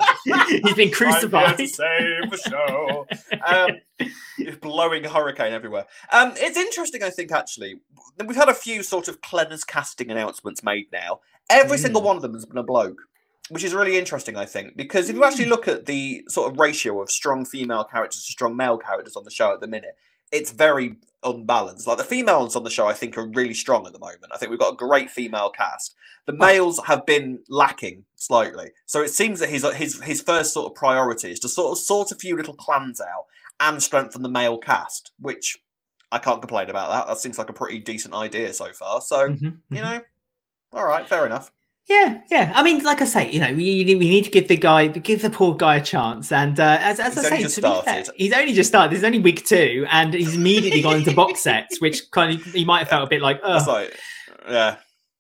He's 0.65 0.75
been 0.75 0.91
I'm 1.06 1.06
crucified. 1.13 1.57
to 1.59 1.67
save 1.69 2.31
the 2.31 2.37
show. 2.37 3.07
Um, 3.47 3.71
blowing 4.61 5.05
hurricane 5.05 5.53
everywhere. 5.53 5.87
Um, 6.11 6.33
it's 6.37 6.57
interesting, 6.57 7.03
I 7.03 7.11
think. 7.11 7.33
Actually, 7.33 7.77
we've 8.25 8.37
had 8.37 8.49
a 8.49 8.55
few 8.55 8.83
sort 8.83 9.09
of 9.09 9.21
Clenner's 9.21 9.65
casting 9.65 10.11
announcements 10.11 10.63
made 10.63 10.87
now. 10.93 11.21
Every 11.51 11.79
single 11.79 12.01
Mm. 12.03 12.07
one 12.07 12.17
of 12.17 12.23
them 12.23 12.35
has 12.35 12.45
been 12.45 12.59
a 12.59 12.63
bloke, 12.63 12.99
which 13.51 13.63
is 13.65 13.73
really 13.75 13.97
interesting. 13.99 14.37
I 14.37 14.47
think 14.47 14.77
because 14.77 15.09
if 15.09 15.17
you 15.17 15.25
actually 15.25 15.47
look 15.47 15.69
at 15.69 15.87
the 15.87 16.25
sort 16.29 16.51
of 16.53 16.59
ratio 16.59 17.01
of 17.01 17.11
strong 17.11 17.45
female 17.45 17.85
characters 17.85 18.25
to 18.27 18.33
strong 18.33 18.57
male 18.57 18.79
characters 18.79 19.17
on 19.17 19.25
the 19.25 19.31
show 19.31 19.53
at 19.53 19.61
the 19.61 19.69
minute, 19.69 19.97
it's 20.33 20.51
very 20.51 20.97
unbalanced. 21.27 21.87
Like 21.87 21.99
the 21.99 22.05
females 22.05 22.57
on 22.57 22.65
the 22.65 22.71
show, 22.71 22.87
I 22.87 22.95
think 22.95 23.19
are 23.19 23.27
really 23.29 23.55
strong 23.55 23.87
at 23.87 23.93
the 23.93 23.99
moment. 23.99 24.33
I 24.33 24.39
think 24.39 24.51
we've 24.51 24.59
got 24.61 24.75
a 24.75 24.77
great 24.77 25.11
female 25.11 25.51
cast. 25.51 25.95
The 26.27 26.33
males 26.33 26.81
have 26.87 27.05
been 27.07 27.41
lacking 27.49 28.05
slightly, 28.17 28.71
so 28.87 29.03
it 29.03 29.11
seems 29.11 29.41
that 29.41 29.49
his 29.51 29.65
his 29.75 30.03
his 30.03 30.23
first 30.23 30.53
sort 30.55 30.71
of 30.71 30.75
priority 30.77 31.31
is 31.33 31.41
to 31.41 31.49
sort 31.49 31.73
of 31.73 31.79
sort 31.79 32.13
a 32.13 32.17
few 32.17 32.37
little 32.37 32.55
clans 32.55 33.01
out 33.01 33.27
and 33.61 33.83
strengthen 33.83 34.23
the 34.23 34.29
male 34.29 34.59
cast, 34.59 35.13
which 35.21 35.59
I 36.13 36.19
can't 36.19 36.41
complain 36.41 36.71
about 36.71 36.91
that. 36.91 37.07
That 37.09 37.19
seems 37.19 37.39
like 37.39 37.51
a 37.51 37.55
pretty 37.55 37.79
decent 37.81 38.15
idea 38.15 38.53
so 38.55 38.73
far. 38.73 39.01
So 39.01 39.29
Mhm, 39.29 39.61
you 39.71 39.81
mhm. 39.81 39.83
know, 39.83 40.01
all 40.73 40.87
right, 40.87 41.09
fair 41.09 41.27
enough. 41.27 41.53
Yeah, 41.89 42.21
yeah. 42.31 42.53
I 42.55 42.65
mean, 42.65 42.83
like 42.83 43.01
I 43.01 43.05
say, 43.05 43.31
you 43.31 43.39
know, 43.39 43.53
we, 43.53 43.85
we 43.85 43.95
need 44.11 44.25
to 44.25 44.31
give 44.31 44.49
the 44.49 44.57
guy, 44.57 44.89
give 44.89 45.23
the 45.23 45.31
poor 45.31 45.55
guy 45.55 45.77
a 45.77 45.81
chance. 45.85 46.33
And 46.33 46.59
uh, 46.59 46.79
as, 46.81 46.99
as 46.99 47.15
He's 47.15 47.25
I 47.25 47.29
say, 47.29 47.37
to 47.55 47.63
be 47.63 47.83
fair, 47.85 48.05
he's 48.17 48.33
only 48.33 48.53
just 48.55 48.69
started. 48.71 48.97
Is 48.97 49.05
only 49.05 49.21
week 49.21 49.47
two, 49.47 49.87
and 49.91 50.13
he's 50.13 50.35
immediately 50.35 50.83
gone 50.83 50.97
into 50.97 51.15
box 51.15 51.41
sets, 51.43 51.81
which 51.81 52.11
kind 52.11 52.35
of 52.35 52.45
he 52.47 52.65
might 52.65 52.81
have 52.81 52.89
felt 52.89 53.05
a 53.05 53.07
bit 53.07 53.23
like, 53.23 53.41
oh, 53.45 53.65
like, 53.69 53.97
yeah, 54.49 54.77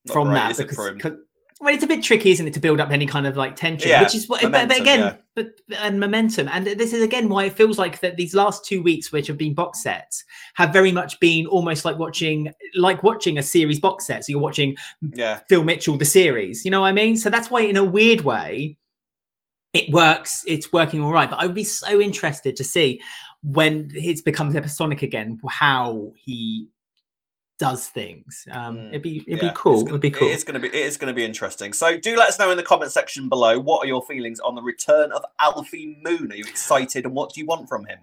from 0.09 0.29
great, 0.29 0.35
that 0.35 0.57
because 0.57 0.77
for 0.77 0.89
him? 0.89 0.99
'cause- 0.99 1.13
well, 1.61 1.75
it's 1.75 1.85
a 1.85 1.87
bit 1.87 2.03
tricky, 2.03 2.33
isn't 2.33 2.47
it, 2.47 2.55
to 2.55 2.61
build 2.61 2.81
up 2.81 2.91
any 2.91 3.07
kind 3.07 3.27
of 3.27 3.37
like 3.37 3.57
tension, 3.57 3.89
Yeah, 3.89 4.03
which 4.03 4.15
is 4.15 4.29
what, 4.29 4.43
but, 4.43 4.69
but 4.69 4.79
again, 4.79 5.01
yeah. 5.01 5.17
but 5.35 5.49
and 5.79 5.99
momentum, 5.99 6.49
and 6.49 6.67
this 6.67 6.93
is 6.93 7.03
again 7.03 7.31
why 7.31 7.45
it 7.45 7.55
feels 7.55 7.79
like 7.79 8.01
that 8.01 8.17
these 8.17 8.35
last 8.35 8.65
two 8.65 8.83
weeks, 8.83 9.11
which 9.11 9.27
have 9.27 9.39
been 9.39 9.55
box 9.55 9.83
sets, 9.83 10.23
have 10.55 10.73
very 10.73 10.93
much 10.93 11.19
been 11.19 11.47
almost 11.47 11.85
like 11.85 11.99
watching 11.99 12.53
like 12.75 13.03
watching 13.03 13.39
a 13.39 13.43
series 13.43 13.81
box 13.81 14.07
set. 14.07 14.25
So 14.25 14.33
you're 14.33 14.41
watching 14.41 14.77
Yeah, 15.15 15.41
Phil 15.49 15.65
Mitchell 15.65 15.97
the 15.97 16.05
series, 16.05 16.65
you 16.65 16.71
know 16.71 16.83
what 16.83 16.89
I 16.89 16.93
mean? 16.93 17.17
So 17.17 17.31
that's 17.31 17.51
why, 17.51 17.63
in 17.63 17.77
a 17.77 17.85
weird 17.85 18.21
way, 18.21 18.77
it 19.73 19.91
works. 19.91 20.45
It's 20.47 20.73
working 20.73 21.01
all 21.01 21.13
right. 21.13 21.31
But 21.31 21.41
I 21.41 21.47
would 21.47 21.55
be 21.55 21.65
so 21.65 22.01
interested 22.01 22.57
to 22.57 22.65
see 22.65 23.01
when 23.43 23.91
it 23.95 24.25
becomes 24.25 24.57
episodic 24.57 25.03
again, 25.03 25.39
how 25.49 26.13
he 26.17 26.69
does 27.59 27.89
things. 27.89 28.47
Um, 28.51 28.77
Mm, 28.77 28.89
it'd 28.89 29.03
be 29.03 29.25
it'd 29.27 29.43
yeah, 29.43 29.51
be 29.51 29.55
cool. 29.57 29.81
It's, 29.81 29.89
It'd 29.89 30.01
be 30.01 30.11
cool. 30.11 30.29
It 30.29 30.33
is 30.33 30.45
going 30.45 30.55
to 30.55 30.61
be. 30.61 30.69
It 30.69 30.87
is 30.87 30.97
going 30.97 31.09
to 31.09 31.15
be 31.15 31.25
interesting. 31.25 31.73
So 31.73 31.99
do 31.99 32.17
let 32.17 32.29
us 32.29 32.39
know 32.39 32.51
in 32.51 32.57
the 32.57 32.63
comment 32.63 32.93
section 32.93 33.29
below. 33.29 33.59
What 33.59 33.85
are 33.85 33.87
your 33.87 34.03
feelings 34.03 34.41
on 34.41 34.55
the 34.55 34.63
return 34.63 35.13
of 35.13 35.25
Alfie 35.39 35.99
Moon? 36.03 36.33
Are 36.33 36.37
you 36.37 36.45
excited, 36.45 37.05
and 37.07 37.15
what 37.15 37.33
do 37.33 37.41
you 37.41 37.47
want 37.47 37.69
from 37.69 37.87
him? 37.87 37.99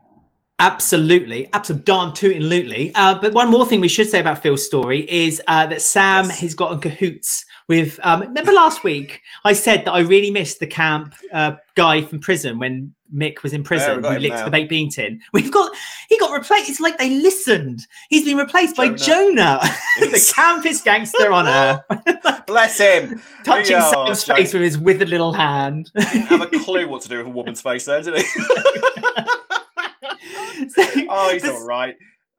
Absolutely, 0.59 1.49
absolutely. 1.53 1.83
Darn 1.83 2.13
tootin' 2.13 2.91
uh, 2.95 3.19
but 3.19 3.33
one 3.33 3.49
more 3.49 3.65
thing 3.65 3.81
we 3.81 3.87
should 3.87 4.07
say 4.09 4.19
about 4.19 4.41
Phil's 4.41 4.65
story 4.65 5.09
is 5.11 5.41
uh, 5.47 5.65
that 5.67 5.81
Sam 5.81 6.25
Yes. 6.25 6.39
has 6.41 6.53
got 6.55 6.71
in 6.73 6.79
cahoots 6.79 7.43
with. 7.67 7.99
Um, 8.03 8.21
remember 8.21 8.51
last 8.53 8.83
week 8.83 9.21
I 9.45 9.53
said 9.53 9.83
that 9.85 9.91
I 9.91 9.99
really 10.01 10.29
missed 10.31 10.59
the 10.59 10.67
camp 10.67 11.15
uh, 11.33 11.53
guy 11.75 12.03
from 12.03 12.19
prison 12.19 12.59
when 12.59 12.93
Mick 13.13 13.43
was 13.43 13.53
in 13.53 13.63
prison 13.63 14.01
got 14.01 14.13
who 14.13 14.19
licked 14.19 14.35
now. 14.35 14.45
the 14.45 14.51
baked 14.51 14.69
bean 14.69 14.89
tin. 14.89 15.19
We've 15.33 15.51
got 15.51 15.71
he 16.07 16.17
got 16.19 16.31
replaced. 16.31 16.69
It's 16.69 16.79
like 16.79 16.97
they 16.97 17.09
listened. 17.09 17.85
He's 18.09 18.23
been 18.25 18.37
replaced 18.37 18.75
by 18.75 18.89
Jonah. 18.89 19.59
Jonah, 19.59 19.59
the 19.99 20.33
campest 20.35 20.83
gangster 20.83 21.31
on 21.31 21.47
earth, 21.47 21.81
Bless 22.47 22.77
him. 22.79 23.21
touching 23.43 23.77
Yeah, 23.77 23.89
Sam's 23.91 24.23
face 24.23 24.53
with 24.53 24.61
his 24.61 24.77
withered 24.77 25.09
little 25.09 25.33
hand. 25.33 25.91
Didn't 25.95 26.21
have 26.27 26.41
a 26.41 26.47
clue 26.47 26.87
what 26.87 27.01
to 27.01 27.09
do 27.09 27.17
with 27.17 27.27
a 27.27 27.31
woman's 27.31 27.61
face 27.61 27.85
there, 27.85 28.01
did 28.01 28.17
he? 28.17 29.02
So- 30.75 30.83
oh, 31.09 31.29
he's 31.31 31.41
this- 31.41 31.51
all 31.51 31.65
right. 31.65 31.95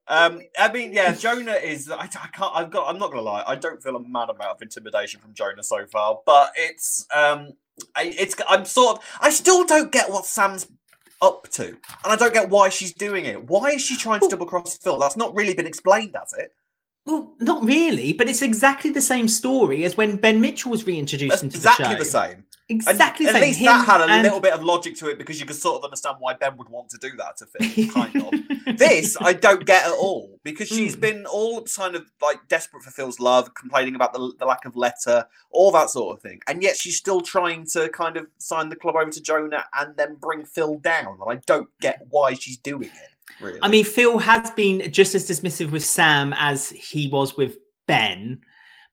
Um, 0.07 0.43
I 0.59 0.71
mean, 0.71 0.93
yeah, 0.93 1.15
Jonah 1.19 1.53
is. 1.53 1.91
I, 1.91 2.03
I 2.03 2.07
can't. 2.07 2.53
I've 2.55 2.71
got. 2.71 2.89
I'm 2.89 2.99
not 2.99 3.11
gonna 3.11 3.23
lie. 3.23 3.43
I 3.47 3.55
don't 3.57 3.83
feel 3.83 3.97
a 3.97 4.01
mad 4.01 4.29
amount 4.29 4.51
of 4.51 4.61
intimidation 4.63 5.21
from 5.21 5.33
Jonah 5.33 5.63
so 5.63 5.87
far, 5.87 6.21
but 6.27 6.53
it's. 6.57 7.07
Um, 7.15 7.53
I, 7.97 8.15
it's. 8.19 8.35
I'm 8.49 8.65
sort 8.65 8.99
of. 8.99 9.05
I 9.21 9.31
still 9.31 9.65
don't 9.65 9.91
get 9.91 10.11
what 10.11 10.27
Sam's 10.27 10.67
up 11.23 11.49
to, 11.53 11.69
and 11.69 11.79
I 12.05 12.17
don't 12.17 12.35
get 12.35 12.51
why 12.51 12.69
she's 12.69 12.93
doing 12.93 13.25
it. 13.25 13.49
Why 13.49 13.71
is 13.71 13.83
she 13.83 13.97
trying 13.97 14.21
to 14.21 14.29
double 14.29 14.47
cross 14.47 14.77
Phil? 14.77 14.99
That's 14.99 15.17
not 15.17 15.35
really 15.35 15.55
been 15.55 15.67
explained, 15.67 16.15
has 16.19 16.35
it? 16.35 16.53
Well, 17.07 17.35
not 17.41 17.65
really, 17.65 18.13
but 18.13 18.29
it's 18.29 18.43
exactly 18.43 18.91
the 18.91 19.01
same 19.03 19.29
story 19.29 19.85
as 19.85 19.97
when 19.97 20.17
Ben 20.17 20.41
Mitchell 20.41 20.71
was 20.71 20.87
reintroduced 20.87 21.31
That's 21.31 21.43
into 21.43 21.57
exactly 21.57 21.85
the 21.85 21.89
show. 21.89 21.97
Exactly 22.03 22.35
the 22.35 22.35
same. 22.37 22.45
And 22.71 22.81
Exactly 22.89 23.27
the 23.27 23.35
At 23.37 23.43
least 23.43 23.59
Him 23.59 23.67
that 23.67 23.85
had 23.87 24.01
a 24.01 24.05
and- 24.05 24.23
little 24.23 24.41
bit 24.41 24.55
of 24.55 24.65
logic 24.65 24.97
to 24.97 25.09
it 25.09 25.19
because 25.19 25.39
you 25.39 25.45
could 25.45 25.57
sort 25.57 25.77
of 25.79 25.85
understand 25.85 26.17
why 26.19 26.33
Ben 26.33 26.57
would 26.57 26.71
want 26.71 26.89
to 26.91 26.99
do 26.99 27.11
that 27.19 27.37
to 27.39 27.47
Phil, 27.47 27.89
kind 27.93 28.17
of. 28.17 28.79
this 28.79 29.17
I 29.21 29.35
don't 29.35 29.67
get 29.67 29.85
at 29.85 29.93
all 29.93 30.39
because 30.45 30.69
she's 30.69 30.97
Mm. 30.97 31.01
been 31.01 31.27
all 31.27 31.63
kind 31.65 31.95
of 31.95 32.07
like 32.23 32.49
desperate 32.49 32.83
for 32.83 32.91
Phil's 32.91 33.21
love, 33.21 33.53
complaining 33.55 33.95
about 33.95 34.15
the, 34.15 34.33
the 34.39 34.47
lack 34.47 34.65
of 34.65 34.77
letter, 34.77 35.27
all 35.51 35.73
that 35.73 35.91
sort 35.91 36.17
of 36.17 36.23
thing, 36.23 36.41
and 36.47 36.63
yet 36.63 36.77
she's 36.77 36.97
still 36.97 37.21
trying 37.21 37.67
to 37.73 37.91
kind 37.91 38.17
of 38.17 38.29
sign 38.39 38.71
the 38.71 38.77
club 38.77 38.97
over 38.97 39.11
to 39.11 39.21
Jonah 39.23 39.65
and 39.79 39.95
then 39.99 40.15
bring 40.15 40.47
Phil 40.47 40.79
down. 40.79 41.19
And 41.21 41.39
I 41.39 41.43
don't 41.47 41.69
get 41.83 42.07
why 42.09 42.33
she's 42.33 42.57
doing 42.57 42.89
it. 42.89 43.43
Really, 43.43 43.59
I 43.61 43.69
mean, 43.69 43.85
Phil 43.85 44.19
has 44.19 44.51
been 44.53 44.91
just 44.91 45.15
as 45.15 45.29
dismissive 45.29 45.71
with 45.71 45.85
Sam 45.85 46.33
as 46.39 46.71
he 46.71 47.09
was 47.09 47.37
with 47.37 47.59
Ben. 47.87 48.41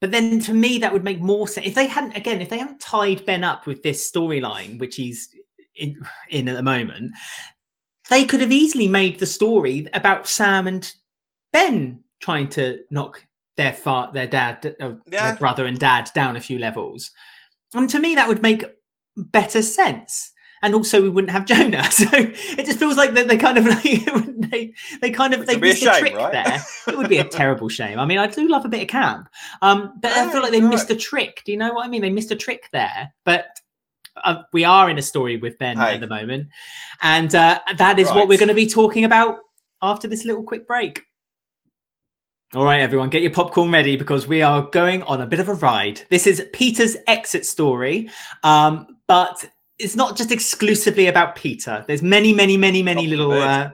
But 0.02 0.10
then 0.12 0.40
to 0.42 0.54
me, 0.54 0.80
that 0.80 0.92
would 0.92 1.04
make 1.04 1.22
more 1.22 1.48
sense 1.48 1.68
if 1.68 1.76
they 1.76 1.86
hadn't, 1.86 2.18
again, 2.18 2.42
if 2.42 2.50
they 2.50 2.58
hadn't 2.58 2.82
tied 2.82 3.24
Ben 3.26 3.44
up 3.44 3.68
with 3.68 3.84
this 3.84 4.12
storyline, 4.12 4.80
which 4.80 4.96
he's 4.96 5.30
in, 5.76 5.96
in 6.30 6.50
at 6.50 6.56
the 6.56 6.64
moment, 6.64 7.12
they 8.10 8.26
could 8.26 8.42
have 8.42 8.52
easily 8.52 8.88
made 8.88 9.20
the 9.20 9.28
story 9.28 9.88
about 9.94 10.28
Sam 10.28 10.68
and 10.68 10.92
Ben 11.54 12.04
trying 12.20 12.50
to 12.50 12.80
knock 12.90 13.24
their 13.58 13.74
far, 13.74 14.12
their 14.12 14.28
dad, 14.28 14.76
uh, 14.82 14.94
Yeah. 15.12 15.28
their 15.30 15.36
brother 15.38 15.66
and 15.68 15.80
dad 15.80 16.10
down 16.16 16.36
a 16.36 16.42
few 16.42 16.58
levels. 16.58 17.12
And 17.74 17.90
to 17.92 18.00
me, 18.00 18.16
that 18.16 18.28
would 18.28 18.42
make 18.42 18.66
better 19.16 19.62
sense. 19.62 20.32
And 20.64 20.76
also, 20.76 21.02
we 21.02 21.10
wouldn't 21.10 21.32
have 21.32 21.46
Jonah. 21.46 21.84
So 21.92 22.06
it 22.14 22.66
just 22.66 22.80
feels 22.80 22.98
like 22.98 23.14
that 23.14 23.28
they 23.28 23.38
kind 23.38 23.58
of 23.58 23.66
like 23.66 23.84
they 24.52 24.74
they 25.02 25.10
kind 25.12 25.34
of 25.34 25.40
Which 25.42 25.48
they 25.50 25.56
would 25.56 25.62
be 25.62 25.70
a 25.70 25.74
missed 25.74 25.84
a 25.84 25.86
shame, 25.94 26.00
trick 26.00 26.16
right? 26.16 26.32
there. 26.32 26.64
It 26.88 26.98
would 26.98 27.10
be 27.10 27.18
a 27.18 27.24
terrible 27.24 27.70
shame. 27.70 28.00
I 28.00 28.06
mean, 28.06 28.18
I 28.18 28.28
do 28.28 28.48
love 28.48 28.66
a 28.66 28.70
bit 28.70 28.82
of 28.84 28.88
camp, 28.88 29.28
um, 29.62 29.94
but 30.02 30.12
I 30.12 30.32
feel 30.32 30.42
like 30.42 30.52
they 30.52 30.60
you're 30.60 30.70
missed 30.70 30.90
a 30.90 30.96
trick. 30.96 31.42
Do 31.46 31.52
you 31.52 31.58
know 31.58 31.74
what 31.74 31.86
I 31.86 31.90
mean? 31.90 32.02
They 32.02 32.10
missed 32.10 32.32
a 32.32 32.36
trick 32.36 32.70
there. 32.72 33.14
But 33.26 33.46
uh, 34.24 34.44
we 34.54 34.64
are 34.66 34.90
in 34.90 34.98
a 34.98 35.02
story 35.02 35.38
with 35.38 35.58
Ben 35.58 35.78
Hey. 35.78 35.96
at 35.96 36.00
the 36.02 36.08
moment, 36.08 36.48
and 37.02 37.34
uh, 37.34 37.60
that 37.78 37.98
is 38.00 38.10
what 38.10 38.28
we're 38.28 38.38
going 38.38 38.50
to 38.50 38.54
be 38.56 38.68
talking 38.68 39.04
about 39.06 39.38
after 39.82 40.08
this 40.08 40.26
little 40.26 40.44
quick 40.44 40.68
break. 40.68 41.02
All 42.54 42.66
right, 42.66 42.82
everyone, 42.82 43.10
get 43.10 43.22
your 43.22 43.32
popcorn 43.32 43.72
ready 43.72 43.96
because 43.96 44.28
we 44.28 44.42
are 44.42 44.64
going 44.64 45.04
on 45.04 45.22
a 45.22 45.26
bit 45.26 45.40
of 45.40 45.48
a 45.48 45.54
ride. 45.54 46.02
This 46.10 46.28
is 46.28 46.46
Peter's 46.52 46.98
exit 47.08 47.46
story, 47.46 48.10
um, 48.44 48.98
but 49.08 49.50
it's 49.82 49.96
not 49.96 50.16
just 50.18 50.32
exclusively 50.32 51.08
about 51.08 51.36
Peter. 51.36 51.84
There's 51.88 52.02
many, 52.02 52.34
many, 52.34 52.58
many, 52.58 52.84
many 52.84 53.08
little 53.08 53.32
uh, 53.32 53.72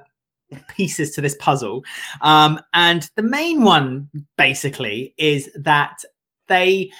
pieces 0.70 1.12
to 1.12 1.22
this 1.22 1.36
puzzle, 1.40 1.84
um, 2.22 2.60
and 2.74 3.10
the 3.16 3.24
main 3.24 3.64
one 3.64 4.10
basically 4.38 5.14
is 5.18 5.50
that 5.56 6.04
they 6.48 6.92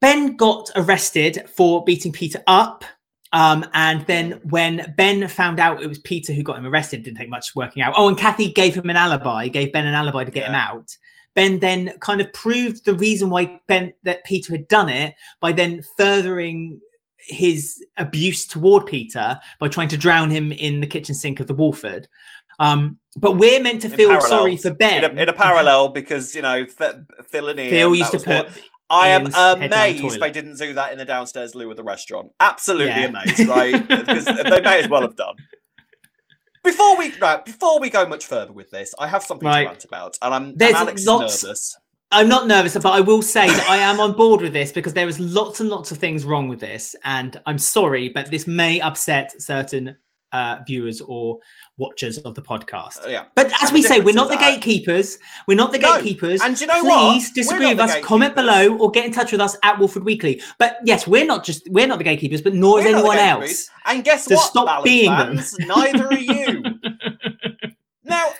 Ben 0.00 0.36
got 0.36 0.70
arrested 0.76 1.48
for 1.54 1.84
beating 1.84 2.12
Peter 2.12 2.42
up. 2.46 2.84
Um, 3.32 3.66
and 3.74 4.06
then 4.06 4.40
when 4.44 4.94
Ben 4.96 5.26
found 5.28 5.58
out 5.58 5.82
it 5.82 5.88
was 5.88 5.98
Peter 5.98 6.32
who 6.32 6.42
got 6.42 6.58
him 6.58 6.66
arrested, 6.66 7.02
didn't 7.02 7.18
take 7.18 7.28
much 7.28 7.54
working 7.54 7.82
out. 7.82 7.94
Oh, 7.96 8.08
and 8.08 8.16
Kathy 8.16 8.52
gave 8.52 8.74
him 8.74 8.88
an 8.88 8.96
alibi, 8.96 9.48
gave 9.48 9.72
Ben 9.72 9.86
an 9.86 9.94
alibi 9.94 10.24
to 10.24 10.30
get 10.30 10.46
him 10.46 10.54
out. 10.54 10.96
Ben 11.34 11.58
then 11.58 11.92
kind 12.00 12.20
of 12.20 12.32
proved 12.32 12.84
the 12.84 12.94
reason 12.94 13.28
why 13.28 13.60
Ben 13.66 13.92
that 14.04 14.24
Peter 14.24 14.52
had 14.52 14.68
done 14.68 14.88
it 14.88 15.14
by 15.40 15.52
then 15.52 15.82
furthering 15.96 16.80
his 17.26 17.84
abuse 17.96 18.46
toward 18.46 18.86
Peter 18.86 19.38
by 19.60 19.68
trying 19.68 19.88
to 19.88 19.96
drown 19.96 20.30
him 20.30 20.52
in 20.52 20.80
the 20.80 20.86
kitchen 20.86 21.14
sink 21.14 21.40
of 21.40 21.46
the 21.46 21.54
Walford. 21.54 22.08
Um, 22.58 22.98
but 23.16 23.32
we're 23.32 23.60
meant 23.62 23.82
to 23.82 23.88
In 23.88 23.94
feel 23.96 24.08
parallel. 24.08 24.28
sorry 24.28 24.56
for 24.56 24.72
Ben. 24.72 25.04
in 25.04 25.18
a, 25.18 25.22
in 25.22 25.28
a 25.28 25.32
parallel 25.32 25.88
because 25.88 26.34
you 26.34 26.42
know 26.42 26.64
Phil 26.66 27.48
and 27.48 27.60
Ian. 27.60 27.70
Phil 27.70 27.94
used 27.94 28.12
to 28.12 28.18
what- 28.18 28.48
put 28.48 28.62
I 28.88 29.08
am 29.08 29.24
down 29.24 29.58
the 29.58 29.66
amazed 29.66 30.20
they 30.20 30.30
didn't 30.30 30.58
do 30.58 30.72
that 30.74 30.92
in 30.92 30.98
the 30.98 31.04
downstairs 31.04 31.56
loo 31.56 31.68
of 31.70 31.76
the 31.76 31.82
restaurant. 31.82 32.30
Absolutely 32.38 32.86
Yeah. 32.94 33.06
amazed, 33.06 33.48
right? 33.48 33.88
because 33.88 34.24
they 34.26 34.60
may 34.60 34.80
as 34.84 34.88
well 34.88 35.02
have 35.02 35.16
done. 35.16 35.34
Before 36.62 36.96
we 36.96 37.12
right, 37.18 37.44
before 37.44 37.80
we 37.80 37.90
go 37.90 38.06
much 38.06 38.26
further 38.26 38.52
with 38.52 38.70
this, 38.70 38.94
I 38.98 39.06
have 39.08 39.22
something 39.22 39.46
Right. 39.46 39.64
to 39.64 39.68
rant 39.70 39.84
about, 39.84 40.18
and 40.22 40.32
I'm 40.34 40.44
and 40.50 40.62
Alex 40.62 41.00
is 41.02 41.06
lots- 41.06 41.42
nervous. 41.42 41.76
I'm 42.16 42.28
not 42.28 42.46
nervous, 42.46 42.72
but 42.72 42.86
I 42.86 43.00
will 43.00 43.20
say 43.20 43.46
that 43.46 43.66
I 43.68 43.76
am 43.76 44.00
on 44.00 44.14
board 44.14 44.40
with 44.40 44.54
this 44.54 44.72
because 44.72 44.94
there 44.94 45.06
is 45.06 45.20
lots 45.20 45.60
and 45.60 45.68
lots 45.68 45.92
of 45.92 45.98
things 45.98 46.24
wrong 46.24 46.48
with 46.48 46.60
this, 46.60 46.96
and 47.04 47.38
I'm 47.44 47.58
sorry, 47.58 48.08
but 48.08 48.30
this 48.30 48.46
may 48.46 48.80
upset 48.80 49.34
certain 49.42 49.94
uh, 50.32 50.60
viewers 50.66 51.02
or 51.02 51.38
watchers 51.76 52.16
of 52.16 52.34
the 52.34 52.40
podcast. 52.40 53.04
Uh, 53.04 53.08
yeah, 53.10 53.24
But 53.34 53.52
as 53.62 53.68
And 53.68 53.72
we 53.74 53.82
say, 53.82 54.00
we're 54.00 54.14
not 54.14 54.30
the 54.30 54.38
gatekeepers. 54.38 55.18
We're 55.46 55.56
not 55.58 55.72
the 55.72 55.78
No, 55.78 55.96
gatekeepers. 55.96 56.40
and 56.40 56.58
you 56.58 56.66
know 56.66 56.82
what? 56.84 57.12
Please 57.12 57.32
disagree 57.32 57.66
with 57.66 57.80
us. 57.80 58.02
Comment 58.02 58.34
below 58.34 58.78
or 58.78 58.90
get 58.90 59.04
in 59.04 59.12
touch 59.12 59.30
with 59.30 59.42
us 59.42 59.54
at 59.62 59.78
Walford 59.78 60.04
Weekly. 60.04 60.40
But 60.58 60.78
yes, 60.84 61.06
we're 61.06 61.26
not 61.26 61.44
just 61.44 61.68
we're 61.70 61.86
not 61.86 61.98
the 61.98 62.04
gatekeepers, 62.04 62.40
but 62.40 62.54
nor 62.54 62.78
is 62.78 62.86
We're 62.86 62.92
the 62.92 62.98
anyone 62.98 63.18
else. 63.18 63.68
And 63.84 64.02
guess 64.02 64.24
So 64.24 64.36
what, 64.36 64.50
stop 64.50 64.84
being 64.84 65.10
them. 65.10 65.38
Neither 65.60 66.06
are 66.06 66.14
you. 66.18 66.62
now, 68.04 68.30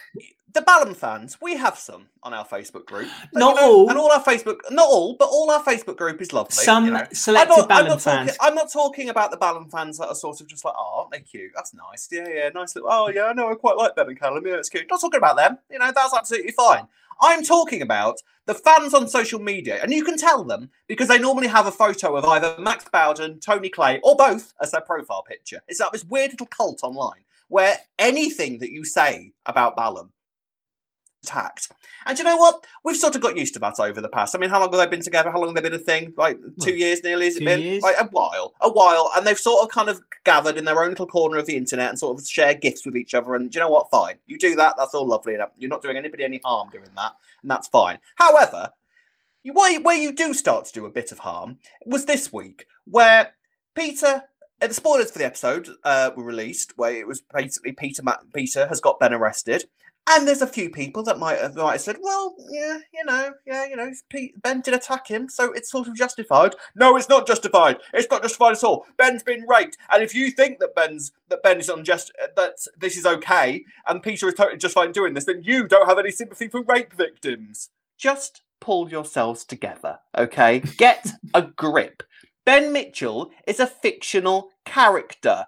the 0.57 0.63
Ballum 0.63 0.95
fans, 0.95 1.39
we 1.41 1.57
have 1.57 1.79
some 1.79 2.07
on 2.23 2.33
our 2.33 2.45
Facebook 2.45 2.87
group. 2.87 3.09
But, 3.33 3.39
Not 3.39 3.55
you 3.57 3.61
know, 3.61 3.73
all. 3.73 3.91
and 3.91 3.99
all 3.99 4.11
our 4.11 4.23
Facebook, 4.23 4.59
not 4.71 4.87
all, 4.87 5.15
but 5.15 5.27
all 5.27 5.51
our 5.51 5.63
Facebook 5.63 5.97
group 5.97 6.21
is 6.23 6.33
lovely. 6.33 6.53
Some 6.53 6.87
you 6.87 6.93
know. 6.93 7.01
I'm 7.01 7.15
selected 7.15 7.51
not, 7.51 7.61
I'm, 7.61 7.69
Ballum 7.69 7.89
not 7.89 8.03
fans. 8.03 8.37
talking, 8.37 8.39
I'm 8.41 8.55
not 8.55 8.73
talking 8.73 9.09
about 9.11 9.31
the 9.31 9.37
Ballum 9.37 9.69
fans 9.69 9.99
that 9.99 10.09
are 10.09 10.15
sort 10.15 10.41
of 10.41 10.49
just 10.49 10.65
like, 10.65 10.75
oh, 10.77 11.01
aren't 11.01 11.13
they 11.13 11.21
cute? 11.21 11.53
That's 11.55 11.75
nice. 11.75 12.09
Yeah, 12.11 12.27
yeah, 12.27 12.49
nice 12.49 12.75
little. 12.75 12.91
Oh, 12.91 13.09
yeah, 13.09 13.27
I 13.27 13.33
know. 13.35 13.51
I 13.51 13.55
quite 13.55 13.77
like 13.77 13.95
Ben 13.95 14.09
and 14.09 14.19
Callum. 14.19 14.47
Yeah, 14.47 14.55
it's 14.55 14.71
cute. 14.71 14.87
Not 14.91 15.01
talking 15.01 15.19
about 15.19 15.37
them. 15.37 15.59
You 15.71 15.79
know, 15.79 15.93
that's 15.95 16.15
absolutely 16.15 16.53
fine. 16.53 16.89
I'm 17.21 17.45
talking 17.45 17.83
about 17.83 18.17
the 18.47 18.55
fans 18.55 18.95
on 18.95 19.09
social 19.09 19.41
media, 19.41 19.79
and 19.83 19.93
you 19.93 20.05
can 20.05 20.17
tell 20.17 20.43
them 20.43 20.71
because 20.87 21.09
they 21.09 21.19
normally 21.19 21.49
have 21.49 21.67
a 21.67 21.71
photo 21.71 22.17
of 22.17 22.25
either 22.25 22.57
Max 22.59 22.87
Bowden, 22.91 23.41
Tony 23.41 23.69
Clay, 23.69 24.01
or 24.03 24.17
both 24.17 24.55
as 24.61 24.71
their 24.71 24.81
profile 24.81 25.23
picture. 25.23 25.61
It's 25.69 25.81
like 25.81 25.93
this 25.93 26.05
weird 26.05 26.33
little 26.33 26.47
cult 26.47 26.81
online 26.83 27.25
where 27.49 27.77
anything 27.99 28.59
that 28.59 28.73
you 28.73 28.85
say 28.85 29.33
about 29.47 29.77
Ballum 29.77 30.13
attacked. 31.27 31.71
And 32.07 32.17
you 32.19 32.25
know 32.25 32.37
what? 32.37 32.65
We've 32.85 32.97
sort 32.97 33.17
of 33.17 33.21
got 33.21 33.37
used 33.37 33.55
to 33.55 33.61
that 33.61 33.81
over 33.81 34.01
the 34.01 34.09
past. 34.09 34.35
I 34.35 34.39
mean, 34.39 34.51
how 34.51 34.61
long 34.61 34.71
have 34.73 34.79
they 34.79 34.87
been 34.87 35.03
together? 35.05 35.31
How 35.31 35.39
long 35.39 35.49
have 35.49 35.57
they 35.57 35.69
been 35.69 35.79
a 35.79 35.83
thing? 35.83 36.13
Like 36.17 36.39
two 36.63 36.71
Well, 36.71 36.77
years 36.77 37.03
nearly, 37.03 37.27
has 37.27 37.37
it 37.37 37.45
been? 37.45 37.61
years. 37.61 37.83
Like 37.83 37.97
a 37.99 38.05
while. 38.07 38.55
A 38.61 38.71
while. 38.71 39.11
And 39.17 39.27
they've 39.27 39.39
sort 39.39 39.63
of 39.65 39.71
kind 39.71 39.89
of 39.89 40.01
gathered 40.25 40.57
in 40.57 40.65
their 40.65 40.81
own 40.83 40.91
little 40.91 41.07
corner 41.09 41.37
of 41.39 41.47
the 41.47 41.57
internet 41.57 41.91
and 41.91 41.99
sort 41.99 42.19
of 42.21 42.27
share 42.27 42.55
gifts 42.55 42.87
with 42.87 42.97
each 42.97 43.13
other. 43.15 43.35
And 43.35 43.53
you 43.53 43.61
know 43.61 43.71
what? 43.71 43.91
Fine. 43.91 44.17
You 44.27 44.39
do 44.39 44.55
that, 44.57 44.75
that's 44.79 44.95
all 44.95 45.07
lovely. 45.07 45.35
enough. 45.35 45.51
You're 45.59 45.71
not 45.71 45.83
doing 45.83 45.97
anybody 45.97 46.23
any 46.25 46.41
harm 46.45 46.69
doing 46.71 46.91
that, 46.97 47.13
and 47.43 47.51
that's 47.51 47.69
fine. 47.69 47.99
However, 48.17 48.71
where, 49.53 49.81
where 49.81 49.97
you 49.97 50.13
do 50.13 50.33
start 50.35 50.65
to 50.67 50.73
do 50.73 50.87
a 50.87 50.91
bit 50.91 51.13
of 51.13 51.21
harm 51.21 51.59
was 51.85 52.05
this 52.07 52.33
week, 52.33 52.67
where 52.85 53.33
Peter. 53.75 54.23
uh, 54.61 54.67
The 54.67 54.75
spoilers 54.75 55.11
for 55.11 55.19
the 55.19 55.27
episode 55.27 55.69
uh, 55.85 56.11
were 56.17 56.25
released, 56.25 56.73
where 56.77 56.93
it 56.95 57.07
was 57.07 57.21
basically 57.35 57.73
Peter. 57.73 58.03
Ma- 58.03 58.17
Peter 58.35 58.67
has 58.69 58.81
got 58.81 58.99
Ben 58.99 59.13
arrested, 59.15 59.65
and 60.09 60.27
there's 60.27 60.43
a 60.43 60.47
few 60.47 60.71
people 60.71 61.03
that 61.05 61.19
might 61.19 61.39
have, 61.39 61.57
might 61.57 61.73
have 61.73 61.81
said, 61.81 61.99
"Well, 62.01 62.35
yeah, 62.51 62.79
you 62.93 63.05
know, 63.05 63.33
yeah, 63.47 63.67
you 63.67 63.77
know, 63.77 63.91
Ben 64.43 64.61
did 64.61 64.75
attack 64.75 65.09
him, 65.09 65.29
so 65.29 65.53
it's 65.53 65.71
sort 65.71 65.89
of 65.89 65.97
justified." 65.97 66.55
No, 66.75 66.97
it's 66.97 67.09
not 67.09 67.27
justified. 67.27 67.79
It's 67.93 68.11
not 68.11 68.23
justified 68.23 68.53
at 68.53 68.65
all. 68.65 68.87
Ben's 68.97 69.23
been 69.23 69.47
raped, 69.49 69.77
and 69.93 70.03
if 70.03 70.15
you 70.15 70.31
think 70.31 70.59
that 70.61 70.75
Ben's 70.75 71.13
that 71.29 71.43
Ben 71.43 71.59
is 71.59 71.69
unjust, 71.69 72.13
uh, 72.23 72.29
that 72.37 72.55
this 72.79 72.97
is 72.97 73.07
okay, 73.07 73.65
and 73.87 74.03
Peter 74.03 74.29
is 74.29 74.35
totally 74.35 74.59
justified 74.59 74.87
in 74.87 74.93
doing 74.93 75.15
this, 75.15 75.25
then 75.25 75.43
you 75.43 75.67
don't 75.67 75.89
have 75.89 75.99
any 75.99 76.11
sympathy 76.11 76.49
for 76.49 76.63
rape 76.63 76.93
victims. 76.93 77.71
Just 77.99 78.43
pull 78.61 78.89
yourselves 78.91 79.45
together, 79.45 79.99
okay? 80.17 80.61
Get 80.77 81.13
a 81.35 81.43
grip. 81.43 82.03
Ben 82.45 82.73
Mitchell 82.73 83.31
is 83.47 83.59
a 83.59 83.67
fictional 83.67 84.51
character. 84.65 85.47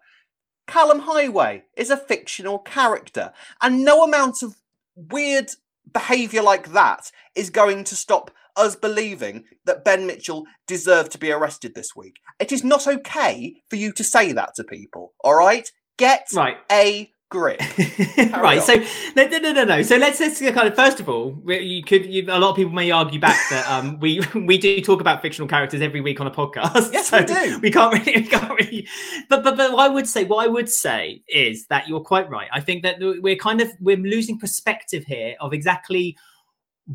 Callum 0.68 1.00
Highway 1.00 1.64
is 1.76 1.90
a 1.90 1.96
fictional 1.96 2.60
character. 2.60 3.32
And 3.60 3.84
no 3.84 4.04
amount 4.04 4.42
of 4.42 4.54
weird 4.94 5.50
behaviour 5.92 6.42
like 6.42 6.72
that 6.72 7.10
is 7.34 7.50
going 7.50 7.82
to 7.84 7.96
stop 7.96 8.30
us 8.54 8.76
believing 8.76 9.44
that 9.64 9.84
Ben 9.84 10.06
Mitchell 10.06 10.44
deserved 10.66 11.10
to 11.12 11.18
be 11.18 11.32
arrested 11.32 11.74
this 11.74 11.96
week. 11.96 12.16
It 12.38 12.52
is 12.52 12.62
not 12.62 12.86
okay 12.86 13.62
for 13.70 13.76
you 13.76 13.92
to 13.92 14.04
say 14.04 14.32
that 14.32 14.54
to 14.56 14.64
people, 14.64 15.14
all 15.24 15.36
right? 15.36 15.68
Get 15.96 16.28
Right. 16.34 16.56
a 16.70 17.10
grip. 17.28 17.60
right. 18.18 18.58
on. 18.58 18.62
So 18.62 18.74
no, 19.16 19.26
no, 19.26 19.38
no, 19.38 19.52
no, 19.52 19.64
no. 19.64 19.82
So 19.82 19.96
let's 19.96 20.20
let's 20.20 20.40
kind 20.40 20.68
of 20.68 20.74
first 20.74 21.00
of 21.00 21.08
all, 21.08 21.38
you 21.46 21.82
could. 21.82 22.06
You, 22.06 22.24
a 22.28 22.38
lot 22.38 22.50
of 22.50 22.56
people 22.56 22.72
may 22.72 22.90
argue 22.90 23.20
back 23.20 23.38
that 23.50 23.68
um 23.70 23.98
we 24.00 24.20
we 24.34 24.58
do 24.58 24.80
talk 24.80 25.00
about 25.00 25.22
fictional 25.22 25.48
characters 25.48 25.80
every 25.80 26.00
week 26.00 26.20
on 26.20 26.26
a 26.26 26.30
podcast. 26.30 26.92
Yes, 26.92 27.08
so 27.10 27.18
we 27.18 27.24
do. 27.24 27.58
We 27.60 27.70
can't 27.70 27.92
really, 27.92 28.22
we 28.22 28.28
can't 28.28 28.58
really. 28.58 28.88
But 29.28 29.44
but 29.44 29.56
but 29.56 29.72
what 29.72 29.90
I 29.90 29.92
would 29.92 30.06
say, 30.06 30.24
what 30.24 30.44
I 30.44 30.48
would 30.48 30.68
say 30.68 31.22
is 31.28 31.66
that 31.66 31.88
you're 31.88 32.00
quite 32.00 32.28
right. 32.30 32.48
I 32.52 32.60
think 32.60 32.82
that 32.82 32.96
we're 33.00 33.36
kind 33.36 33.60
of 33.60 33.70
we're 33.80 33.96
losing 33.96 34.38
perspective 34.38 35.04
here 35.04 35.34
of 35.40 35.52
exactly 35.52 36.16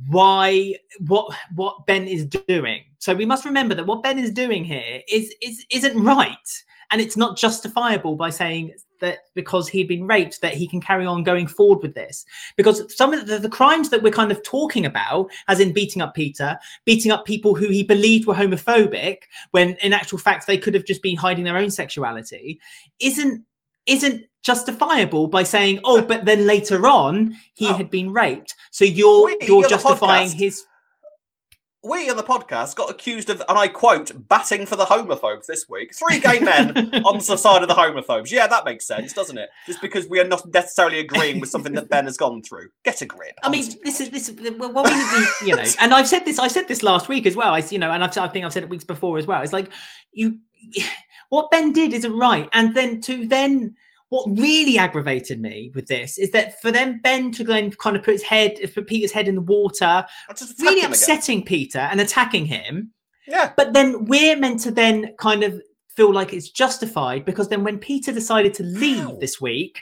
why 0.07 0.75
what 0.99 1.33
what 1.55 1.85
Ben 1.85 2.07
is 2.07 2.25
doing. 2.25 2.83
So 2.97 3.13
we 3.13 3.25
must 3.25 3.45
remember 3.45 3.75
that 3.75 3.85
what 3.85 4.01
Ben 4.01 4.17
is 4.17 4.31
doing 4.31 4.63
here 4.63 5.01
is 5.07 5.33
is 5.41 5.65
isn't 5.69 6.01
right, 6.03 6.63
and 6.93 7.01
it's 7.01 7.17
not 7.17 7.35
justifiable 7.35 8.15
by 8.15 8.29
saying 8.29 8.71
that 8.99 9.17
because 9.33 9.67
he'd 9.67 9.87
been 9.87 10.05
raped 10.05 10.41
that 10.41 10.53
he 10.53 10.67
can 10.67 10.79
carry 10.79 11.07
on 11.07 11.23
going 11.23 11.47
forward 11.47 11.79
with 11.81 11.95
this. 11.95 12.23
Because 12.55 12.95
some 12.95 13.11
of 13.13 13.25
the, 13.25 13.39
the 13.39 13.49
crimes 13.49 13.89
that 13.89 14.03
we're 14.03 14.13
kind 14.13 14.31
of 14.31 14.43
talking 14.43 14.85
about, 14.85 15.31
as 15.47 15.59
in 15.59 15.73
beating 15.73 16.03
up 16.03 16.13
Peter, 16.13 16.55
beating 16.85 17.11
up 17.11 17.25
people 17.25 17.55
who 17.55 17.67
he 17.67 17.81
believed 17.81 18.27
were 18.27 18.35
homophobic, 18.35 19.23
when 19.51 19.71
in 19.81 19.91
actual 19.91 20.19
fact 20.19 20.45
they 20.45 20.57
could 20.57 20.75
have 20.75 20.85
just 20.85 21.01
been 21.01 21.17
hiding 21.17 21.43
their 21.43 21.57
own 21.57 21.71
sexuality, 21.71 22.61
isn't 22.99 23.43
isn't 23.87 24.23
justifiable 24.43 25.27
by 25.27 25.41
saying, 25.41 25.79
oh, 25.83 26.01
but 26.01 26.25
then 26.25 26.45
later 26.45 26.85
on 26.87 27.35
he 27.55 27.67
Oh. 27.69 27.73
had 27.73 27.89
been 27.89 28.13
raped. 28.13 28.53
So 28.69 28.85
you're 28.85 29.31
you're 29.41 29.63
the 29.63 29.69
justifying 29.69 30.29
his 30.29 30.63
We 31.85 32.09
on 32.09 32.15
the 32.15 32.23
podcast 32.23 32.75
got 32.75 32.89
accused 32.89 33.29
of, 33.29 33.41
and 33.49 33.57
I 33.57 33.67
quote, 33.67 34.11
batting 34.29 34.65
for 34.65 34.77
the 34.77 34.85
homophobes 34.85 35.47
this 35.47 35.67
week. 35.67 35.93
Three 35.93 36.19
gay 36.19 36.39
men 36.39 36.77
on 37.05 37.17
the 37.17 37.37
side 37.37 37.61
of 37.61 37.67
the 37.67 37.75
homophobes. 37.75 38.31
Yeah, 38.31 38.47
that 38.47 38.63
makes 38.63 38.85
sense, 38.87 39.11
doesn't 39.11 39.37
it? 39.37 39.49
Just 39.65 39.81
because 39.81 40.07
we 40.07 40.21
are 40.21 40.27
not 40.27 40.45
necessarily 40.53 40.99
agreeing 40.99 41.41
with 41.41 41.49
something 41.49 41.73
that 41.73 41.89
Ben 41.89 42.05
has 42.05 42.15
gone 42.15 42.41
through. 42.41 42.69
Get 42.83 43.01
a 43.01 43.05
grip. 43.05 43.37
I 43.43 43.49
mean, 43.49 43.65
this 43.83 43.99
is 43.99 44.09
this. 44.11 44.29
is- 44.29 44.51
Well, 44.57 44.71
what 44.71 44.85
we 44.89 45.47
you 45.47 45.55
know, 45.57 45.63
and 45.81 45.93
I've 45.93 46.07
said 46.07 46.23
this. 46.23 46.39
I 46.39 46.47
said 46.47 46.69
this 46.69 46.83
last 46.83 47.09
week 47.09 47.25
as 47.25 47.35
well. 47.35 47.53
I, 47.53 47.59
you 47.69 47.79
know, 47.79 47.91
and 47.91 48.01
I've, 48.01 48.17
I 48.17 48.29
think 48.29 48.45
I've 48.45 48.53
said 48.53 48.63
it 48.63 48.69
weeks 48.69 48.85
before 48.85 49.17
as 49.17 49.27
well. 49.27 49.41
It's 49.41 49.51
like 49.53 49.69
you, 50.13 50.39
what 51.29 51.51
Ben 51.51 51.73
did 51.73 51.91
isn't 51.93 52.17
right, 52.17 52.47
and 52.53 52.73
then 52.75 53.01
to 53.01 53.27
then 53.27 53.75
what 54.13 54.29
really 54.37 54.77
aggravated 54.77 55.41
me 55.41 55.71
with 55.73 55.87
this 55.87 56.19
is 56.19 56.29
that 56.29 56.61
for 56.61 56.71
them 56.71 56.99
Ben 57.01 57.31
to 57.31 57.43
then 57.43 57.71
kind 57.71 57.95
of 57.95 58.03
put 58.03 58.11
his 58.11 58.21
head, 58.21 58.59
put 58.75 58.85
Peter's 58.85 59.11
head 59.11 59.27
in 59.27 59.33
the 59.33 59.41
water, 59.41 60.05
really 60.59 60.73
him 60.73 60.77
again. 60.77 60.91
upsetting 60.91 61.43
Peter 61.43 61.79
and 61.79 61.99
attacking 61.99 62.45
him. 62.45 62.91
Yeah. 63.27 63.53
But 63.57 63.73
then 63.73 64.05
we're 64.05 64.37
meant 64.37 64.59
to 64.61 64.71
then 64.71 65.15
kind 65.17 65.43
of 65.43 65.59
feel 65.87 66.13
like 66.13 66.31
it's 66.31 66.49
justified 66.49 67.25
because 67.25 67.49
then 67.49 67.63
when 67.63 67.79
Peter 67.79 68.11
decided 68.11 68.53
to 68.53 68.63
leave 68.63 69.19
this 69.19 69.41
week, 69.41 69.81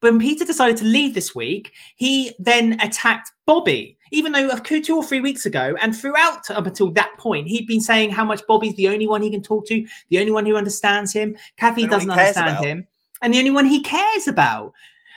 when 0.00 0.18
Peter 0.18 0.44
decided 0.44 0.76
to 0.78 0.84
leave 0.84 1.14
this 1.14 1.34
week, 1.34 1.72
he 1.96 2.34
then 2.38 2.78
attacked 2.80 3.32
Bobby, 3.46 3.96
even 4.10 4.32
though 4.32 4.48
of 4.48 4.62
two 4.62 4.96
or 4.96 5.04
three 5.04 5.20
weeks 5.20 5.46
ago, 5.46 5.74
and 5.80 5.96
throughout 5.96 6.50
up 6.50 6.66
until 6.66 6.90
that 6.92 7.12
point, 7.18 7.48
he'd 7.48 7.66
been 7.66 7.80
saying 7.80 8.10
how 8.10 8.24
much 8.24 8.42
Bobby's 8.46 8.74
the 8.76 8.88
only 8.88 9.06
one 9.06 9.22
he 9.22 9.30
can 9.30 9.42
talk 9.42 9.66
to, 9.68 9.86
the 10.08 10.18
only 10.18 10.32
one 10.32 10.44
who 10.46 10.56
understands 10.56 11.12
him. 11.12 11.36
Kathy 11.56 11.86
The 11.86 11.94
only 11.94 11.94
one 11.94 12.00
he 12.00 12.06
doesn't 12.06 12.10
understand 12.10 12.50
about. 12.50 12.64
him, 12.64 12.86
and 13.22 13.32
the 13.34 13.38
only 13.38 13.50
one 13.50 13.66
he 13.66 13.82
cares 13.82 14.28
about. 14.28 14.72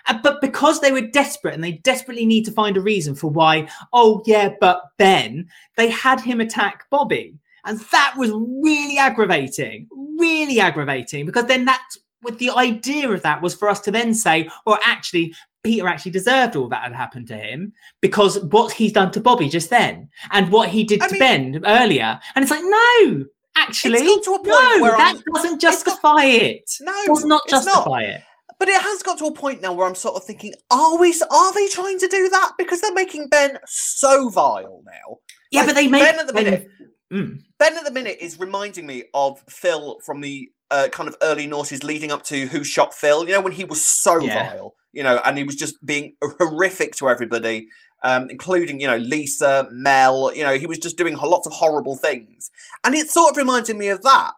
Uh, 0.05 0.19
but 0.21 0.41
because 0.41 0.81
they 0.81 0.91
were 0.91 1.01
desperate 1.01 1.53
and 1.53 1.63
they 1.63 1.73
desperately 1.73 2.25
need 2.25 2.43
to 2.43 2.51
find 2.51 2.75
a 2.75 2.81
reason 2.81 3.15
for 3.15 3.29
why, 3.29 3.67
oh, 3.93 4.21
yeah, 4.25 4.49
but 4.59 4.81
Ben, 4.97 5.47
they 5.77 5.89
had 5.89 6.19
him 6.19 6.41
attack 6.41 6.89
Bobby. 6.89 7.35
And 7.65 7.79
that 7.91 8.15
was 8.17 8.31
really 8.31 8.97
aggravating, 8.97 9.87
really 10.19 10.59
aggravating, 10.59 11.25
because 11.25 11.45
then 11.45 11.63
that's 11.63 11.97
what 12.21 12.37
the 12.37 12.49
idea 12.49 13.09
of 13.09 13.21
that 13.21 13.41
was 13.41 13.55
for 13.55 13.69
us 13.69 13.79
to 13.81 13.91
then 13.91 14.13
say, 14.13 14.49
well, 14.65 14.79
actually, 14.85 15.33
Peter 15.63 15.87
actually 15.87 16.11
deserved 16.11 16.57
all 16.57 16.67
that 16.67 16.83
had 16.83 16.93
happened 16.93 17.27
to 17.29 17.37
him 17.37 17.71
because 18.01 18.39
what 18.45 18.73
he's 18.73 18.91
done 18.91 19.11
to 19.11 19.21
Bobby 19.21 19.47
just 19.47 19.69
then 19.69 20.09
and 20.31 20.51
what 20.51 20.67
he 20.67 20.83
did 20.83 21.01
I 21.01 21.07
to 21.07 21.13
mean- 21.13 21.19
Ben 21.19 21.61
earlier. 21.65 22.19
And 22.35 22.43
it's 22.43 22.51
like, 22.51 22.63
no, 22.63 23.25
actually, 23.55 23.99
got 24.05 24.23
to 24.23 24.31
a 24.31 24.37
point 24.37 24.47
no, 24.47 24.79
that 24.87 24.99
I'm- 24.99 25.23
doesn't 25.33 25.61
justify 25.61 26.23
it. 26.25 26.69
No, 26.81 26.93
Does 27.05 27.25
not 27.25 27.41
it's 27.45 27.51
not. 27.53 27.63
justify 27.63 28.01
it. 28.01 28.21
But 28.59 28.69
it 28.69 28.81
has 28.81 29.03
got 29.03 29.17
to 29.17 29.25
a 29.25 29.33
point 29.33 29.61
now 29.61 29.73
where 29.73 29.87
I'm 29.87 29.95
sort 29.95 30.15
of 30.15 30.23
thinking, 30.23 30.53
are 30.71 30.97
we? 30.97 31.13
Are 31.31 31.53
they 31.53 31.67
trying 31.67 31.99
to 31.99 32.07
do 32.07 32.29
that 32.29 32.51
because 32.57 32.79
they're 32.81 32.93
making 32.93 33.27
Ben 33.29 33.57
so 33.65 34.29
vile 34.29 34.81
now? 34.85 35.17
Yeah, 35.51 35.61
Like, 35.61 35.69
but 35.69 35.75
they 35.75 35.87
make 35.87 36.03
Ben 36.03 36.19
at 36.19 36.27
the 36.27 36.33
minute. 36.33 36.67
Mm. 37.11 37.39
Ben 37.59 37.77
at 37.77 37.83
the 37.83 37.91
minute 37.91 38.17
is 38.21 38.39
reminding 38.39 38.85
me 38.85 39.03
of 39.13 39.43
Phil 39.49 39.99
from 40.05 40.21
the 40.21 40.49
uh, 40.71 40.87
kind 40.91 41.07
of 41.09 41.15
early 41.21 41.47
noughties 41.47 41.83
leading 41.83 42.11
up 42.11 42.23
to 42.23 42.45
Who 42.47 42.63
Shot 42.63 42.93
Phil. 42.93 43.25
You 43.27 43.33
know, 43.33 43.41
when 43.41 43.53
he 43.53 43.65
was 43.65 43.83
so 43.83 44.19
Yeah. 44.19 44.51
vile, 44.51 44.75
you 44.93 45.03
know, 45.03 45.19
and 45.25 45.37
he 45.37 45.43
was 45.43 45.55
just 45.55 45.83
being 45.85 46.15
horrific 46.39 46.95
to 46.97 47.09
everybody, 47.09 47.67
um, 48.03 48.29
including, 48.29 48.79
you 48.79 48.87
know, 48.87 48.97
Lisa, 48.97 49.67
Mel. 49.71 50.33
You 50.35 50.43
know, 50.43 50.57
he 50.57 50.67
was 50.67 50.77
just 50.77 50.97
doing 50.97 51.15
lots 51.15 51.47
of 51.47 51.53
horrible 51.53 51.95
things. 51.95 52.51
And 52.83 52.93
it 52.93 53.09
sort 53.09 53.31
of 53.31 53.37
reminded 53.37 53.77
me 53.77 53.87
of 53.87 54.03
that. 54.03 54.33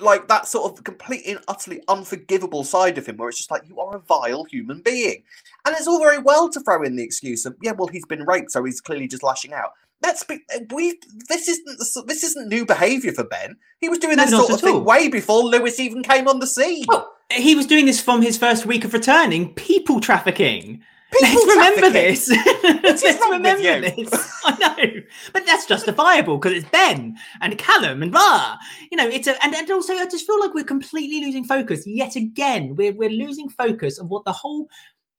Like 0.00 0.28
that 0.28 0.46
sort 0.46 0.72
of 0.72 0.84
complete 0.84 1.26
and 1.26 1.40
utterly 1.48 1.82
unforgivable 1.88 2.62
side 2.62 2.98
of 2.98 3.06
him, 3.06 3.16
where 3.16 3.28
it's 3.28 3.38
just 3.38 3.50
like, 3.50 3.62
you 3.66 3.80
are 3.80 3.96
a 3.96 4.00
vile 4.00 4.44
human 4.44 4.80
being. 4.80 5.24
And 5.66 5.74
it's 5.74 5.88
all 5.88 5.98
very 5.98 6.18
well 6.18 6.48
to 6.50 6.60
throw 6.60 6.84
in 6.84 6.94
the 6.94 7.02
excuse 7.02 7.44
of, 7.44 7.56
yeah, 7.62 7.72
well, 7.72 7.88
he's 7.88 8.06
been 8.06 8.22
raped, 8.22 8.52
so 8.52 8.62
he's 8.62 8.80
clearly 8.80 9.08
just 9.08 9.24
lashing 9.24 9.52
out. 9.52 9.72
Let's 10.00 10.22
be 10.22 10.38
we. 10.72 10.96
This 11.28 11.48
isn't 11.48 12.06
this 12.06 12.22
isn't 12.22 12.48
new 12.48 12.64
behaviour 12.64 13.10
for 13.12 13.24
Ben. 13.24 13.56
He 13.80 13.88
was 13.88 13.98
doing 13.98 14.14
No, 14.14 14.22
this 14.22 14.30
sort 14.30 14.50
of 14.50 14.58
at 14.58 14.64
all. 14.64 14.74
thing 14.76 14.84
way 14.84 15.08
before 15.08 15.42
Lewis 15.42 15.80
even 15.80 16.04
came 16.04 16.28
on 16.28 16.38
the 16.38 16.46
scene. 16.46 16.84
Well, 16.86 17.12
he 17.32 17.56
was 17.56 17.66
doing 17.66 17.86
this 17.86 18.00
from 18.00 18.22
his 18.22 18.38
first 18.38 18.64
week 18.64 18.84
of 18.84 18.92
returning, 18.92 19.52
people 19.54 19.98
trafficking. 19.98 20.82
People 21.10 21.46
Let's 21.46 21.56
remember 21.56 21.90
this. 21.90 22.28
is 22.28 22.38
Let's 22.82 23.02
remember 23.30 23.80
this. 23.80 24.10
I 24.44 24.58
know, 24.58 25.00
but 25.32 25.46
that's 25.46 25.64
justifiable 25.64 26.36
because 26.36 26.56
it's 26.58 26.68
Ben 26.70 27.16
and 27.40 27.56
Callum 27.56 28.02
and 28.02 28.12
blah. 28.12 28.56
You 28.90 28.98
know, 28.98 29.08
it's 29.08 29.26
a 29.26 29.42
and, 29.42 29.54
and 29.54 29.70
also 29.70 29.94
I 29.94 30.04
just 30.04 30.26
feel 30.26 30.38
like 30.38 30.52
we're 30.52 30.64
completely 30.64 31.24
losing 31.24 31.44
focus 31.44 31.86
yet 31.86 32.14
again. 32.14 32.76
We're 32.76 32.92
we're 32.92 33.08
losing 33.08 33.48
focus 33.48 33.98
of 33.98 34.08
what 34.10 34.24
the 34.26 34.32
whole 34.32 34.68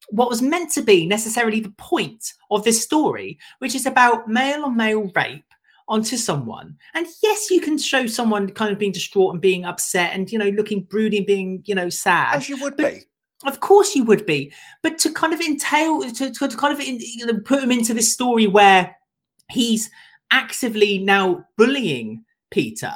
what 0.10 0.30
was 0.30 0.42
meant 0.44 0.72
to 0.74 0.82
be 0.82 1.08
necessarily 1.08 1.60
the 1.60 1.72
point 1.72 2.34
of 2.52 2.64
this 2.64 2.84
story, 2.84 3.40
which 3.58 3.74
is 3.74 3.86
about 3.86 4.28
male 4.28 4.66
on 4.66 4.78
male 4.78 5.12
rape 5.16 5.44
onto 5.88 6.18
someone. 6.18 6.78
And 6.94 7.08
yes, 7.24 7.50
you 7.50 7.62
can 7.62 7.80
show 7.80 8.06
someone 8.06 8.50
kind 8.50 8.72
of 8.72 8.78
being 8.78 8.92
distraught 8.92 9.34
and 9.34 9.42
being 9.42 9.66
upset 9.66 10.14
and 10.14 10.32
you 10.32 10.38
know 10.38 10.50
looking 10.50 10.84
broody 10.84 11.18
and 11.18 11.26
being 11.26 11.64
you 11.66 11.74
know 11.74 11.90
sad. 11.90 12.36
As 12.36 12.48
you 12.48 12.62
would 12.62 12.78
but- 12.78 12.94
be. 12.94 13.02
Of 13.46 13.62
course 13.62 13.96
you 13.96 14.04
would 14.04 14.26
be, 14.26 14.52
but 14.84 14.98
to 15.00 15.14
kind 15.14 15.34
of 15.34 15.40
entail 15.40 16.02
to, 16.02 16.30
to, 16.32 16.48
to 16.48 16.58
kind 16.58 16.74
of 16.74 16.80
in, 16.80 17.00
you 17.00 17.26
know, 17.26 17.40
put 17.40 17.64
him 17.64 17.72
into 17.72 17.94
this 17.94 18.12
story 18.12 18.48
where 18.48 18.96
he's 19.50 19.90
actively 20.32 20.98
now 20.98 21.46
bullying 21.58 22.24
Peter 22.52 22.94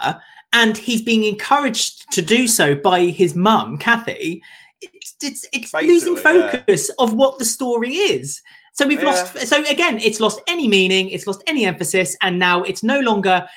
and 0.52 0.78
he's 0.78 1.02
being 1.02 1.24
encouraged 1.24 2.12
to 2.12 2.22
do 2.22 2.48
so 2.48 2.76
by 2.76 3.06
his 3.06 3.36
mum, 3.36 3.78
Kathy. 3.78 4.42
It's 4.82 5.16
it's, 5.22 5.48
it's 5.54 5.74
losing 5.74 6.16
Basically, 6.16 6.40
yeah. 6.40 6.52
focus 6.52 6.90
of 7.00 7.14
what 7.14 7.40
the 7.40 7.46
story 7.46 7.96
is. 7.96 8.42
So 8.74 8.88
we've 8.88 9.04
lost. 9.04 9.38
So 9.48 9.64
again, 9.66 10.00
it's 10.00 10.20
lost 10.20 10.42
any 10.48 10.68
meaning. 10.68 11.10
It's 11.10 11.28
lost 11.28 11.44
any 11.48 11.66
emphasis, 11.66 12.18
and 12.22 12.40
now 12.40 12.64
it's 12.64 12.84
no 12.84 13.00
longer. 13.00 13.48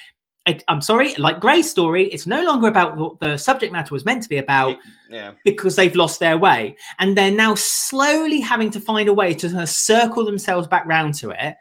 I- 0.47 0.61
I'm 0.69 0.81
sorry, 0.81 1.15
like 1.17 1.41
Gray's 1.41 1.69
story, 1.71 2.05
it's 2.13 2.27
no 2.27 2.43
longer 2.45 2.69
about 2.69 2.97
what 2.97 3.19
the 3.21 3.37
subject 3.37 3.73
matter 3.73 3.93
was 3.93 4.05
meant 4.05 4.23
to 4.23 4.29
be 4.29 4.37
about 4.39 4.77
Yeah. 5.11 5.33
because 5.45 5.75
they've 5.77 5.95
lost 5.97 6.21
their 6.21 6.39
way 6.39 6.77
and 6.99 7.17
they're 7.17 7.33
now 7.33 7.55
slowly 7.57 8.41
having 8.41 8.71
to 8.71 8.81
find 8.81 9.09
a 9.09 9.15
way 9.15 9.35
to 9.35 9.49
kind 9.49 9.63
of 9.63 9.69
circle 9.69 10.25
themselves 10.25 10.69
back 10.69 10.87
round 10.87 11.15
to 11.15 11.31
it 11.31 11.57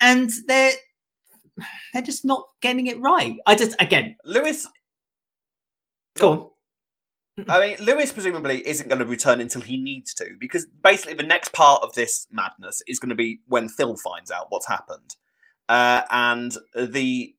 and 0.00 0.30
they're 0.48 0.72
they're 1.92 2.02
just 2.02 2.24
not 2.24 2.44
getting 2.60 2.86
it 2.86 3.00
right. 3.00 3.36
I 3.46 3.54
just 3.54 3.74
again, 3.80 4.16
Lewis. 4.24 4.66
go 6.18 6.32
on. 6.32 6.50
I 7.48 7.60
mean, 7.60 7.76
Lewis 7.86 8.12
presumably 8.12 8.66
isn't 8.66 8.88
going 8.88 8.98
to 8.98 9.04
return 9.06 9.40
until 9.40 9.60
he 9.60 9.76
needs 9.76 10.14
to, 10.14 10.24
because 10.40 10.66
basically 10.82 11.14
the 11.14 11.22
next 11.22 11.52
part 11.52 11.82
of 11.82 11.94
this 11.94 12.26
madness 12.30 12.82
is 12.86 12.98
going 12.98 13.10
to 13.10 13.14
be 13.14 13.40
when 13.46 13.68
Phil 13.68 13.94
finds 13.96 14.30
out 14.30 14.46
what's 14.48 14.66
happened, 14.66 15.16
uh, 15.68 16.02
and 16.10 16.56
the 16.74 17.34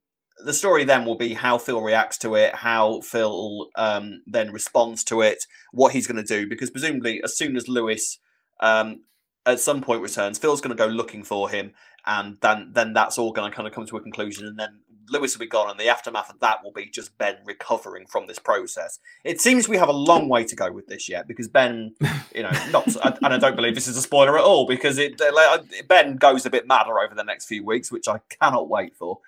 the 0.45 0.53
story 0.53 0.83
then 0.83 1.05
will 1.05 1.17
be 1.17 1.33
how 1.33 1.57
Phil 1.57 1.81
reacts 1.81 2.17
to 2.19 2.35
it, 2.35 2.55
how 2.55 3.01
Phil 3.01 3.69
um, 3.75 4.21
then 4.27 4.51
responds 4.51 5.03
to 5.05 5.21
it, 5.21 5.45
what 5.71 5.93
he's 5.93 6.07
going 6.07 6.23
to 6.23 6.23
do, 6.23 6.47
because 6.47 6.69
presumably 6.69 7.21
as 7.23 7.35
soon 7.37 7.55
as 7.55 7.67
Lewis 7.67 8.19
um, 8.59 9.01
at 9.45 9.59
some 9.59 9.81
point 9.81 10.01
returns, 10.01 10.37
Phil's 10.37 10.61
going 10.61 10.75
to 10.75 10.83
go 10.83 10.89
looking 10.89 11.23
for 11.23 11.49
him, 11.49 11.73
and 12.05 12.37
then 12.41 12.71
then 12.73 12.93
that's 12.93 13.17
all 13.17 13.31
going 13.31 13.49
to 13.49 13.55
kind 13.55 13.67
of 13.67 13.73
come 13.73 13.85
to 13.85 13.97
a 13.97 14.01
conclusion, 14.01 14.45
and 14.45 14.59
then 14.59 14.81
Lewis 15.09 15.33
will 15.33 15.45
be 15.45 15.49
gone, 15.49 15.69
and 15.69 15.79
the 15.79 15.87
aftermath 15.87 16.29
of 16.29 16.39
that 16.41 16.63
will 16.63 16.73
be 16.73 16.89
just 16.89 17.17
Ben 17.17 17.37
recovering 17.45 18.05
from 18.07 18.27
this 18.27 18.39
process. 18.39 18.99
It 19.23 19.39
seems 19.39 19.69
we 19.69 19.77
have 19.77 19.87
a 19.87 19.93
long 19.93 20.27
way 20.27 20.43
to 20.43 20.55
go 20.55 20.71
with 20.71 20.87
this 20.87 21.07
yet, 21.07 21.27
because 21.27 21.47
Ben, 21.47 21.95
you 22.35 22.43
know, 22.43 22.51
not 22.71 22.87
and 23.23 23.33
I 23.33 23.37
don't 23.37 23.55
believe 23.55 23.73
this 23.73 23.87
is 23.87 23.97
a 23.97 24.01
spoiler 24.01 24.37
at 24.37 24.43
all, 24.43 24.67
because 24.67 24.97
it 24.97 25.19
Ben 25.87 26.17
goes 26.17 26.45
a 26.45 26.49
bit 26.49 26.67
madder 26.67 26.99
over 26.99 27.15
the 27.15 27.23
next 27.23 27.45
few 27.45 27.65
weeks, 27.65 27.91
which 27.91 28.07
I 28.07 28.19
cannot 28.29 28.69
wait 28.69 28.95
for. 28.95 29.19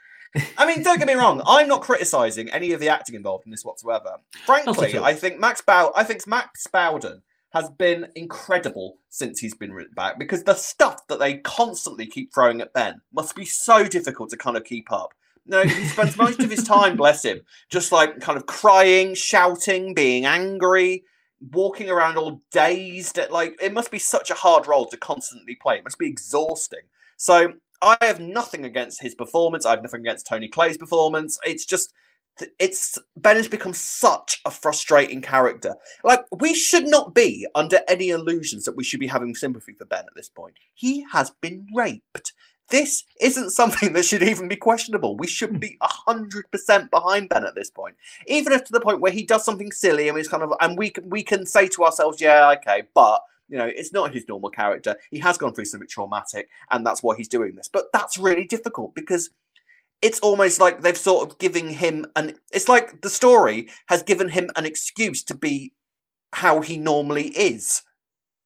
I 0.58 0.66
mean, 0.66 0.84
don't 0.84 1.00
get 1.00 1.08
me 1.08 1.16
wrong. 1.16 1.42
I'm 1.48 1.68
not 1.68 1.82
criticizing 1.82 2.50
any 2.50 2.72
of 2.72 2.80
the 2.80 2.90
acting 2.90 3.16
involved 3.16 3.46
in 3.46 3.52
this 3.52 3.66
whatsoever. 3.66 4.18
Frankly, 4.46 5.00
I 5.00 5.14
think 5.14 5.40
Max 5.40 5.62
Bow, 5.62 5.92
I 5.96 6.04
think 6.04 6.28
Max 6.28 6.68
Bowden 6.68 7.24
has 7.52 7.70
been 7.72 8.08
incredible 8.16 8.98
since 9.10 9.40
he's 9.40 9.56
been 9.56 9.76
back 9.96 10.20
because 10.20 10.44
the 10.44 10.54
stuff 10.54 11.08
that 11.08 11.20
they 11.20 11.38
constantly 11.38 12.06
keep 12.06 12.34
throwing 12.34 12.62
at 12.62 12.74
Ben 12.74 13.02
must 13.12 13.36
be 13.36 13.46
so 13.46 13.86
difficult 13.86 14.30
to 14.30 14.38
kind 14.38 14.56
of 14.56 14.64
keep 14.64 14.92
up. 14.92 15.14
No, 15.48 15.64
he 15.64 15.86
spends 15.86 16.16
most 16.16 16.40
of 16.42 16.52
his 16.52 16.64
time, 16.64 16.96
bless 16.96 17.26
him, 17.26 17.42
just 17.70 17.92
like 17.92 18.20
kind 18.20 18.38
of 18.38 18.46
crying, 18.46 19.16
shouting, 19.16 19.96
being 19.96 20.26
angry, 20.26 21.04
walking 21.52 21.90
around 21.90 22.18
all 22.18 22.42
dazed. 22.52 23.18
At, 23.18 23.32
like 23.32 23.58
it 23.60 23.74
must 23.74 23.90
be 23.90 23.98
such 23.98 24.30
a 24.30 24.36
hard 24.36 24.68
role 24.68 24.86
to 24.86 24.98
constantly 24.98 25.56
play. 25.56 25.78
It 25.78 25.84
must 25.84 25.98
be 25.98 26.08
exhausting. 26.08 26.82
So 27.18 27.54
I 27.82 27.98
have 28.02 28.20
nothing 28.20 28.66
against 28.66 29.02
his 29.02 29.16
performance. 29.16 29.66
I 29.66 29.72
have 29.72 29.84
nothing 29.84 30.02
against 30.02 30.28
Tony 30.28 30.48
Clay's 30.48 30.78
performance. 30.78 31.40
It's 31.44 31.66
just 31.66 31.94
it's 32.58 32.98
Ben 33.18 33.36
has 33.36 33.48
become 33.48 33.74
such 33.74 34.42
a 34.46 34.52
frustrating 34.52 35.22
character. 35.22 35.76
Like 36.04 36.22
we 36.32 36.54
should 36.54 36.88
not 36.88 37.14
be 37.14 37.46
under 37.56 37.80
any 37.88 38.10
illusions 38.10 38.64
that 38.66 38.76
we 38.76 38.84
should 38.84 39.00
be 39.00 39.08
having 39.08 39.36
sympathy 39.36 39.74
for 39.74 39.86
Ben 39.86 40.06
at 40.06 40.16
this 40.16 40.30
point. 40.30 40.56
He 40.74 41.06
has 41.12 41.32
been 41.42 41.68
raped. 41.76 42.34
This 42.70 43.04
isn't 43.20 43.50
something 43.50 43.94
that 43.94 44.06
should 44.06 44.24
even 44.24 44.48
be 44.48 44.56
questionable. 44.56 45.18
We 45.18 45.28
should 45.28 45.60
be 45.60 45.78
hundred 45.82 46.50
percent 46.52 46.92
behind 46.92 47.30
Ben 47.30 47.46
at 47.46 47.56
this 47.56 47.72
point, 47.72 47.96
even 48.28 48.54
if 48.54 48.64
to 48.66 48.72
the 48.72 48.82
point 48.82 49.02
where 49.02 49.12
he 49.12 49.24
does 49.24 49.44
something 49.44 49.72
silly 49.72 50.08
and 50.08 50.18
he's 50.18 50.28
kind 50.28 50.44
of, 50.44 50.54
and 50.62 50.78
we 50.78 50.94
we 51.04 51.24
can 51.24 51.46
say 51.46 51.68
to 51.70 51.84
ourselves, 51.84 52.22
yeah, 52.22 52.54
okay, 52.58 52.84
but 52.94 53.22
you 53.50 53.58
know, 53.58 53.66
it's 53.66 53.92
not 53.92 54.14
his 54.14 54.28
normal 54.28 54.50
character. 54.50 54.96
He 55.12 55.20
has 55.20 55.38
gone 55.38 55.54
through 55.54 55.66
something 55.66 55.88
traumatic, 55.88 56.50
and 56.70 56.86
that's 56.86 57.04
why 57.04 57.16
he's 57.16 57.28
doing 57.28 57.56
this. 57.56 57.70
But 57.72 57.86
that's 57.92 58.18
really 58.18 58.46
difficult 58.46 58.96
because 58.96 59.30
it's 60.02 60.20
almost 60.20 60.60
like 60.60 60.82
they've 60.82 60.98
sort 60.98 61.30
of 61.30 61.38
given 61.40 61.70
him 61.70 62.06
an. 62.16 62.36
It's 62.52 62.70
like 62.70 63.02
the 63.02 63.10
story 63.10 63.70
has 63.88 64.04
given 64.04 64.30
him 64.30 64.50
an 64.56 64.66
excuse 64.66 65.24
to 65.24 65.36
be 65.36 65.74
how 66.34 66.62
he 66.62 66.78
normally 66.78 67.30
is. 67.30 67.82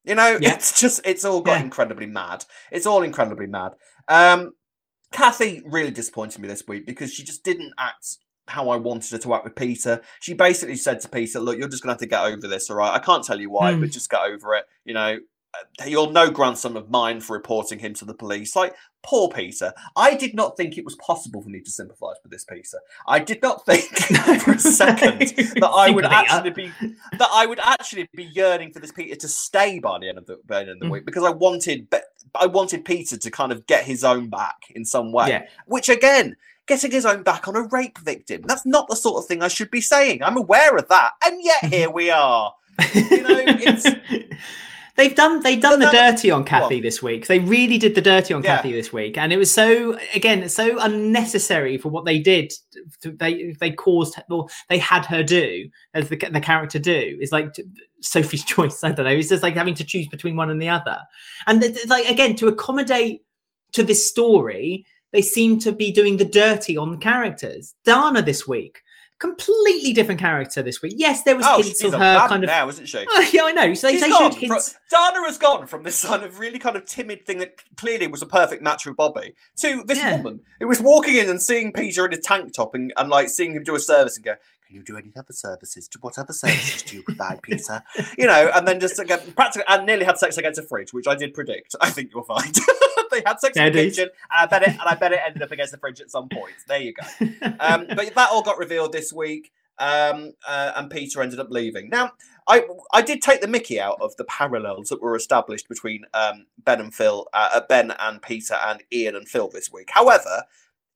You 0.05 0.15
know, 0.15 0.37
yeah. 0.41 0.55
it's 0.55 0.79
just 0.79 1.01
it's 1.05 1.25
all 1.25 1.41
got 1.41 1.59
yeah. 1.59 1.63
incredibly 1.63 2.07
mad. 2.07 2.45
It's 2.71 2.85
all 2.85 3.03
incredibly 3.03 3.47
mad. 3.47 3.73
Um, 4.07 4.53
Kathy 5.11 5.61
really 5.65 5.91
disappointed 5.91 6.41
me 6.41 6.47
this 6.47 6.67
week 6.67 6.85
because 6.85 7.13
she 7.13 7.23
just 7.23 7.43
didn't 7.43 7.73
act 7.77 8.17
how 8.47 8.69
I 8.69 8.77
wanted 8.77 9.11
her 9.11 9.17
to 9.19 9.33
act 9.33 9.45
with 9.45 9.55
Peter. 9.55 10.01
She 10.19 10.33
basically 10.33 10.75
said 10.75 10.99
to 11.01 11.09
Peter, 11.09 11.39
"Look, 11.39 11.57
you're 11.57 11.69
just 11.69 11.83
gonna 11.83 11.93
have 11.93 11.99
to 11.99 12.05
get 12.05 12.23
over 12.23 12.47
this, 12.47 12.69
all 12.69 12.77
right? 12.77 12.93
I 12.93 12.99
can't 12.99 13.23
tell 13.23 13.39
you 13.39 13.49
why, 13.49 13.73
mm. 13.73 13.81
but 13.81 13.91
just 13.91 14.09
get 14.09 14.21
over 14.21 14.55
it. 14.55 14.65
You 14.85 14.93
know, 14.93 15.19
uh, 15.53 15.85
you're 15.85 16.11
no 16.11 16.29
grandson 16.29 16.75
of 16.75 16.89
mine 16.89 17.21
for 17.21 17.33
reporting 17.33 17.79
him 17.79 17.93
to 17.93 18.05
the 18.05 18.13
police. 18.13 18.55
Like, 18.55 18.75
poor 19.03 19.29
Peter. 19.29 19.73
I 19.95 20.15
did 20.15 20.33
not 20.33 20.57
think 20.57 20.77
it 20.77 20.85
was 20.85 20.95
possible 20.95 21.41
for 21.41 21.49
me 21.49 21.61
to 21.61 21.69
sympathise 21.69 22.15
with 22.23 22.31
this 22.31 22.43
Peter. 22.43 22.79
I 23.07 23.19
did 23.19 23.41
not 23.41 23.65
think 23.65 23.83
for 24.41 24.53
a 24.53 24.59
second 24.59 25.19
that 25.35 25.71
I 25.75 25.91
would 25.91 26.05
actually 26.05 26.49
be 26.51 26.71
that 27.17 27.29
I 27.31 27.45
would 27.45 27.59
actually 27.59 28.09
be 28.15 28.23
yearning 28.23 28.71
for 28.71 28.79
this 28.79 28.91
Peter 28.91 29.15
to 29.15 29.27
stay 29.27 29.79
by 29.79 29.99
the 29.99 30.09
end 30.09 30.17
of 30.17 30.25
the, 30.25 30.39
the 30.45 30.57
end 30.57 30.69
of 30.69 30.79
the 30.79 30.85
mm. 30.85 30.91
week 30.91 31.05
because 31.05 31.23
I 31.23 31.31
wanted 31.31 31.87
I 32.35 32.47
wanted 32.47 32.85
Peter 32.85 33.17
to 33.17 33.31
kind 33.31 33.51
of 33.51 33.67
get 33.67 33.83
his 33.83 34.03
own 34.03 34.29
back 34.29 34.57
in 34.71 34.85
some 34.85 35.11
way. 35.11 35.29
Yeah. 35.29 35.45
Which 35.67 35.89
again, 35.89 36.35
getting 36.67 36.91
his 36.91 37.05
own 37.05 37.23
back 37.23 37.47
on 37.47 37.55
a 37.55 37.63
rape 37.63 37.97
victim. 37.99 38.43
That's 38.45 38.65
not 38.65 38.87
the 38.87 38.95
sort 38.95 39.23
of 39.23 39.27
thing 39.27 39.41
I 39.41 39.47
should 39.47 39.71
be 39.71 39.81
saying. 39.81 40.23
I'm 40.23 40.37
aware 40.37 40.75
of 40.75 40.87
that. 40.89 41.13
And 41.25 41.43
yet 41.43 41.65
here 41.73 41.89
we 41.89 42.09
are. 42.09 42.53
You 42.93 43.23
know, 43.23 43.43
it's 43.47 43.87
They've 44.95 45.15
done 45.15 45.41
they've 45.41 45.59
done 45.59 45.79
the 45.79 45.89
dirty 45.89 46.29
on 46.29 46.43
Kathy 46.43 46.79
this 46.79 47.01
week. 47.01 47.25
They 47.25 47.39
really 47.39 47.79
did 47.79 47.95
the 47.95 48.01
dirty 48.01 48.31
on 48.31 48.43
yeah. 48.43 48.57
Kathy 48.57 48.73
this 48.73 48.93
week, 48.93 49.17
and 49.17 49.33
it 49.33 49.37
was 49.37 49.51
so 49.51 49.97
again 50.13 50.47
so 50.49 50.79
unnecessary 50.79 51.79
for 51.79 51.89
what 51.89 52.05
they 52.05 52.19
did. 52.19 52.53
They 53.01 53.55
they 53.59 53.71
caused 53.71 54.21
or 54.29 54.47
they 54.69 54.77
had 54.77 55.03
her 55.07 55.23
do 55.23 55.67
as 55.95 56.09
the 56.09 56.17
the 56.17 56.39
character 56.39 56.77
do 56.77 57.17
is 57.19 57.31
like 57.31 57.55
Sophie's 58.01 58.43
choice. 58.45 58.83
I 58.83 58.91
don't 58.91 59.05
know. 59.05 59.11
It's 59.11 59.29
just 59.29 59.41
like 59.41 59.55
having 59.55 59.73
to 59.75 59.83
choose 59.83 60.07
between 60.07 60.35
one 60.35 60.51
and 60.51 60.61
the 60.61 60.69
other, 60.69 60.99
and 61.47 61.63
like 61.87 62.07
again 62.07 62.35
to 62.35 62.47
accommodate 62.47 63.23
to 63.71 63.81
this 63.81 64.07
story, 64.07 64.85
they 65.13 65.21
seem 65.21 65.59
to 65.59 65.71
be 65.71 65.91
doing 65.91 66.17
the 66.17 66.25
dirty 66.25 66.75
on 66.75 66.91
the 66.91 66.97
characters. 66.97 67.75
Dana 67.85 68.21
this 68.21 68.45
week 68.45 68.83
completely 69.23 69.93
different 69.93 70.19
character 70.19 70.61
this 70.61 70.81
week. 70.81 70.95
Yes, 70.97 71.23
there 71.23 71.37
was 71.37 71.45
oh, 71.47 71.61
hints 71.61 71.81
of 71.81 71.93
her 71.93 72.27
kind 72.27 72.43
of 72.43 72.49
now, 72.49 72.67
isn't 72.67 72.87
she? 72.87 73.05
Oh, 73.15 73.29
yeah, 73.31 73.43
I 73.45 73.51
know. 73.53 73.73
So 73.73 73.87
they, 73.87 73.97
they 73.97 74.09
showed 74.09 74.33
hints. 74.33 74.77
Dana 74.91 75.25
has 75.25 75.37
gone 75.37 75.65
from 75.65 75.83
this 75.83 76.03
kind 76.03 76.23
of 76.23 76.39
really 76.39 76.59
kind 76.59 76.75
of 76.75 76.85
timid 76.85 77.25
thing 77.25 77.37
that 77.37 77.63
clearly 77.77 78.07
was 78.07 78.21
a 78.21 78.25
perfect 78.25 78.61
match 78.61 78.85
with 78.85 78.97
Bobby 78.97 79.33
to 79.57 79.81
this 79.85 79.97
yeah. 79.99 80.17
woman 80.17 80.41
who 80.59 80.67
was 80.67 80.81
walking 80.81 81.15
in 81.15 81.29
and 81.29 81.41
seeing 81.41 81.71
Peter 81.71 82.05
in 82.05 82.11
a 82.11 82.17
tank 82.17 82.53
top 82.53 82.75
and, 82.75 82.91
and 82.97 83.09
like 83.09 83.29
seeing 83.29 83.53
him 83.53 83.63
do 83.63 83.75
a 83.75 83.79
service 83.79 84.17
and 84.17 84.25
go, 84.25 84.31
"Can 84.31 84.39
you 84.73 84.83
do 84.83 84.97
any 84.97 85.11
other 85.17 85.33
services? 85.33 85.87
To 85.89 85.99
what 85.99 86.17
other 86.17 86.33
services 86.33 86.81
do 86.83 86.97
you 86.97 87.03
provide, 87.03 87.41
Peter?" 87.43 87.83
You 88.17 88.27
know, 88.27 88.51
and 88.53 88.67
then 88.67 88.79
just 88.79 88.99
again, 88.99 89.19
practically, 89.35 89.65
and 89.67 89.85
nearly 89.85 90.05
had 90.05 90.17
sex 90.17 90.37
against 90.37 90.59
a 90.59 90.63
fridge, 90.63 90.93
which 90.93 91.07
I 91.07 91.15
did 91.15 91.33
predict. 91.33 91.75
I 91.81 91.89
think 91.89 92.11
you'll 92.13 92.23
find. 92.23 92.53
they 93.11 93.21
had 93.25 93.39
sex 93.39 93.57
in 93.57 93.65
the 93.65 93.71
kitchen, 93.71 94.09
and 94.09 94.11
I 94.31 94.45
bet 94.45 94.63
it, 94.63 94.69
and 94.69 94.81
I 94.81 94.95
bet 94.95 95.13
it 95.13 95.19
ended 95.25 95.41
up 95.41 95.51
against 95.51 95.71
the 95.71 95.77
fridge 95.77 96.01
at 96.01 96.11
some 96.11 96.29
point. 96.29 96.53
There 96.67 96.81
you 96.81 96.93
go. 96.93 97.27
Um, 97.59 97.87
but 97.95 98.13
that 98.13 98.29
all 98.31 98.41
got 98.41 98.57
revealed 98.57 98.91
this 98.91 99.13
week, 99.13 99.51
um, 99.79 100.33
uh, 100.47 100.73
and 100.75 100.89
Peter 100.89 101.21
ended 101.21 101.39
up 101.39 101.49
leaving. 101.49 101.89
Now, 101.89 102.11
I 102.47 102.65
I 102.91 103.01
did 103.01 103.21
take 103.21 103.41
the 103.41 103.47
Mickey 103.47 103.79
out 103.79 103.97
of 104.01 104.15
the 104.17 104.25
parallels 104.25 104.89
that 104.89 105.01
were 105.01 105.15
established 105.15 105.69
between 105.69 106.05
um, 106.13 106.47
Ben 106.57 106.81
and 106.81 106.93
Phil, 106.93 107.27
uh, 107.33 107.49
uh 107.53 107.61
Ben 107.67 107.93
and 107.99 108.21
Peter, 108.21 108.55
and 108.55 108.83
Ian 108.91 109.15
and 109.15 109.27
Phil 109.27 109.49
this 109.49 109.71
week. 109.71 109.89
However, 109.91 110.43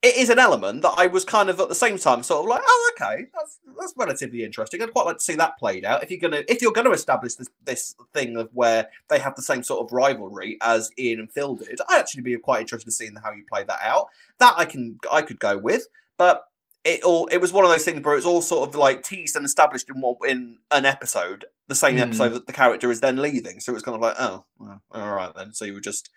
it 0.04 0.16
is 0.16 0.30
an 0.30 0.38
element 0.38 0.84
that 0.84 0.94
I 0.96 1.08
was 1.08 1.26
kind 1.26 1.50
of 1.50 1.60
at 1.60 1.70
the 1.70 1.76
same 1.76 1.98
time 1.98 2.22
sort 2.22 2.46
of 2.46 2.50
like, 2.50 2.62
oh, 2.64 2.92
okay, 2.94 3.26
that's 3.34 3.60
that's 3.80 3.94
relatively 3.98 4.44
interesting. 4.44 4.82
I'd 4.82 4.94
quite 4.94 5.06
like 5.06 5.18
to 5.18 5.24
see 5.24 5.36
that 5.36 5.58
played 5.58 5.86
out. 5.86 6.04
If 6.04 6.12
you're 6.12 6.20
gonna 6.20 6.44
if 6.48 6.62
you're 6.62 6.72
gonna 6.72 6.92
establish 6.92 7.36
this 7.36 7.50
this 7.66 7.96
thing 8.14 8.38
of 8.38 8.50
where 8.54 8.90
they 9.10 9.20
have 9.20 9.36
the 9.36 9.42
same 9.42 9.64
sort 9.64 9.86
of 9.86 9.92
rivalry 9.92 10.58
as 10.62 10.92
Ian 11.00 11.22
and 11.22 11.32
Phil 11.32 11.56
did, 11.56 11.80
I'd 11.90 12.00
actually 12.00 12.22
be 12.22 12.38
quite 12.38 12.62
interested 12.62 12.86
to 12.86 12.92
seeing 12.92 13.16
how 13.16 13.32
you 13.32 13.44
play 13.52 13.64
that 13.64 13.80
out. 13.82 14.08
That 14.38 14.54
I 14.58 14.66
can 14.66 15.00
I 15.12 15.24
could 15.24 15.40
go 15.40 15.58
with, 15.58 15.88
but 16.18 16.44
it 16.84 17.04
all 17.04 17.26
it 17.28 17.38
was 17.38 17.52
one 17.52 17.66
of 17.66 17.72
those 17.72 17.84
things 17.84 18.04
where 18.04 18.16
it's 18.16 18.26
all 18.26 18.42
sort 18.42 18.70
of 18.70 18.76
like 18.76 19.04
teased 19.04 19.36
and 19.36 19.46
established 19.46 19.90
in 19.90 20.00
what 20.00 20.18
in 20.28 20.58
an 20.70 20.86
episode, 20.86 21.46
the 21.68 21.76
same 21.76 21.98
mm. 21.98 22.02
episode 22.02 22.30
that 22.30 22.46
the 22.46 22.54
character 22.54 22.92
is 22.92 23.02
then 23.02 23.18
leaving. 23.18 23.60
So 23.60 23.72
it 23.72 23.74
was 23.74 23.84
kind 23.84 23.96
of 23.96 24.02
like, 24.02 24.16
oh, 24.20 24.46
well, 24.60 24.82
all 24.92 25.16
right 25.16 25.34
then. 25.36 25.54
So 25.54 25.66
you 25.66 25.74
were 25.74 25.82
just 25.82 26.12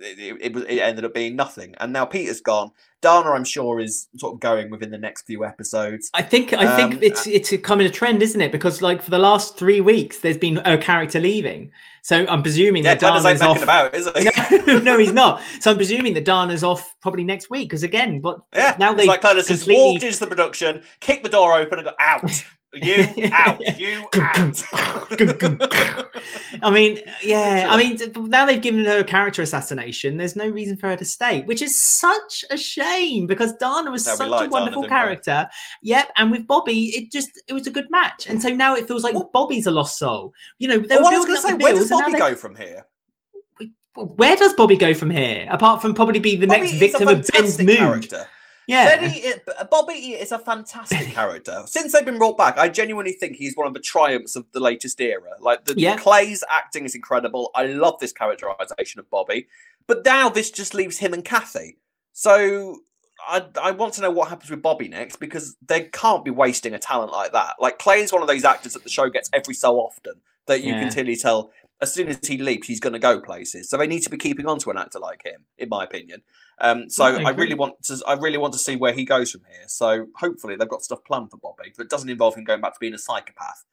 it, 0.00 0.38
it, 0.40 0.56
it, 0.56 0.78
ended 0.80 1.04
up 1.04 1.14
being 1.14 1.36
nothing. 1.36 1.74
And 1.78 1.92
now 1.92 2.04
Peter's 2.04 2.40
gone. 2.40 2.70
Dana, 3.00 3.30
I'm 3.32 3.44
sure, 3.44 3.80
is 3.80 4.08
sort 4.16 4.34
of 4.34 4.40
going 4.40 4.70
within 4.70 4.90
the 4.90 4.98
next 4.98 5.22
few 5.26 5.44
episodes. 5.44 6.10
I 6.14 6.22
think 6.22 6.52
I 6.52 6.66
um, 6.66 6.76
think 6.76 7.02
it's 7.02 7.26
it's 7.26 7.52
coming 7.62 7.86
a 7.86 7.90
trend, 7.90 8.22
isn't 8.22 8.40
it? 8.40 8.52
Because 8.52 8.80
like 8.80 9.02
for 9.02 9.10
the 9.10 9.18
last 9.18 9.58
three 9.58 9.80
weeks, 9.80 10.18
there's 10.20 10.38
been 10.38 10.58
a 10.58 10.78
character 10.78 11.18
leaving. 11.18 11.72
So 12.02 12.26
I'm 12.28 12.42
presuming 12.42 12.84
yeah, 12.84 12.94
that 12.94 13.00
Dana's 13.00 13.24
Dana's 13.24 13.42
off. 13.42 13.62
about, 13.62 13.94
isn't 13.94 14.16
he? 14.16 14.80
no, 14.82 14.98
he's 14.98 15.12
not. 15.12 15.42
So 15.60 15.70
I'm 15.72 15.76
presuming 15.76 16.14
that 16.14 16.24
Dana's 16.24 16.62
off 16.62 16.94
probably 17.00 17.24
next 17.24 17.50
week. 17.50 17.68
Because 17.68 17.82
again, 17.82 18.20
but 18.20 18.40
yeah, 18.54 18.76
now 18.78 18.94
they 18.94 19.06
like 19.06 19.20
Dana's 19.20 19.48
completely... 19.48 19.82
walked 19.82 20.04
into 20.04 20.20
the 20.20 20.26
production, 20.28 20.82
kicked 21.00 21.24
the 21.24 21.28
door 21.28 21.58
open, 21.58 21.80
and 21.80 21.86
got 21.86 21.96
out. 21.98 22.44
You 22.74 23.30
out. 23.32 23.60
You 23.78 24.06
out. 24.14 24.64
I 26.62 26.70
mean, 26.70 27.00
yeah. 27.22 27.66
I 27.68 27.76
mean, 27.76 27.98
now 28.30 28.46
they've 28.46 28.60
given 28.60 28.84
her 28.84 29.00
a 29.00 29.04
character 29.04 29.42
assassination. 29.42 30.16
There's 30.16 30.36
no 30.36 30.48
reason 30.48 30.76
for 30.76 30.88
her 30.88 30.96
to 30.96 31.04
stay, 31.04 31.42
which 31.42 31.60
is 31.60 31.80
such 31.80 32.44
a 32.50 32.56
shame 32.56 33.26
because 33.26 33.54
Dana 33.56 33.90
was 33.90 34.06
no, 34.06 34.14
such 34.14 34.46
a 34.46 34.48
wonderful 34.48 34.82
Dana, 34.82 34.94
character. 34.94 35.48
Yep, 35.82 36.12
and 36.16 36.30
with 36.30 36.46
Bobby, 36.46 36.86
it 36.96 37.12
just 37.12 37.30
it 37.46 37.52
was 37.52 37.66
a 37.66 37.70
good 37.70 37.90
match, 37.90 38.26
and 38.26 38.40
so 38.40 38.48
now 38.48 38.74
it 38.74 38.86
feels 38.88 39.04
like 39.04 39.14
well, 39.14 39.30
Bobby's 39.32 39.66
a 39.66 39.70
lost 39.70 39.98
soul. 39.98 40.32
You 40.58 40.68
know, 40.68 40.78
they 40.78 40.96
well, 40.96 41.04
were 41.04 41.10
building 41.10 41.36
up 41.36 41.42
say, 41.42 41.54
Where 41.54 41.74
does 41.74 41.90
Bobby 41.90 42.12
go 42.12 42.34
from 42.34 42.56
here? 42.56 42.86
Where 43.94 44.36
does 44.36 44.54
Bobby 44.54 44.76
go 44.76 44.94
from 44.94 45.10
here? 45.10 45.46
Apart 45.50 45.82
from 45.82 45.92
probably 45.92 46.20
be 46.20 46.36
the 46.36 46.46
Bobby 46.46 46.60
next 46.60 46.72
victim 46.74 47.08
of 47.08 47.26
Ben's 47.28 47.58
mood. 47.58 47.76
Character. 47.76 48.26
Yeah. 48.68 48.96
Benny, 48.96 49.24
Bobby 49.70 49.92
is 50.14 50.30
a 50.32 50.38
fantastic 50.38 51.08
character. 51.14 51.62
Since 51.66 51.92
they've 51.92 52.04
been 52.04 52.18
brought 52.18 52.38
back, 52.38 52.58
I 52.58 52.68
genuinely 52.68 53.12
think 53.12 53.36
he's 53.36 53.56
one 53.56 53.66
of 53.66 53.74
the 53.74 53.80
triumphs 53.80 54.36
of 54.36 54.44
the 54.52 54.60
latest 54.60 55.00
era. 55.00 55.30
Like 55.40 55.64
the 55.64 55.74
Yeah. 55.76 55.96
Clay's 55.96 56.44
acting 56.48 56.84
is 56.84 56.94
incredible. 56.94 57.50
I 57.54 57.66
love 57.66 57.98
this 58.00 58.12
characterization 58.12 59.00
of 59.00 59.10
Bobby, 59.10 59.48
but 59.86 60.04
now 60.04 60.28
this 60.28 60.50
just 60.50 60.74
leaves 60.74 60.98
him 60.98 61.12
and 61.12 61.24
Kathy. 61.24 61.78
So 62.12 62.80
I, 63.28 63.44
I 63.60 63.70
want 63.72 63.94
to 63.94 64.00
know 64.02 64.10
what 64.10 64.28
happens 64.28 64.50
with 64.50 64.62
Bobby 64.62 64.88
next 64.88 65.16
because 65.16 65.56
they 65.66 65.82
can't 65.84 66.24
be 66.24 66.30
wasting 66.30 66.74
a 66.74 66.78
talent 66.78 67.12
like 67.12 67.32
that. 67.32 67.54
Like 67.58 67.78
Clay 67.78 68.00
is 68.02 68.12
one 68.12 68.22
of 68.22 68.28
those 68.28 68.44
actors 68.44 68.74
that 68.74 68.84
the 68.84 68.90
show 68.90 69.08
gets 69.10 69.30
every 69.32 69.54
so 69.54 69.76
often 69.76 70.14
that 70.46 70.62
you 70.62 70.72
Yeah. 70.72 70.80
can 70.82 70.92
clearly 70.92 71.16
tell 71.16 71.50
as 71.82 71.92
soon 71.92 72.08
as 72.08 72.18
he 72.26 72.38
leaps, 72.38 72.68
he's 72.68 72.80
going 72.80 72.92
to 72.92 72.98
go 72.98 73.20
places. 73.20 73.68
So 73.68 73.76
they 73.76 73.88
need 73.88 74.02
to 74.02 74.10
be 74.10 74.16
keeping 74.16 74.46
on 74.46 74.58
to 74.60 74.70
an 74.70 74.78
actor 74.78 75.00
like 75.00 75.22
him, 75.24 75.44
in 75.58 75.68
my 75.68 75.84
opinion. 75.84 76.22
Um, 76.60 76.88
so 76.88 77.04
I 77.04 77.22
I, 77.22 77.30
really 77.30 77.54
want 77.54 77.82
to. 77.84 78.00
I 78.06 78.14
really 78.14 78.38
want 78.38 78.52
to 78.52 78.58
see 78.58 78.76
where 78.76 78.92
he 78.92 79.04
goes 79.04 79.32
from 79.32 79.42
here. 79.50 79.64
So 79.66 80.06
hopefully 80.16 80.54
they've 80.56 80.68
got 80.68 80.82
stuff 80.82 81.02
planned 81.04 81.30
for 81.30 81.38
Bobby, 81.38 81.72
but 81.76 81.84
it 81.84 81.90
doesn't 81.90 82.08
involve 82.08 82.36
him 82.36 82.44
going 82.44 82.60
back 82.60 82.74
to 82.74 82.78
being 82.80 82.94
a 82.94 82.98
psychopath. 82.98 83.64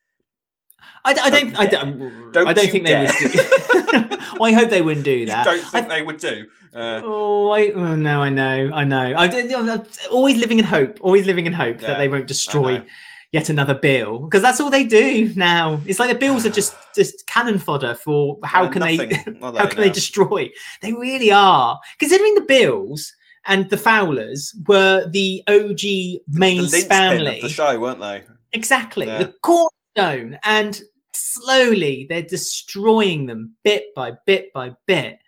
I, 1.06 1.12
I 1.12 1.30
don't. 1.30 1.60
I 1.60 1.66
don't. 1.68 2.32
Don't 2.32 2.48
I 2.48 2.54
don't 2.54 2.66
you 2.66 2.72
think 2.72 2.86
they 2.86 3.00
would. 3.00 3.32
Do, 3.32 4.18
well, 4.40 4.44
I 4.50 4.54
hope 4.54 4.70
they 4.70 4.82
wouldn't 4.82 5.06
do 5.06 5.12
You 5.12 5.26
that. 5.28 5.46
don't 5.46 5.60
I- 5.60 5.70
think 5.70 5.90
they 5.90 6.02
would 6.02 6.18
do? 6.18 6.48
Uh, 6.74 7.02
Oh, 7.04 7.50
I, 7.50 7.72
oh 7.72 7.96
no, 7.96 8.22
I 8.22 8.30
know, 8.30 8.70
I 8.74 8.84
know. 8.84 9.14
I, 9.18 9.26
am 9.26 9.84
always 10.12 10.38
living 10.38 10.60
in 10.60 10.66
hope. 10.66 11.00
Always 11.02 11.26
living 11.26 11.48
in 11.48 11.54
hope 11.54 11.80
that 11.80 11.98
they 11.98 12.08
won't 12.08 12.28
destroy. 12.28 12.84
Yet 13.32 13.50
another 13.50 13.76
Beale 13.76 14.20
because 14.20 14.42
that's 14.42 14.60
all 14.60 14.72
they 14.72 14.84
do 14.86 15.32
now. 15.36 15.80
It's 15.86 16.00
like 16.00 16.10
the 16.12 16.18
Beales 16.18 16.46
are 16.48 16.50
just 16.62 16.76
just 16.96 17.28
cannon 17.28 17.60
fodder 17.60 17.94
for 17.96 18.40
how 18.44 18.68
can 18.68 18.82
they 18.82 18.98
nothing, 18.98 19.38
are 19.44 19.56
how 19.58 19.68
can 19.68 19.82
they 19.82 19.90
destroy? 19.92 20.50
They 20.82 20.94
really 20.94 21.32
are. 21.32 21.80
Considering 22.00 22.34
the 22.36 22.42
Beales 22.42 23.14
and 23.46 23.70
the 23.70 23.78
Fowlers 23.78 24.56
were 24.68 25.08
the 25.12 25.44
OG 25.48 25.78
the 25.80 26.22
main 26.28 26.68
family, 26.68 27.38
of 27.38 27.44
the 27.44 27.50
show, 27.50 27.80
weren't 27.80 28.00
they? 28.00 28.24
exactly 28.54 29.06
Yeah. 29.06 29.20
the 29.20 29.34
cornerstone, 29.44 30.40
and 30.44 30.82
slowly 31.14 32.08
they're 32.10 32.24
destroying 32.24 33.28
them 33.28 33.54
bit 33.64 33.94
by 33.96 34.14
bit 34.26 34.52
by 34.54 34.72
bit. 34.88 35.20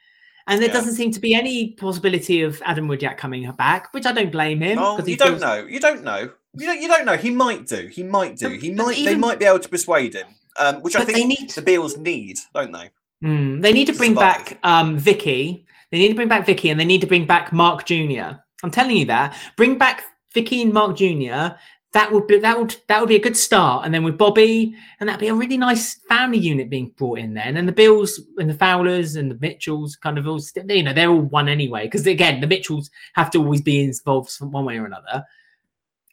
And 0.47 0.59
there 0.59 0.69
Yeah. 0.69 0.73
doesn't 0.73 0.95
seem 0.95 1.11
to 1.11 1.19
be 1.19 1.35
any 1.35 1.73
possibility 1.73 2.41
of 2.41 2.61
Adam 2.65 2.87
Woodyatt 2.87 3.17
coming 3.17 3.49
back, 3.51 3.93
which 3.93 4.07
I 4.07 4.11
don't 4.11 4.31
blame 4.31 4.59
him. 4.61 4.79
Oh, 4.79 4.97
'cause 4.97 5.05
he 5.05 5.11
you 5.13 5.17
don't 5.17 5.39
know. 5.39 5.65
You 5.69 5.79
don't 5.79 6.03
know. 6.03 6.31
You 6.53 6.65
don't. 6.67 6.81
You 6.81 6.87
don't 6.87 7.05
know. 7.05 7.17
He 7.17 7.29
might 7.31 7.65
do. 7.67 7.87
He 7.87 8.03
might 8.03 8.37
do. 8.37 8.49
He 8.49 8.71
but 8.73 8.85
might. 8.87 8.95
they 9.05 9.15
might 9.15 9.39
be 9.39 9.45
able 9.45 9.59
to 9.59 9.69
persuade 9.69 10.13
him. 10.15 10.27
Um, 10.59 10.81
which 10.81 10.95
I 10.95 10.99
But 10.99 11.07
they 11.07 11.13
think 11.13 11.39
need- 11.39 11.49
the 11.51 11.61
Beales 11.61 11.97
need, 11.97 12.37
don't 12.53 12.71
they? 12.73 12.89
Mm, 13.23 13.61
they 13.61 13.71
need 13.71 13.85
to 13.85 13.93
to 13.93 13.97
bring 13.97 14.11
survive. 14.15 14.35
back 14.49 14.59
um, 14.63 14.97
Vicky. 14.97 15.65
They 15.91 15.99
need 15.99 16.09
to 16.09 16.15
bring 16.15 16.27
back 16.27 16.45
Vicky, 16.45 16.69
and 16.69 16.79
they 16.79 16.85
need 16.85 17.01
to 17.01 17.07
bring 17.07 17.25
back 17.25 17.53
Mark 17.53 17.85
Jr. 17.85 18.37
I'm 18.63 18.71
telling 18.71 18.97
you 18.97 19.05
that. 19.05 19.35
Bring 19.55 19.77
back 19.77 20.03
Vicky 20.33 20.61
and 20.61 20.73
Mark 20.73 20.97
Jr. 20.97 21.55
That 21.93 22.11
would 22.11 22.27
be 22.27 22.37
that 22.39 22.57
would 22.57 22.75
that 22.87 22.99
would 22.99 23.09
be 23.09 23.15
a 23.15 23.19
good 23.21 23.35
start. 23.37 23.85
And 23.85 23.93
then 23.93 24.03
with 24.03 24.17
Bobby, 24.17 24.73
and 24.99 25.07
that'd 25.07 25.19
be 25.19 25.27
a 25.27 25.33
really 25.33 25.57
nice 25.57 25.95
family 26.09 26.37
unit 26.37 26.69
being 26.69 26.93
brought 26.97 27.19
in 27.19 27.33
then. 27.33 27.47
And 27.49 27.57
then 27.57 27.65
the 27.65 27.71
Beales 27.73 28.19
and 28.37 28.49
the 28.49 28.53
Fowlers 28.53 29.15
and 29.17 29.29
the 29.31 29.37
Mitchells 29.39 29.95
kind 29.97 30.17
of 30.17 30.27
all 30.27 30.39
you 30.69 30.83
know 30.83 30.93
they're 30.93 31.09
all 31.09 31.21
one 31.21 31.47
anyway. 31.49 31.83
Because 31.85 32.05
again, 32.07 32.39
the 32.41 32.47
Mitchells 32.47 32.89
have 33.15 33.29
to 33.31 33.39
always 33.39 33.61
be 33.61 33.81
involved 33.83 34.33
one 34.39 34.65
way 34.65 34.77
or 34.77 34.85
another. 34.85 35.25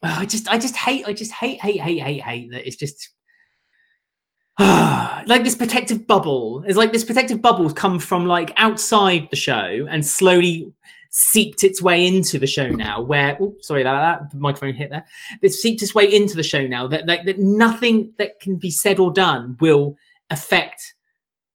Oh, 0.02 0.14
I 0.18 0.26
just 0.26 0.48
I 0.48 0.58
just 0.58 0.76
hate 0.76 1.06
I 1.06 1.12
just 1.12 1.32
hate 1.32 1.60
hate 1.60 1.80
hate 1.80 2.00
hate 2.00 2.22
hate 2.22 2.50
that 2.52 2.66
it's 2.66 2.76
just 2.76 3.10
like 4.58 5.44
this 5.44 5.54
protective 5.54 6.06
bubble. 6.06 6.64
It's 6.66 6.76
like 6.76 6.92
this 6.92 7.04
protective 7.04 7.40
bubble's 7.40 7.72
come 7.72 7.98
from 7.98 8.26
like 8.26 8.52
outside 8.56 9.28
the 9.30 9.36
show 9.36 9.86
and 9.90 10.04
slowly 10.04 10.72
seeped 11.10 11.64
its 11.64 11.80
way 11.80 12.06
into 12.06 12.38
the 12.38 12.46
show 12.46 12.68
now 12.68 13.00
where 13.00 13.36
oh 13.40 13.54
sorry 13.60 13.80
about 13.80 14.20
that 14.20 14.30
the 14.30 14.36
microphone 14.38 14.74
hit 14.74 14.90
there. 14.90 15.04
It's 15.42 15.60
seeped 15.60 15.82
its 15.82 15.94
way 15.94 16.12
into 16.12 16.36
the 16.36 16.42
show 16.42 16.66
now 16.66 16.86
that, 16.88 17.06
that 17.06 17.24
that 17.26 17.38
nothing 17.38 18.12
that 18.18 18.38
can 18.40 18.56
be 18.56 18.70
said 18.70 18.98
or 18.98 19.12
done 19.12 19.56
will 19.60 19.96
affect 20.30 20.94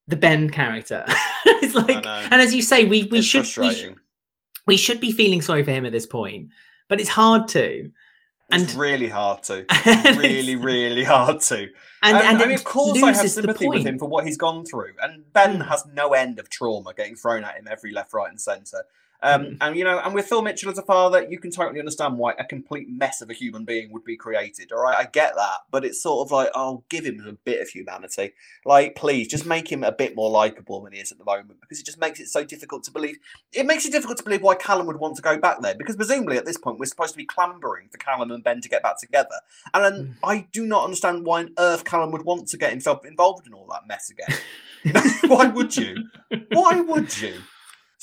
the 0.08 0.18
ben 0.18 0.50
character. 0.50 1.06
It's 1.46 1.76
like 1.76 2.06
and 2.06 2.42
as 2.42 2.54
you 2.54 2.62
say 2.62 2.84
we 2.84 3.04
we 3.06 3.20
It's 3.20 3.28
should 3.28 3.48
we, 3.58 3.96
we 4.68 4.76
should 4.76 5.00
be 5.00 5.14
feeling 5.14 5.42
sorry 5.42 5.64
for 5.64 5.72
him 5.72 5.86
at 5.86 5.94
this 5.94 6.06
point 6.06 6.50
but 6.90 7.00
it's 7.00 7.10
hard 7.10 7.48
to 7.50 7.90
It's 8.54 8.72
and- 8.72 8.80
really 8.82 9.10
hard 9.10 9.44
to. 9.44 9.66
really, 10.18 10.56
really 10.56 11.04
hard 11.04 11.42
to. 11.42 11.70
and, 12.04 12.18
and 12.18 12.38
I 12.42 12.46
mean, 12.46 12.56
of 12.56 12.64
course, 12.64 13.02
I 13.02 13.14
have 13.14 13.30
sympathy 13.30 13.68
with 13.68 13.86
him 13.86 13.98
for 14.00 14.08
what 14.08 14.26
he's 14.26 14.38
gone 14.38 14.66
through. 14.66 14.94
And 15.02 15.32
Ben 15.34 15.60
Mm. 15.60 15.68
has 15.70 15.86
no 15.94 16.14
end 16.14 16.40
of 16.40 16.50
trauma 16.50 16.94
getting 16.96 17.16
thrown 17.16 17.44
at 17.44 17.56
him 17.56 17.68
every 17.70 17.92
left, 17.92 18.14
right, 18.14 18.30
and 18.30 18.40
centre. 18.40 18.84
Um, 19.24 19.44
Mm. 19.44 19.58
And 19.62 19.76
you 19.78 19.84
know, 19.84 20.00
and 20.00 20.14
with 20.14 20.28
Phil 20.28 20.42
Mitchell 20.42 20.70
as 20.70 20.78
a 20.78 20.84
father, 20.84 21.26
you 21.28 21.40
can 21.40 21.50
totally 21.50 21.80
understand 21.80 22.18
why 22.18 22.34
a 22.38 22.44
complete 22.44 22.88
mess 22.90 23.22
of 23.22 23.30
a 23.30 23.34
human 23.34 23.66
being 23.66 23.92
would 23.92 24.04
be 24.04 24.16
created. 24.16 24.72
All 24.72 24.84
right, 24.84 24.98
I 24.98 25.06
get 25.06 25.36
that, 25.36 25.60
but 25.72 25.84
it's 25.84 26.02
sort 26.02 26.28
of 26.28 26.32
like, 26.32 26.50
oh, 26.54 26.84
give 26.90 27.06
him 27.06 27.26
a 27.28 27.32
bit 27.34 27.62
of 27.62 27.70
humanity. 27.70 28.34
Like, 28.66 28.96
please, 28.96 29.28
just 29.28 29.46
make 29.46 29.72
him 29.72 29.84
a 29.84 29.92
bit 29.92 30.16
more 30.16 30.30
likable 30.30 30.82
than 30.84 30.94
he 30.94 31.00
is 31.00 31.12
at 31.12 31.18
the 31.18 31.26
moment, 31.26 31.62
because 31.62 31.80
it 31.80 31.86
just 31.86 32.00
makes 32.00 32.20
it 32.20 32.28
so 32.28 32.44
difficult 32.44 32.84
to 32.84 32.92
believe. 32.92 33.18
It 33.54 33.66
makes 33.66 33.86
it 33.86 33.92
difficult 33.92 34.18
to 34.20 34.24
believe 34.24 34.42
why 34.42 34.56
Callum 34.56 34.88
would 34.88 34.98
want 34.98 35.16
to 35.16 35.22
go 35.22 35.38
back 35.38 35.62
there, 35.62 35.76
because 35.76 35.96
presumably 35.96 36.38
at 36.38 36.46
this 36.46 36.58
point 36.58 36.78
we're 36.78 36.86
supposed 36.86 37.14
to 37.14 37.18
be 37.18 37.26
clambering 37.26 37.88
for 37.90 37.98
Callum 37.98 38.30
and 38.32 38.44
Ben 38.44 38.62
to 38.62 38.70
get 38.70 38.84
back 38.84 39.00
together. 39.00 39.40
And 39.74 39.84
then 39.84 39.94
Mm. 39.94 40.16
I 40.24 40.48
do 40.52 40.66
not 40.66 40.84
understand 40.84 41.26
why 41.26 41.42
on 41.42 41.54
earth 41.58 41.86
Callum 41.86 42.12
would 42.12 42.24
want 42.24 42.48
to 42.50 42.58
get 42.58 42.72
himself 42.72 43.06
involved 43.06 43.48
in 43.48 43.54
all 43.54 43.68
that 43.72 43.88
mess 43.88 44.10
again. 44.10 44.38
why 45.28 45.48
would 45.48 45.76
you? 45.78 46.10
Why 46.50 46.82
would 46.82 47.18
you? 47.22 47.42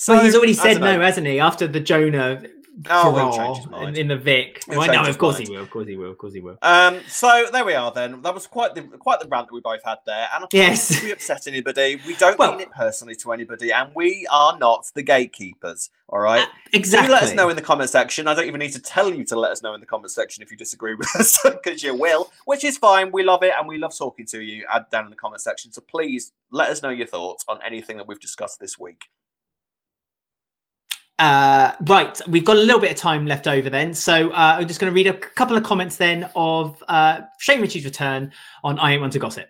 So 0.00 0.18
he's 0.18 0.34
already 0.34 0.54
said 0.54 0.80
no, 0.80 0.98
hasn't 0.98 1.26
he? 1.26 1.38
After 1.40 1.66
the 1.66 1.78
Jonah 1.80 2.42
Oh, 2.88 3.14
he'll 3.14 3.32
change 3.36 3.58
his 3.58 3.88
in, 3.88 3.96
in 3.96 4.08
the 4.08 4.16
Vic. 4.16 4.62
Well, 4.66 4.86
no, 4.90 5.02
of 5.04 5.18
course 5.18 5.36
mind. 5.36 5.48
he 5.48 5.54
will. 5.54 5.62
Of 5.64 5.70
course 5.70 5.86
he 5.86 5.96
will. 5.96 6.10
Of 6.12 6.16
course 6.18 6.32
he 6.32 6.40
will. 6.40 6.56
Um, 6.62 7.00
so 7.08 7.46
there 7.52 7.64
we 7.64 7.74
are. 7.74 7.92
Then 7.92 8.22
that 8.22 8.32
was 8.32 8.46
quite 8.46 8.74
the 8.74 8.80
quite 8.82 9.20
the 9.20 9.28
rant 9.28 9.48
that 9.48 9.52
we 9.54 9.60
both 9.60 9.82
had 9.84 9.98
there. 10.06 10.28
And 10.34 10.46
Yes. 10.50 11.02
we 11.02 11.12
upset 11.12 11.46
anybody. 11.46 12.00
We 12.06 12.16
don't 12.16 12.38
Well- 12.38 12.52
mean 12.52 12.60
it 12.62 12.70
personally 12.70 13.16
to 13.16 13.32
anybody, 13.32 13.70
and 13.70 13.90
we 13.94 14.26
are 14.30 14.56
not 14.56 14.86
the 14.94 15.02
gatekeepers. 15.02 15.90
All 16.08 16.20
right. 16.20 16.48
Exactly. 16.72 17.08
Do 17.08 17.12
let 17.12 17.22
us 17.24 17.34
know 17.34 17.50
in 17.50 17.56
the 17.56 17.62
comment 17.62 17.90
section. 17.90 18.26
I 18.26 18.32
don't 18.34 18.46
even 18.46 18.60
need 18.60 18.72
to 18.72 18.80
tell 18.80 19.12
you 19.12 19.24
to 19.26 19.36
let 19.38 19.50
us 19.50 19.62
know 19.62 19.74
in 19.74 19.80
the 19.80 19.86
comment 19.86 20.12
section 20.12 20.42
if 20.42 20.50
you 20.50 20.56
disagree 20.56 20.94
with 20.94 21.14
us, 21.16 21.38
because 21.44 21.82
you 21.82 21.94
will, 21.94 22.32
which 22.46 22.64
is 22.64 22.78
fine. 22.78 23.12
We 23.12 23.24
love 23.24 23.42
it 23.42 23.52
and 23.58 23.68
we 23.68 23.76
love 23.76 23.94
talking 23.96 24.24
to 24.26 24.40
you. 24.40 24.64
Add 24.72 24.86
down 24.90 25.04
in 25.04 25.10
the 25.10 25.16
comment 25.16 25.42
section. 25.42 25.70
So 25.72 25.82
please 25.82 26.32
let 26.50 26.70
us 26.70 26.82
know 26.82 26.88
your 26.88 27.06
thoughts 27.08 27.44
on 27.46 27.58
anything 27.62 27.98
that 27.98 28.06
we've 28.06 28.20
discussed 28.20 28.58
this 28.58 28.78
week. 28.78 29.04
Uh, 31.20 31.74
right, 31.82 32.18
we've 32.28 32.46
got 32.46 32.56
a 32.56 32.60
little 32.60 32.80
bit 32.80 32.90
of 32.90 32.96
time 32.96 33.26
left 33.26 33.46
over 33.46 33.68
then, 33.68 33.92
so 33.92 34.30
uh, 34.30 34.56
I'm 34.58 34.66
just 34.66 34.80
going 34.80 34.90
to 34.90 34.94
read 34.94 35.06
a 35.06 35.12
couple 35.12 35.54
of 35.54 35.62
comments 35.62 35.96
then 35.96 36.30
of 36.34 36.82
uh, 36.88 37.20
Shane 37.38 37.60
Richie's 37.60 37.84
return 37.84 38.32
on 38.64 38.78
I 38.78 38.92
Ain't 38.92 39.02
One 39.02 39.10
to 39.10 39.18
Gossip. 39.18 39.46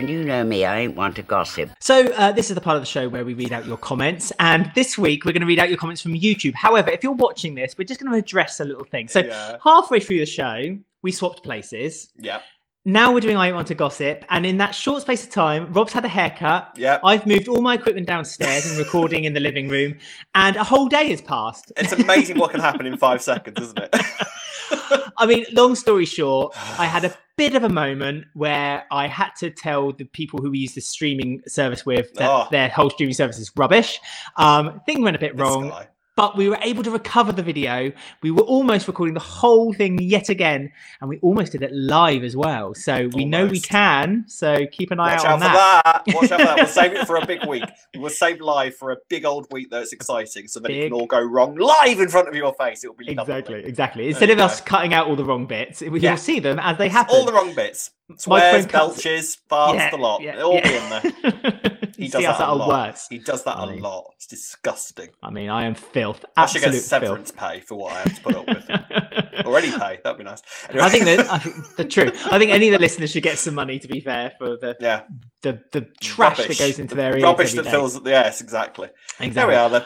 You 0.00 0.24
know 0.24 0.44
me, 0.44 0.64
I 0.64 0.80
ain't 0.80 0.96
one 0.96 1.12
to 1.12 1.22
gossip. 1.22 1.72
So 1.78 2.06
uh, 2.12 2.32
this 2.32 2.48
is 2.48 2.54
the 2.54 2.60
part 2.62 2.76
of 2.76 2.82
the 2.82 2.86
show 2.86 3.06
where 3.06 3.22
we 3.22 3.34
read 3.34 3.52
out 3.52 3.66
your 3.66 3.76
comments, 3.76 4.32
and 4.38 4.72
this 4.74 4.96
week 4.96 5.26
we're 5.26 5.32
going 5.32 5.42
to 5.42 5.46
read 5.46 5.58
out 5.58 5.68
your 5.68 5.76
comments 5.76 6.00
from 6.00 6.14
YouTube. 6.14 6.54
However, 6.54 6.88
if 6.88 7.02
you're 7.02 7.12
watching 7.12 7.54
this, 7.54 7.74
we're 7.76 7.84
just 7.84 8.00
going 8.00 8.10
to 8.10 8.18
address 8.18 8.60
a 8.60 8.64
little 8.64 8.84
thing. 8.84 9.08
So 9.08 9.20
yeah, 9.20 9.58
halfway 9.62 10.00
through 10.00 10.20
the 10.20 10.26
show, 10.26 10.78
we 11.02 11.12
swapped 11.12 11.42
places. 11.42 12.08
yeah, 12.16 12.40
Now 12.86 13.12
we're 13.12 13.20
doing 13.20 13.36
I 13.36 13.48
Ain't 13.48 13.56
One 13.56 13.66
to 13.66 13.74
Gossip, 13.74 14.24
and 14.30 14.46
in 14.46 14.56
that 14.56 14.74
short 14.74 15.02
space 15.02 15.22
of 15.22 15.28
time, 15.30 15.70
Rob's 15.72 15.92
had 15.92 16.04
a 16.06 16.08
haircut. 16.08 16.72
yeah. 16.78 16.98
I've 17.04 17.26
moved 17.26 17.46
all 17.46 17.60
my 17.60 17.74
equipment 17.74 18.06
downstairs 18.06 18.66
and 18.66 18.78
recording 18.78 19.24
in 19.24 19.34
the 19.34 19.40
living 19.40 19.68
room, 19.68 19.98
and 20.34 20.56
a 20.56 20.64
whole 20.64 20.88
day 20.88 21.10
has 21.10 21.20
passed. 21.20 21.70
It's 21.76 21.92
amazing 21.92 22.38
what 22.38 22.52
can 22.52 22.60
happen 22.60 22.86
in 22.86 22.96
five 22.96 23.20
seconds, 23.20 23.60
isn't 23.60 23.78
it? 23.78 23.90
I 25.18 25.26
mean, 25.26 25.44
long 25.52 25.74
story 25.74 26.06
short, 26.06 26.56
I 26.78 26.86
had 26.86 27.04
a 27.04 27.14
bit 27.36 27.54
of 27.54 27.64
a 27.64 27.68
moment 27.68 28.24
where 28.32 28.84
I 28.90 29.08
had 29.08 29.30
to 29.40 29.50
tell 29.50 29.92
the 29.92 30.04
people 30.04 30.40
who 30.40 30.50
we 30.50 30.60
use 30.60 30.74
the 30.74 30.80
streaming 30.80 31.42
service 31.46 31.84
with 31.84 32.14
that 32.14 32.30
Oh. 32.30 32.48
their 32.50 32.70
whole 32.70 32.88
streaming 32.88 33.14
service 33.14 33.38
is 33.38 33.52
rubbish. 33.56 34.00
Um, 34.38 34.80
thing 34.86 35.02
went 35.02 35.16
a 35.16 35.18
bit 35.18 35.32
This 35.36 35.40
wrong, 35.42 35.68
guy. 35.68 35.88
But 36.20 36.36
we 36.36 36.50
were 36.50 36.58
able 36.60 36.82
to 36.82 36.90
recover 36.90 37.32
the 37.32 37.42
video. 37.42 37.90
We 38.22 38.30
were 38.30 38.42
almost 38.42 38.86
recording 38.86 39.14
the 39.14 39.20
whole 39.20 39.72
thing 39.72 39.98
yet 40.02 40.28
again, 40.28 40.70
and 41.00 41.08
we 41.08 41.18
almost 41.20 41.52
did 41.52 41.62
it 41.62 41.72
live 41.72 42.24
as 42.24 42.36
well. 42.36 42.74
So 42.74 43.08
we 43.14 43.24
know 43.24 43.46
we 43.46 43.58
can. 43.58 44.24
So 44.28 44.66
keep 44.70 44.90
an 44.90 45.00
eye 45.00 45.14
Watch 45.14 45.24
out 45.24 45.26
out 45.26 45.32
on 45.32 45.38
for 45.40 45.44
that. 45.44 45.82
that. 46.04 46.14
Watch 46.14 46.30
out 46.32 46.40
for 46.40 46.46
that. 46.46 46.56
We'll 46.56 46.66
save 46.66 46.92
it 46.92 47.06
for 47.06 47.16
a 47.16 47.24
big 47.24 47.46
week. 47.46 47.64
We'll 47.96 48.10
save 48.10 48.40
live 48.40 48.76
for 48.76 48.92
a 48.92 48.96
big 49.08 49.24
old 49.24 49.46
week 49.50 49.68
that's 49.70 49.92
exciting 49.92 50.46
so 50.48 50.60
that 50.60 50.70
it 50.70 50.84
can 50.84 50.92
all 50.92 51.06
go 51.06 51.20
wrong 51.20 51.56
live 51.56 52.00
in 52.00 52.08
front 52.08 52.28
of 52.28 52.34
your 52.34 52.54
face. 52.54 52.84
It 52.84 52.88
will 52.88 52.94
be 52.94 53.12
lovely. 53.14 53.34
Exactly, 53.34 53.64
exactly. 53.64 54.08
Instead 54.08 54.30
of 54.30 54.38
us 54.38 54.60
cutting 54.60 54.94
out 54.94 55.06
all 55.06 55.16
the 55.16 55.24
wrong 55.24 55.46
bits, 55.46 55.82
you'll 55.82 55.98
Yeah. 55.98 56.14
see 56.14 56.38
them 56.38 56.58
as 56.60 56.78
they 56.78 56.88
happen. 56.88 57.14
All 57.16 57.24
the 57.24 57.32
wrong 57.32 57.54
bits. 57.54 57.90
Swears, 58.18 58.66
belches, 58.66 59.38
farts, 59.50 59.92
a 59.92 59.96
lot. 59.96 60.22
Yeah, 60.22 60.36
It'll 60.36 60.52
all 60.52 60.62
be 60.62 60.74
in 60.76 60.90
there. 60.90 61.60
He 62.00 62.08
does 62.08 62.24
us 62.24 62.38
that 62.38 62.48
a 62.48 62.54
lot. 62.54 62.98
He 63.10 63.18
does 63.18 63.44
that 63.44 63.56
Funny. 63.58 63.78
a 63.78 63.82
lot. 63.82 64.12
It's 64.16 64.26
disgusting. 64.26 65.10
I 65.22 65.28
mean, 65.28 65.50
I 65.50 65.66
am 65.66 65.74
filth. 65.74 66.24
I 66.34 66.46
should 66.46 66.62
get 66.62 66.72
severance 66.72 67.30
filth. 67.30 67.38
pay 67.38 67.60
for 67.60 67.74
what 67.74 67.92
I 67.92 67.98
have 68.00 68.14
to 68.16 68.22
put 68.22 68.36
up 68.36 68.46
with. 68.46 68.70
or 69.46 69.58
any 69.58 69.70
pay. 69.70 69.98
That'd 70.02 70.16
be 70.16 70.24
nice. 70.24 70.40
Anyway. 70.70 70.84
I 70.84 70.88
think 70.88 71.04
that 71.04 71.30
I 71.30 71.38
think 71.38 71.76
the 71.76 71.84
truth. 71.84 72.26
I 72.30 72.38
think 72.38 72.52
any 72.52 72.68
of 72.68 72.72
the 72.72 72.78
listeners 72.78 73.10
should 73.10 73.22
get 73.22 73.38
some 73.38 73.54
money. 73.54 73.78
To 73.78 73.86
be 73.86 74.00
fair, 74.00 74.32
for 74.38 74.56
the 74.56 74.76
yeah, 74.80 75.02
the, 75.42 75.60
the 75.72 75.82
trash 76.00 76.38
rubbish. 76.38 76.56
that 76.56 76.64
goes 76.64 76.78
into 76.78 76.94
The 76.94 77.02
their 77.02 77.14
ears. 77.16 77.22
rubbish 77.22 77.52
that 77.52 77.64
day. 77.64 77.70
fills. 77.70 78.00
Yes, 78.02 78.40
exactly. 78.40 78.88
Exactly. 79.18 79.30
There 79.34 79.46
we 79.48 79.54
are. 79.54 79.68
Then. 79.68 79.84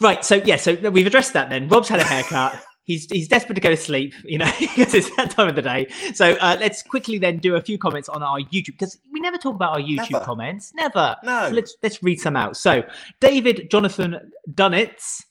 Right. 0.00 0.24
So 0.24 0.36
yeah. 0.36 0.56
So 0.56 0.74
we've 0.90 1.08
addressed 1.08 1.32
that. 1.32 1.50
Then 1.50 1.68
Rob's 1.68 1.88
had 1.88 1.98
a 1.98 2.04
haircut. 2.04 2.62
He's 2.88 3.06
he's 3.10 3.28
desperate 3.28 3.54
to 3.56 3.60
go 3.60 3.68
to 3.70 3.76
sleep. 3.76 4.14
You 4.24 4.38
know, 4.38 4.50
because 4.58 4.94
it's 4.94 5.14
that 5.16 5.30
time 5.30 5.46
of 5.48 5.54
the 5.56 5.62
day. 5.62 5.88
So 6.14 6.32
uh, 6.40 6.56
let's 6.58 6.82
quickly 6.82 7.18
then 7.18 7.36
do 7.38 7.54
a 7.56 7.60
few 7.60 7.76
comments 7.78 8.08
on 8.08 8.22
our 8.22 8.40
YouTube 8.40 8.78
because 8.78 8.98
we 9.12 9.20
never 9.20 9.36
talk 9.36 9.54
about 9.54 9.74
our 9.74 9.80
YouTube 9.80 10.10
Never. 10.12 10.24
comments. 10.24 10.72
Never. 10.74 11.14
No. 11.22 11.48
So 11.50 11.54
let's 11.54 11.76
let's 11.82 12.02
read 12.02 12.18
some 12.18 12.34
out. 12.34 12.56
So 12.56 12.82
David 13.20 13.70
Jonathan 13.70 14.32
Dunnitz 14.50 15.24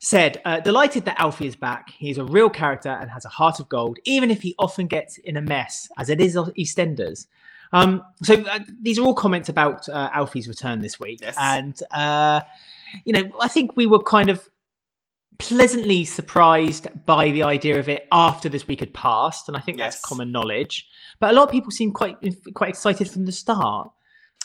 said, 0.00 0.40
uh, 0.44 0.60
"Delighted 0.60 1.06
that 1.06 1.18
Alfie 1.18 1.46
is 1.46 1.56
back. 1.56 1.88
He's 1.96 2.18
a 2.18 2.24
real 2.24 2.50
character 2.50 2.90
and 2.90 3.10
has 3.10 3.24
a 3.24 3.30
heart 3.30 3.58
of 3.58 3.68
gold, 3.70 3.98
even 4.04 4.30
if 4.30 4.42
he 4.42 4.54
often 4.58 4.86
gets 4.86 5.16
in 5.18 5.38
a 5.38 5.40
mess, 5.42 5.88
as 5.96 6.10
it 6.10 6.20
is 6.20 6.36
EastEnders." 6.36 7.26
Um, 7.72 8.02
so 8.22 8.34
uh, 8.34 8.60
these 8.82 8.98
are 8.98 9.02
all 9.02 9.14
comments 9.14 9.48
about 9.48 9.88
uh, 9.88 10.10
Alfie's 10.12 10.46
return 10.46 10.80
this 10.80 11.00
week, 11.00 11.20
Yes. 11.22 11.36
and 11.38 11.78
uh, 11.90 12.42
you 13.04 13.12
know, 13.14 13.24
I 13.40 13.48
think 13.48 13.76
we 13.76 13.86
were 13.86 14.02
kind 14.02 14.28
of 14.30 14.48
pleasantly 15.38 16.04
surprised 16.04 16.88
by 17.06 17.30
the 17.30 17.42
idea 17.42 17.78
of 17.78 17.88
it 17.88 18.06
after 18.12 18.48
this 18.48 18.66
week 18.66 18.80
had 18.80 18.92
passed, 18.92 19.48
and 19.48 19.56
I 19.56 19.60
think 19.60 19.78
Yes. 19.78 19.94
that's 19.94 20.04
common 20.04 20.32
knowledge. 20.32 20.86
But 21.20 21.30
a 21.30 21.32
lot 21.34 21.44
of 21.44 21.50
people 21.50 21.70
seem 21.70 21.92
quite 21.92 22.16
quite 22.54 22.70
excited 22.70 23.10
from 23.10 23.24
the 23.24 23.32
start. 23.32 23.90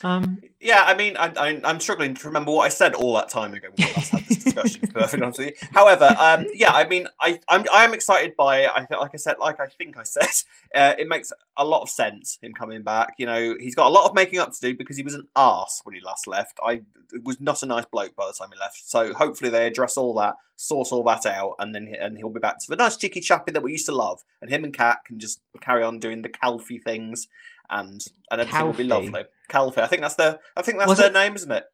Um, 0.01 0.41
Yeah, 0.59 0.83
I 0.85 0.95
mean, 0.95 1.15
I, 1.17 1.61
I'm 1.63 1.79
struggling 1.79 2.13
to 2.15 2.27
remember 2.27 2.51
what 2.51 2.63
I 2.65 2.69
said 2.69 2.93
all 2.95 3.13
that 3.15 3.29
time 3.29 3.53
ago 3.53 3.67
we 3.77 3.83
last 3.85 4.11
had 4.11 4.23
this 4.25 4.43
discussion. 4.43 4.81
to 4.81 4.87
be 4.87 4.93
perfectly 4.93 5.21
honest. 5.25 5.63
However, 5.71 6.15
um, 6.19 6.45
yeah, 6.53 6.71
I 6.71 6.87
mean, 6.87 7.07
I, 7.21 7.39
I'm, 7.49 7.65
I 7.73 7.83
am 7.85 7.93
excited 7.93 8.35
by 8.35 8.61
it. 8.61 8.71
I 8.75 8.85
feel 8.85 8.99
like 8.99 9.11
I 9.13 9.17
said, 9.17 9.35
like 9.39 9.59
I 9.59 9.67
think 9.67 9.97
I 9.97 10.03
said, 10.03 10.27
uh, 10.75 10.93
it 10.97 11.07
makes 11.07 11.31
a 11.57 11.63
lot 11.65 11.81
of 11.83 11.89
sense 11.89 12.37
him 12.41 12.53
coming 12.53 12.81
back. 12.81 13.13
You 13.17 13.25
know, 13.27 13.55
he's 13.59 13.75
got 13.75 13.87
a 13.87 13.89
lot 13.89 14.09
of 14.09 14.15
making 14.15 14.39
up 14.39 14.51
to 14.53 14.59
do 14.59 14.75
because 14.75 14.97
he 14.97 15.03
was 15.03 15.13
an 15.13 15.27
ass 15.35 15.81
when 15.83 15.95
he 15.95 16.01
last 16.01 16.27
left. 16.27 16.59
I 16.65 16.81
was 17.23 17.39
not 17.39 17.61
a 17.63 17.65
nice 17.65 17.85
bloke 17.85 18.15
by 18.15 18.25
the 18.25 18.33
time 18.33 18.49
he 18.53 18.59
left. 18.59 18.89
So 18.89 19.13
hopefully 19.13 19.49
they 19.51 19.67
address 19.67 19.97
all 19.97 20.13
that, 20.15 20.35
sort 20.55 20.91
all 20.91 21.03
that 21.03 21.25
out, 21.25 21.55
and 21.59 21.73
then 21.75 21.87
he- 21.87 21.95
and 21.97 22.17
he'll 22.17 22.29
be 22.29 22.39
back 22.39 22.59
to 22.59 22.65
the 22.69 22.75
nice 22.75 22.97
cheeky 22.97 23.19
chappy 23.21 23.51
that 23.51 23.61
we 23.63 23.71
used 23.71 23.85
to 23.85 23.91
love. 23.95 24.23
And 24.41 24.49
him 24.49 24.63
and 24.63 24.73
Kat 24.73 24.99
can 25.05 25.19
just 25.19 25.39
carry 25.61 25.83
on 25.83 25.99
doing 25.99 26.23
the 26.23 26.29
Calfee 26.29 26.81
things, 26.83 27.27
and 27.73 28.01
and 28.31 28.41
everything 28.41 28.65
will 28.65 28.73
be 28.73 28.83
lovely. 28.85 29.25
Calfee, 29.49 29.79
I 29.83 29.87
think 29.87 30.01
that's 30.01 30.15
their, 30.15 30.39
I 30.55 30.61
think 30.61 30.77
that's 30.77 30.87
Was 30.89 30.97
their 30.99 31.07
it- 31.09 31.13
name, 31.13 31.35
isn't 31.35 31.51
it? 31.51 31.65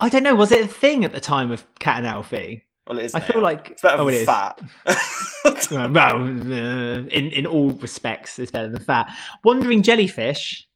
I 0.00 0.08
don't 0.08 0.22
know. 0.22 0.36
Was 0.36 0.52
it 0.52 0.64
a 0.64 0.68
thing 0.68 1.04
at 1.04 1.12
the 1.12 1.20
time 1.20 1.50
of 1.50 1.66
Kat 1.80 1.96
and 1.98 2.06
Alfie? 2.06 2.64
Well, 2.86 2.98
it 3.00 3.06
is. 3.06 3.14
I 3.14 3.18
now. 3.18 3.24
feel 3.26 3.42
like 3.42 3.70
it's 3.70 3.82
better 3.82 4.00
oh, 4.00 4.08
it 4.08 4.12
than 4.12 4.20
is. 4.20 4.26
fat. 4.26 4.60
Well, 5.70 6.22
uh, 6.22 6.98
in 7.08 7.30
in 7.32 7.46
all 7.46 7.70
respects, 7.70 8.38
it's 8.38 8.50
better 8.50 8.68
than 8.68 8.80
fat. 8.82 9.12
Wandering 9.44 9.82
jellyfish, 9.82 10.66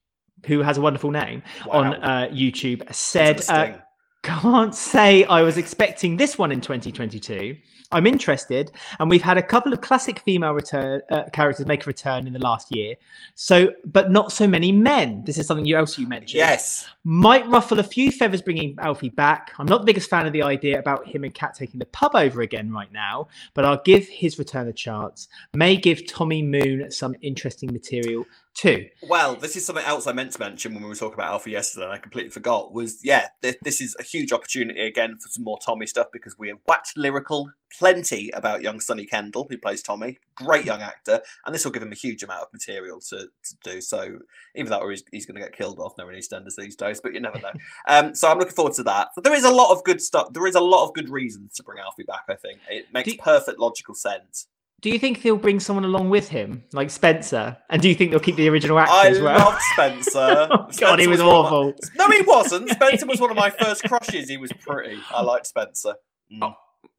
who 0.47 0.61
has 0.63 0.77
a 0.77 0.81
wonderful 0.81 1.11
name 1.11 1.43
on 1.71 1.95
uh, 1.95 2.29
YouTube, 2.33 2.93
said, 2.93 3.43
uh. 3.49 3.79
"Can't 4.23 4.75
say 4.75 5.25
I 5.25 5.43
was 5.43 5.59
expecting 5.59 6.17
this 6.17 6.39
one 6.39 6.53
in 6.53 6.61
2022. 6.61 7.57
I'm 7.93 8.07
interested, 8.07 8.73
and 8.99 9.11
we've 9.11 9.23
had 9.23 9.37
a 9.37 9.43
couple 9.43 9.73
of 9.73 9.81
classic 9.83 10.21
female 10.21 10.53
return 10.53 11.03
uh, 11.11 11.25
characters 11.33 11.67
make 11.67 11.85
a 11.85 11.87
return 11.87 12.27
in 12.27 12.33
the 12.33 12.39
last 12.39 12.75
year. 12.75 12.95
So, 13.35 13.73
but 13.85 14.11
not 14.11 14.33
so 14.33 14.47
many 14.49 14.73
men. 14.73 15.23
This 15.25 15.39
is 15.39 15.47
something 15.47 15.71
else 15.73 15.99
you 15.99 16.09
mentioned. 16.09 16.39
yes. 16.39 16.89
might 17.05 17.47
ruffle 17.49 17.79
a 17.79 17.83
few 17.83 18.11
feathers 18.11 18.41
bringing 18.41 18.77
Alfie 18.79 19.11
back. 19.11 19.53
I'm 19.59 19.67
not 19.67 19.81
the 19.81 19.87
biggest 19.87 20.09
fan 20.09 20.27
of 20.27 20.33
the 20.33 20.43
idea 20.43 20.79
about 20.79 21.07
him 21.07 21.25
and 21.25 21.35
Kat 21.35 21.55
taking 21.55 21.79
the 21.79 21.87
pub 21.87 22.13
over 22.15 22.41
again 22.41 22.73
right 22.73 22.91
now, 22.93 23.29
but 23.55 23.65
I'll 23.65 23.83
give 23.85 24.09
his 24.09 24.39
return 24.39 24.69
a 24.69 24.73
chance. 24.73 25.29
May 25.55 25.77
give 25.77 26.07
Tommy 26.07 26.43
Moon 26.43 26.91
some 26.91 27.15
interesting 27.21 27.73
material 27.73 28.25
too. 28.55 28.87
Well, 29.03 29.37
this 29.37 29.57
is 29.57 29.65
something 29.65 29.85
else 29.85 30.07
I 30.07 30.13
meant 30.13 30.33
to 30.33 30.41
mention 30.41 30.75
when 30.75 30.83
we 30.83 30.89
were 30.89 30.95
talking 30.95 31.15
about 31.15 31.33
Alfie 31.33 31.53
yesterday, 31.53 31.85
and 31.85 31.95
I 31.95 31.99
completely 31.99 32.31
forgot. 32.31 32.73
Was 32.73 33.01
yeah, 33.05 33.29
th- 33.43 33.59
this 33.63 33.81
is 33.81 33.97
a 33.99 34.03
huge 34.03 34.33
opportunity 34.33 34.81
again 34.81 35.19
for 35.19 35.29
some 35.29 35.45
more 35.45 35.59
Tommy 35.65 35.87
stuff 35.87 36.09
because 36.13 36.39
we 36.39 36.49
have 36.49 36.59
waxed 36.67 36.97
lyrical 36.97 37.51
plenty 37.79 38.31
about 38.31 38.63
young 38.63 38.81
Sonny 38.81 39.07
Kendall, 39.07 39.47
who 39.49 39.59
plays 39.59 39.83
Tommy, 39.83 40.19
great 40.35 40.65
young 40.65 40.81
actor, 40.83 41.21
and 41.45 41.55
this 41.55 41.65
will 41.65 41.73
give 41.73 41.83
him 41.83 41.93
a 41.93 41.97
huge 41.97 42.23
amount 42.23 42.43
of 42.43 42.53
material 42.53 43.01
to, 43.01 43.19
to 43.19 43.57
do. 43.65 43.81
So 43.81 44.19
even 44.55 44.71
that, 44.71 44.81
or 44.81 44.91
he's, 44.91 45.05
he's 45.11 45.27
going 45.27 45.37
to 45.37 45.41
get 45.41 45.57
killed 45.57 45.79
off 45.79 45.95
knowing 45.99 46.17
EastEnders 46.17 46.57
these 46.57 46.77
days, 46.77 47.01
but 47.01 47.15
you 47.15 47.21
never 47.21 47.39
know. 47.39 47.53
um, 47.89 48.15
so 48.15 48.31
I'm 48.31 48.39
looking 48.39 48.55
forward 48.55 48.75
to 48.75 48.83
that. 48.85 49.09
But 49.15 49.25
there 49.25 49.35
is 49.35 49.45
a 49.45 49.51
lot 49.51 49.73
of 49.73 49.85
good 49.85 50.01
stuff. 50.01 50.33
There 50.33 50.47
is 50.47 50.55
a 50.55 50.61
lot 50.61 50.87
of 50.87 50.95
good 50.95 51.09
reasons 51.09 51.55
to 51.55 51.63
bring 51.63 51.79
Alfie 51.79 52.05
back. 52.05 52.25
I 52.29 52.35
think 52.35 52.61
it 52.71 52.93
makes 52.93 53.11
Do- 53.11 53.19
perfect 53.19 53.59
logical 53.59 53.95
sense. 53.95 54.49
Do 54.83 54.91
you 54.91 54.99
think 54.99 55.23
they'll 55.23 55.37
bring 55.37 55.61
someone 55.61 55.85
along 55.85 56.11
with 56.11 56.29
him, 56.29 56.65
like 56.73 56.91
Spencer? 56.91 57.57
And 57.71 57.81
do 57.81 57.89
you 57.89 57.95
think 57.95 58.11
they'll 58.11 58.19
keep 58.21 58.37
the 58.37 58.49
original 58.49 58.79
actor 58.81 58.93
I 58.93 59.07
as 59.09 59.21
well? 59.21 59.39
loved 59.39 59.63
Spencer. 59.75 60.19
Oh, 60.51 60.57
God, 60.57 60.75
Spencer 60.75 61.01
he 61.01 61.07
was 61.07 61.21
one 61.21 61.29
of 61.29 61.35
my- 61.35 61.39
awful. 61.49 61.75
No, 61.97 62.11
he 62.11 62.23
wasn't. 62.23 62.69
Spencer 62.71 63.07
was 63.07 63.21
one 63.21 63.31
of 63.31 63.37
my 63.37 63.51
first 63.51 63.85
crushes. 63.85 64.29
He 64.29 64.37
was 64.37 64.53
pretty. 64.53 64.99
I 65.11 65.23
liked 65.23 65.47
Spencer. 65.47 65.95
Mm. 66.33 66.39
Oh. 66.43 66.55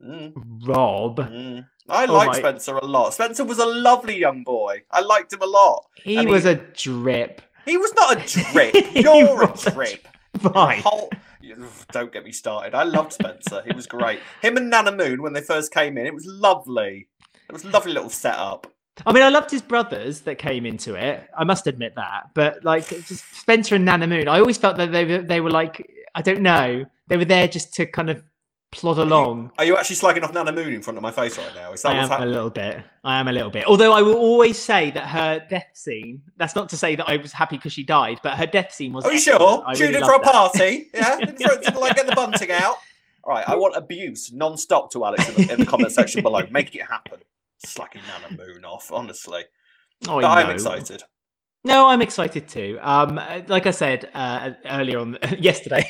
Mm, 0.05 0.33
Rob, 0.65 1.17
mm. 1.17 1.65
I 1.89 2.05
Oh 2.05 2.13
liked 2.13 2.33
my- 2.33 2.37
Spencer 2.39 2.75
a 2.77 2.85
lot. 2.85 3.13
Spencer 3.13 3.43
was 3.43 3.59
a 3.59 3.65
lovely 3.65 4.17
young 4.17 4.43
boy. 4.43 4.81
I 4.91 5.01
liked 5.01 5.31
him 5.33 5.41
a 5.41 5.45
lot. 5.45 5.85
he 6.03 6.17
and 6.17 6.29
was 6.29 6.43
he- 6.43 6.51
a 6.51 6.55
drip. 6.55 7.41
He 7.65 7.77
was 7.77 7.93
not 7.95 8.17
a 8.17 8.51
drip. 8.51 8.75
You're 8.95 9.43
a 9.43 9.53
drip. 9.55 10.07
Fine. 10.39 10.81
Whole- 10.81 11.09
Don't 11.91 12.11
get 12.11 12.23
me 12.25 12.31
started. 12.31 12.73
I 12.75 12.83
loved 12.83 13.13
Spencer. 13.13 13.61
He 13.65 13.73
was 13.73 13.87
great. 13.87 14.19
Him 14.41 14.57
and 14.57 14.69
Nana 14.69 14.91
Moon 14.93 15.21
when 15.21 15.33
they 15.33 15.41
first 15.41 15.73
came 15.73 15.97
in, 15.97 16.05
it 16.05 16.13
was 16.13 16.25
lovely. 16.25 17.07
It 17.49 17.53
was 17.53 17.63
a 17.63 17.69
lovely 17.69 17.93
little 17.93 18.09
setup. 18.09 18.67
I 19.05 19.11
mean, 19.11 19.23
I 19.23 19.29
loved 19.29 19.49
his 19.49 19.61
brothers 19.61 20.21
that 20.21 20.35
came 20.35 20.65
into 20.65 20.95
it. 20.95 21.27
I 21.35 21.43
must 21.43 21.65
admit 21.65 21.95
that. 21.95 22.29
But 22.33 22.63
like 22.63 22.83
Spencer 22.83 23.75
and 23.75 23.85
Nana 23.85 24.07
Moon, 24.07 24.27
I 24.27 24.39
always 24.39 24.57
felt 24.57 24.77
that 24.77 24.91
they 24.91 25.05
were 25.05 25.17
they 25.19 25.41
were 25.41 25.51
like 25.51 25.89
I 26.13 26.21
don't 26.21 26.41
know, 26.41 26.85
they 27.07 27.17
were 27.17 27.25
there 27.25 27.47
just 27.47 27.73
to 27.75 27.85
kind 27.87 28.09
of 28.09 28.23
plod 28.71 28.97
along. 28.97 29.51
Are 29.57 29.65
you 29.65 29.77
actually 29.77 29.95
slagging 29.95 30.23
off 30.23 30.33
Nana 30.33 30.51
Moon 30.51 30.73
in 30.73 30.81
front 30.81 30.97
of 30.97 31.03
my 31.03 31.11
face 31.11 31.37
right 31.37 31.55
now? 31.55 31.73
Is 31.73 31.81
that 31.83 31.95
I 31.95 32.03
am 32.03 32.21
a 32.21 32.25
little 32.25 32.49
bit. 32.49 32.83
I 33.03 33.19
am 33.19 33.27
a 33.27 33.31
little 33.31 33.49
bit. 33.49 33.65
Although 33.65 33.93
I 33.93 34.01
will 34.01 34.15
always 34.15 34.59
say 34.59 34.91
that 34.91 35.07
her 35.07 35.45
death 35.49 35.69
scene. 35.73 36.21
That's 36.37 36.55
not 36.55 36.69
to 36.69 36.77
say 36.77 36.95
that 36.95 37.07
I 37.07 37.17
was 37.17 37.31
happy 37.31 37.57
because 37.57 37.73
she 37.73 37.83
died, 37.83 38.19
but 38.21 38.37
her 38.37 38.47
death 38.47 38.73
scene 38.73 38.93
was. 38.93 39.05
Are 39.05 39.11
you 39.11 39.17
excellent. 39.17 39.41
sure? 39.41 39.63
I 39.65 39.73
really 39.73 39.95
in 39.95 40.03
for 40.03 40.15
a 40.15 40.19
that. 40.19 40.31
party? 40.31 40.89
Yeah? 40.93 41.17
Didn't, 41.17 41.37
throw- 41.37 41.61
didn't 41.61 41.79
like 41.79 41.95
get 41.95 42.05
the 42.07 42.15
bunting 42.15 42.51
out? 42.51 42.77
All 43.23 43.33
right, 43.33 43.47
I 43.47 43.55
want 43.55 43.75
abuse 43.75 44.33
non-stop 44.33 44.91
to 44.91 45.05
Alex 45.05 45.29
in 45.29 45.35
the, 45.35 45.53
in 45.53 45.59
the 45.61 45.65
comment 45.65 45.93
section 45.93 46.21
below. 46.21 46.45
Make 46.51 46.75
it 46.75 46.81
happen. 46.81 47.19
Slacking 47.65 48.01
Nana 48.07 48.35
Moon 48.35 48.65
off, 48.65 48.91
honestly. 48.91 49.43
Oh, 50.07 50.21
But 50.21 50.25
I'm 50.25 50.49
excited. 50.49 51.03
No, 51.65 51.87
I'm 51.87 52.01
excited 52.01 52.49
too. 52.49 52.77
Um, 52.81 53.15
like 53.47 53.67
I 53.67 53.71
said 53.71 54.09
uh, 54.13 54.51
earlier 54.65 54.99
on 54.99 55.17
yesterday, 55.39 55.87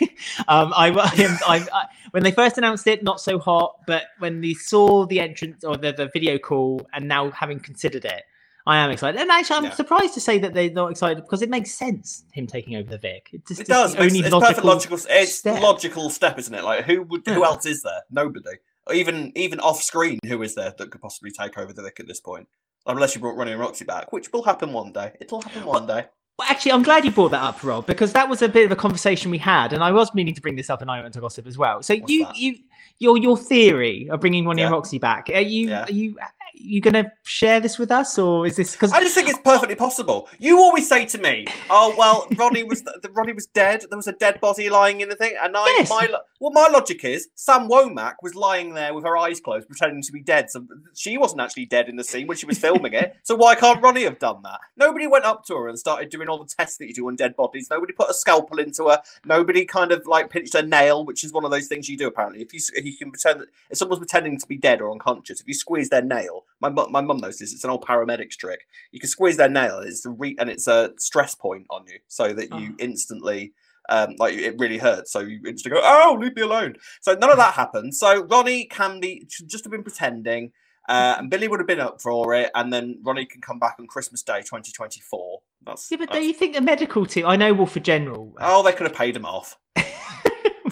um, 0.47 0.71
I, 0.75 0.89
I, 0.89 1.13
am- 1.23 1.39
I, 1.47 1.67
I 1.73 1.85
when 2.11 2.21
they 2.21 2.31
first 2.31 2.59
announced 2.59 2.85
it, 2.85 3.01
not 3.01 3.19
so 3.19 3.39
hot, 3.39 3.77
but 3.87 4.03
when 4.19 4.39
we 4.39 4.53
saw 4.53 5.07
the 5.07 5.19
entrance 5.19 5.63
or 5.63 5.75
the, 5.75 5.91
the 5.91 6.11
video 6.13 6.37
call, 6.37 6.87
and 6.93 7.07
now 7.07 7.31
having 7.31 7.59
considered 7.59 8.05
it, 8.05 8.21
I 8.67 8.77
am 8.77 8.91
excited. 8.91 9.19
And 9.19 9.31
actually, 9.31 9.57
I'm 9.57 9.63
Yeah. 9.65 9.71
surprised 9.73 10.13
to 10.13 10.21
say 10.21 10.37
that 10.37 10.53
they're 10.53 10.69
not 10.69 10.91
excited 10.91 11.23
because 11.23 11.41
it 11.41 11.49
makes 11.49 11.71
sense 11.71 12.23
him 12.33 12.45
taking 12.45 12.75
over 12.75 12.87
the 12.91 12.99
Vic. 12.99 13.29
It, 13.33 13.47
just, 13.47 13.61
It 13.61 13.67
does. 13.67 13.93
It's, 13.95 14.01
only 14.01 14.19
it's 14.19 14.29
logical 14.31 14.47
perfect 14.47 14.65
logical. 14.65 14.97
It's 15.09 15.35
step. 15.39 15.59
logical 15.61 16.09
step, 16.11 16.37
isn't 16.37 16.53
it? 16.53 16.63
Like 16.63 16.85
who 16.85 17.01
would? 17.01 17.25
Who 17.25 17.43
else 17.43 17.65
is 17.65 17.81
there? 17.81 18.01
Nobody. 18.11 18.51
Even 18.91 19.31
even 19.35 19.59
off 19.59 19.81
screen, 19.81 20.19
who 20.27 20.41
is 20.41 20.55
there 20.55 20.73
that 20.77 20.91
could 20.91 21.01
possibly 21.01 21.31
take 21.31 21.57
over 21.57 21.71
the 21.71 21.81
Vic 21.83 21.99
at 21.99 22.07
this 22.07 22.19
point? 22.19 22.47
Unless 22.85 23.15
you 23.15 23.21
brought 23.21 23.37
Ronnie 23.37 23.51
and 23.51 23.61
Roxy 23.61 23.85
back, 23.85 24.11
which 24.11 24.33
will 24.33 24.43
happen 24.43 24.73
one 24.73 24.91
day. 24.91 25.13
It'll 25.21 25.41
happen 25.41 25.63
one 25.65 25.87
day. 25.87 26.05
Well, 26.37 26.47
actually, 26.49 26.71
I'm 26.73 26.83
glad 26.83 27.05
you 27.05 27.11
brought 27.11 27.29
that 27.31 27.43
up, 27.43 27.63
Rob, 27.63 27.85
because 27.85 28.11
that 28.13 28.27
was 28.27 28.41
a 28.41 28.49
bit 28.49 28.65
of 28.65 28.71
a 28.71 28.75
conversation 28.75 29.29
we 29.31 29.37
had, 29.37 29.71
and 29.71 29.83
I 29.83 29.91
was 29.91 30.13
meaning 30.15 30.33
to 30.33 30.41
bring 30.41 30.55
this 30.55 30.69
up 30.69 30.81
in 30.81 30.89
I 30.89 30.97
Ain't 30.97 31.05
One 31.05 31.11
to 31.11 31.21
Gossip 31.21 31.45
as 31.45 31.57
well. 31.57 31.83
So 31.83 31.95
What's 31.95 32.11
you, 32.11 32.25
that? 32.25 32.35
you, 32.35 32.55
your 32.97 33.17
your 33.17 33.37
theory 33.37 34.09
of 34.09 34.19
bringing 34.19 34.45
Ronnie 34.45 34.63
and 34.63 34.71
Roxy 34.71 34.97
back, 34.97 35.29
are 35.29 35.39
you, 35.39 35.69
Yeah. 35.69 35.83
are 35.83 35.91
you, 35.91 36.17
you 36.53 36.81
going 36.81 36.93
to 36.93 37.11
share 37.23 37.59
this 37.59 37.77
with 37.77 37.91
us, 37.91 38.17
or 38.17 38.45
is 38.45 38.55
this 38.55 38.73
because 38.73 38.91
I 38.91 38.99
just 39.01 39.15
think 39.15 39.27
it's 39.27 39.39
perfectly 39.39 39.75
possible. 39.75 40.29
You 40.39 40.59
always 40.59 40.87
say 40.87 41.05
to 41.07 41.17
me, 41.17 41.45
"Oh 41.69 41.93
well, 41.97 42.27
Ronnie 42.37 42.63
was 42.63 42.83
the, 42.83 43.09
Ronnie 43.13 43.33
was 43.33 43.47
dead. 43.47 43.85
There 43.89 43.97
was 43.97 44.07
a 44.07 44.13
dead 44.13 44.39
body 44.39 44.69
lying 44.69 45.01
in 45.01 45.09
the 45.09 45.15
thing." 45.15 45.33
And 45.41 45.55
I, 45.57 45.65
Yes. 45.79 45.89
my 45.89 46.07
well, 46.39 46.51
my 46.51 46.67
logic 46.67 47.03
is 47.05 47.29
Sam 47.35 47.67
Womack 47.69 48.15
was 48.21 48.35
lying 48.35 48.73
there 48.73 48.93
with 48.93 49.03
her 49.05 49.17
eyes 49.17 49.39
closed, 49.39 49.67
pretending 49.67 50.01
to 50.03 50.11
be 50.11 50.21
dead. 50.21 50.49
So 50.51 50.65
she 50.95 51.17
wasn't 51.17 51.41
actually 51.41 51.65
dead 51.65 51.89
in 51.89 51.95
the 51.95 52.03
scene 52.03 52.27
when 52.27 52.37
she 52.37 52.45
was 52.45 52.57
filming 52.57 52.93
it. 52.93 53.15
So 53.23 53.35
why 53.35 53.55
can't 53.55 53.81
Ronnie 53.81 54.03
have 54.03 54.19
done 54.19 54.41
that? 54.43 54.59
Nobody 54.77 55.07
went 55.07 55.25
up 55.25 55.45
to 55.45 55.55
her 55.55 55.67
and 55.67 55.79
started 55.79 56.09
doing 56.09 56.27
all 56.27 56.37
the 56.43 56.53
tests 56.57 56.77
that 56.77 56.87
you 56.87 56.93
do 56.93 57.07
on 57.07 57.15
dead 57.15 57.35
bodies. 57.35 57.67
Nobody 57.69 57.93
put 57.93 58.09
a 58.09 58.13
scalpel 58.13 58.59
into 58.59 58.89
her. 58.89 59.01
Nobody 59.25 59.65
kind 59.65 59.91
of 59.91 60.05
like 60.05 60.29
pinched 60.29 60.53
her 60.53 60.61
nail, 60.61 61.05
which 61.05 61.23
is 61.23 61.31
one 61.33 61.45
of 61.45 61.51
those 61.51 61.67
things 61.67 61.89
you 61.89 61.97
do 61.97 62.07
apparently. 62.07 62.41
If 62.41 62.53
you 62.53 62.59
if 62.75 62.85
you 62.85 62.95
can 62.97 63.11
pretend 63.11 63.41
that 63.41 63.47
if 63.69 63.77
someone's 63.77 63.99
pretending 63.99 64.37
to 64.39 64.47
be 64.47 64.57
dead 64.57 64.81
or 64.81 64.91
unconscious, 64.91 65.39
if 65.41 65.47
you 65.47 65.53
squeeze 65.53 65.89
their 65.89 66.01
nail, 66.01 66.43
my 66.69 66.85
my 66.89 67.01
mum 67.01 67.17
knows 67.17 67.37
this. 67.39 67.53
It's 67.53 67.63
an 67.63 67.69
old 67.69 67.85
paramedics 67.85 68.35
trick. 68.37 68.61
You 68.91 68.99
can 68.99 69.09
squeeze 69.09 69.37
their 69.37 69.49
nail, 69.49 69.79
and 69.79 69.87
it's 69.87 70.05
a 70.05 70.09
re- 70.09 70.35
and 70.39 70.49
it's 70.49 70.67
a 70.67 70.91
stress 70.97 71.35
point 71.35 71.65
on 71.69 71.85
you, 71.87 71.99
so 72.07 72.33
that 72.33 72.49
you 72.59 72.71
Oh. 72.73 72.75
instantly 72.79 73.53
Um, 73.89 74.15
like 74.17 74.33
it 74.35 74.55
really 74.57 74.77
hurts. 74.77 75.11
So 75.11 75.19
you 75.19 75.41
instantly 75.45 75.81
go, 75.81 75.85
"Oh, 75.85 76.17
leave 76.17 76.37
me 76.37 76.41
alone." 76.43 76.77
So 77.01 77.15
none 77.15 77.29
of 77.29 77.35
that 77.35 77.53
happened. 77.53 77.93
So 77.93 78.23
Ronnie 78.23 78.63
can 78.63 79.01
be 79.01 79.25
should 79.29 79.49
just 79.49 79.65
have 79.65 79.71
been 79.71 79.83
pretending, 79.83 80.53
uh, 80.87 81.15
and 81.17 81.29
Billy 81.29 81.49
would 81.49 81.59
have 81.59 81.67
been 81.67 81.81
up 81.81 82.01
for 82.01 82.33
it, 82.33 82.49
and 82.55 82.71
then 82.71 83.01
Ronnie 83.03 83.25
can 83.25 83.41
come 83.41 83.59
back 83.59 83.75
on 83.79 83.87
Christmas 83.87 84.23
Day, 84.23 84.39
2024. 84.41 85.41
That's 85.65 85.91
Yeah, 85.91 85.97
but 85.97 86.11
do 86.13 86.23
you 86.23 86.33
think 86.33 86.55
the 86.55 86.61
medical 86.61 87.05
team? 87.05 87.25
I 87.25 87.35
know 87.35 87.53
Walford 87.53 87.83
General. 87.83 88.33
uh, 88.39 88.47
oh, 88.53 88.63
they 88.63 88.71
could 88.71 88.87
have 88.87 88.95
paid 88.95 89.17
him 89.17 89.25
off. 89.25 89.57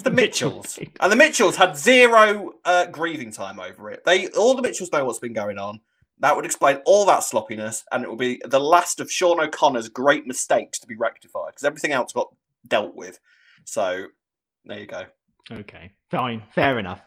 The 0.04 0.12
Mitchells, 0.12 0.80
and 1.00 1.12
the 1.12 1.16
Mitchells 1.16 1.56
had 1.56 1.78
zero 1.78 2.54
uh, 2.66 2.86
grieving 2.88 3.32
time 3.32 3.60
over 3.60 3.90
it. 3.90 4.04
They 4.06 4.28
all 4.30 4.56
the 4.56 4.62
Mitchells 4.62 4.92
know 4.92 5.06
what's 5.06 5.20
been 5.20 5.34
going 5.34 5.58
on. 5.58 5.80
That 6.20 6.36
would 6.36 6.46
explain 6.46 6.78
all 6.86 7.06
that 7.06 7.24
sloppiness, 7.24 7.84
and 7.92 8.04
it 8.04 8.10
will 8.10 8.16
be 8.16 8.42
the 8.46 8.60
last 8.60 9.00
of 9.00 9.12
Sean 9.12 9.40
O'Connor's 9.40 9.90
great 9.90 10.28
mistakes 10.28 10.80
to 10.80 10.88
be 10.88 10.96
rectified 10.96 11.52
because 11.52 11.64
everything 11.64 11.92
else 11.92 12.14
got 12.14 12.34
dealt 12.68 12.96
with. 12.96 13.20
So 13.66 14.08
there 14.66 14.80
you 14.80 14.88
go. 14.88 15.06
Okay, 15.52 15.92
fine, 16.10 16.44
fair 16.54 16.80
enough. 16.80 17.02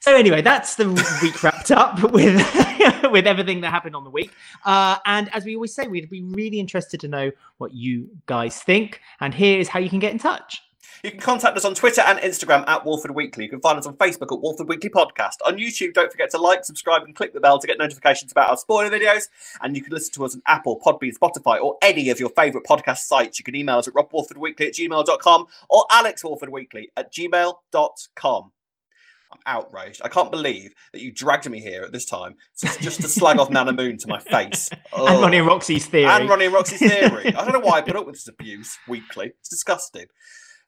So 0.00 0.14
anyway, 0.14 0.42
that's 0.42 0.76
the 0.76 0.88
week 1.22 1.42
wrapped 1.42 1.70
up 1.70 2.02
with 2.12 2.36
with 3.10 3.26
everything 3.26 3.60
that 3.60 3.70
happened 3.70 3.96
on 3.96 4.04
the 4.04 4.10
week. 4.10 4.32
Uh, 4.64 4.96
and 5.04 5.32
as 5.34 5.44
we 5.44 5.54
always 5.54 5.74
say, 5.74 5.86
we'd 5.86 6.08
be 6.08 6.22
really 6.22 6.60
interested 6.60 7.00
to 7.00 7.08
know 7.08 7.30
what 7.58 7.74
you 7.74 8.08
guys 8.26 8.62
think. 8.62 9.00
And 9.20 9.34
here 9.34 9.58
is 9.58 9.68
how 9.68 9.80
you 9.80 9.90
can 9.90 9.98
get 9.98 10.12
in 10.12 10.18
touch. 10.18 10.62
You 11.04 11.10
can 11.10 11.20
contact 11.20 11.56
us 11.56 11.64
on 11.64 11.74
Twitter 11.74 12.00
and 12.02 12.18
Instagram 12.18 12.68
at 12.68 12.84
Walford 12.84 13.12
Weekly. 13.12 13.44
You 13.44 13.50
can 13.50 13.60
find 13.60 13.78
us 13.78 13.86
on 13.86 13.96
Facebook 13.96 14.32
at 14.32 14.40
Walford 14.40 14.68
Weekly 14.68 14.90
Podcast. 14.90 15.36
On 15.46 15.56
YouTube, 15.56 15.94
don't 15.94 16.10
forget 16.10 16.30
to 16.30 16.38
like, 16.38 16.64
subscribe, 16.64 17.02
and 17.02 17.14
click 17.14 17.32
the 17.34 17.40
bell 17.40 17.58
to 17.58 17.66
get 17.66 17.78
notifications 17.78 18.32
about 18.32 18.50
our 18.50 18.56
spoiler 18.56 18.90
videos. 18.90 19.28
And 19.62 19.76
you 19.76 19.82
can 19.82 19.92
listen 19.92 20.12
to 20.14 20.24
us 20.24 20.34
on 20.34 20.42
Apple, 20.46 20.80
Podbean, 20.80 21.16
Spotify, 21.16 21.60
or 21.60 21.76
any 21.82 22.10
of 22.10 22.18
your 22.18 22.30
favourite 22.30 22.66
podcast 22.66 22.98
sites. 22.98 23.38
You 23.38 23.44
can 23.44 23.54
email 23.54 23.78
us 23.78 23.88
at 23.88 23.94
robwalfordweekly 23.94 24.68
at 24.68 24.74
gmail.com 24.74 25.46
or 25.68 25.84
alexwalfordweekly 25.90 26.86
at 26.96 27.12
gmail.com. 27.12 28.52
I'm 29.30 29.38
outraged. 29.46 30.00
I 30.02 30.08
can't 30.08 30.30
believe 30.30 30.72
that 30.92 31.02
you 31.02 31.12
dragged 31.12 31.48
me 31.50 31.60
here 31.60 31.82
at 31.82 31.92
this 31.92 32.06
time 32.06 32.36
just 32.58 32.80
just 32.80 33.02
to 33.02 33.08
slag 33.08 33.38
off 33.38 33.50
Nana 33.50 33.72
Moon 33.74 33.98
to 33.98 34.08
my 34.08 34.18
face. 34.18 34.70
And 34.96 35.20
Ronnie 35.20 35.36
and 35.36 35.46
Roxy's 35.46 35.86
theory. 35.86 36.06
And 36.06 36.28
Ronnie 36.28 36.46
and 36.46 36.54
Roxy's 36.54 36.78
theory. 36.80 37.26
I 37.26 37.44
don't 37.44 37.52
know 37.52 37.60
why 37.60 37.78
I 37.78 37.82
put 37.82 37.94
up 37.94 38.06
with 38.06 38.14
this 38.14 38.26
abuse 38.26 38.78
weekly. 38.88 39.32
It's 39.38 39.50
disgusting. 39.50 40.06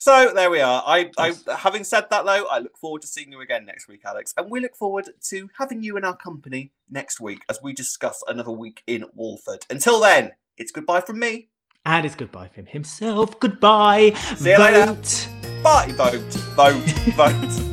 So 0.00 0.32
there 0.34 0.50
we 0.50 0.62
are. 0.62 0.82
I, 0.86 1.10
I, 1.18 1.34
having 1.58 1.84
said 1.84 2.06
that 2.10 2.24
though, 2.24 2.46
I 2.50 2.60
look 2.60 2.78
forward 2.78 3.02
to 3.02 3.06
seeing 3.06 3.30
you 3.30 3.42
again 3.42 3.66
next 3.66 3.86
week, 3.86 4.00
Alex, 4.06 4.32
and 4.34 4.50
we 4.50 4.58
look 4.58 4.74
forward 4.74 5.10
to 5.28 5.50
having 5.58 5.82
you 5.82 5.98
in 5.98 6.06
our 6.06 6.16
company 6.16 6.72
next 6.90 7.20
week 7.20 7.42
as 7.50 7.60
we 7.62 7.74
discuss 7.74 8.24
another 8.26 8.50
week 8.50 8.82
in 8.86 9.04
Walford. 9.14 9.66
Until 9.68 10.00
then, 10.00 10.32
it's 10.56 10.72
goodbye 10.72 11.02
from 11.02 11.18
me. 11.18 11.48
And 11.84 12.06
it's 12.06 12.14
goodbye 12.14 12.48
from 12.48 12.64
himself. 12.64 13.38
Goodbye. 13.40 14.14
See 14.36 14.50
you 14.50 14.58
later. 14.58 14.86
Vote. 14.86 15.28
Bye. 15.62 15.92
Vote. 15.92 16.32
Vote. 16.56 16.74
Vote. 17.14 17.69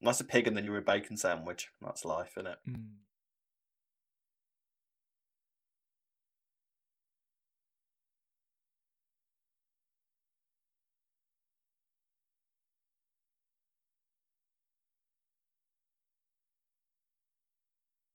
Nice 0.00 0.20
a 0.20 0.24
pig 0.24 0.46
and 0.46 0.56
then 0.56 0.64
you're 0.64 0.78
a 0.78 0.82
bacon 0.82 1.16
sandwich. 1.16 1.70
That's 1.82 2.04
life, 2.04 2.32
isn't 2.36 2.46
it? 2.46 2.58
Mm. 2.68 2.84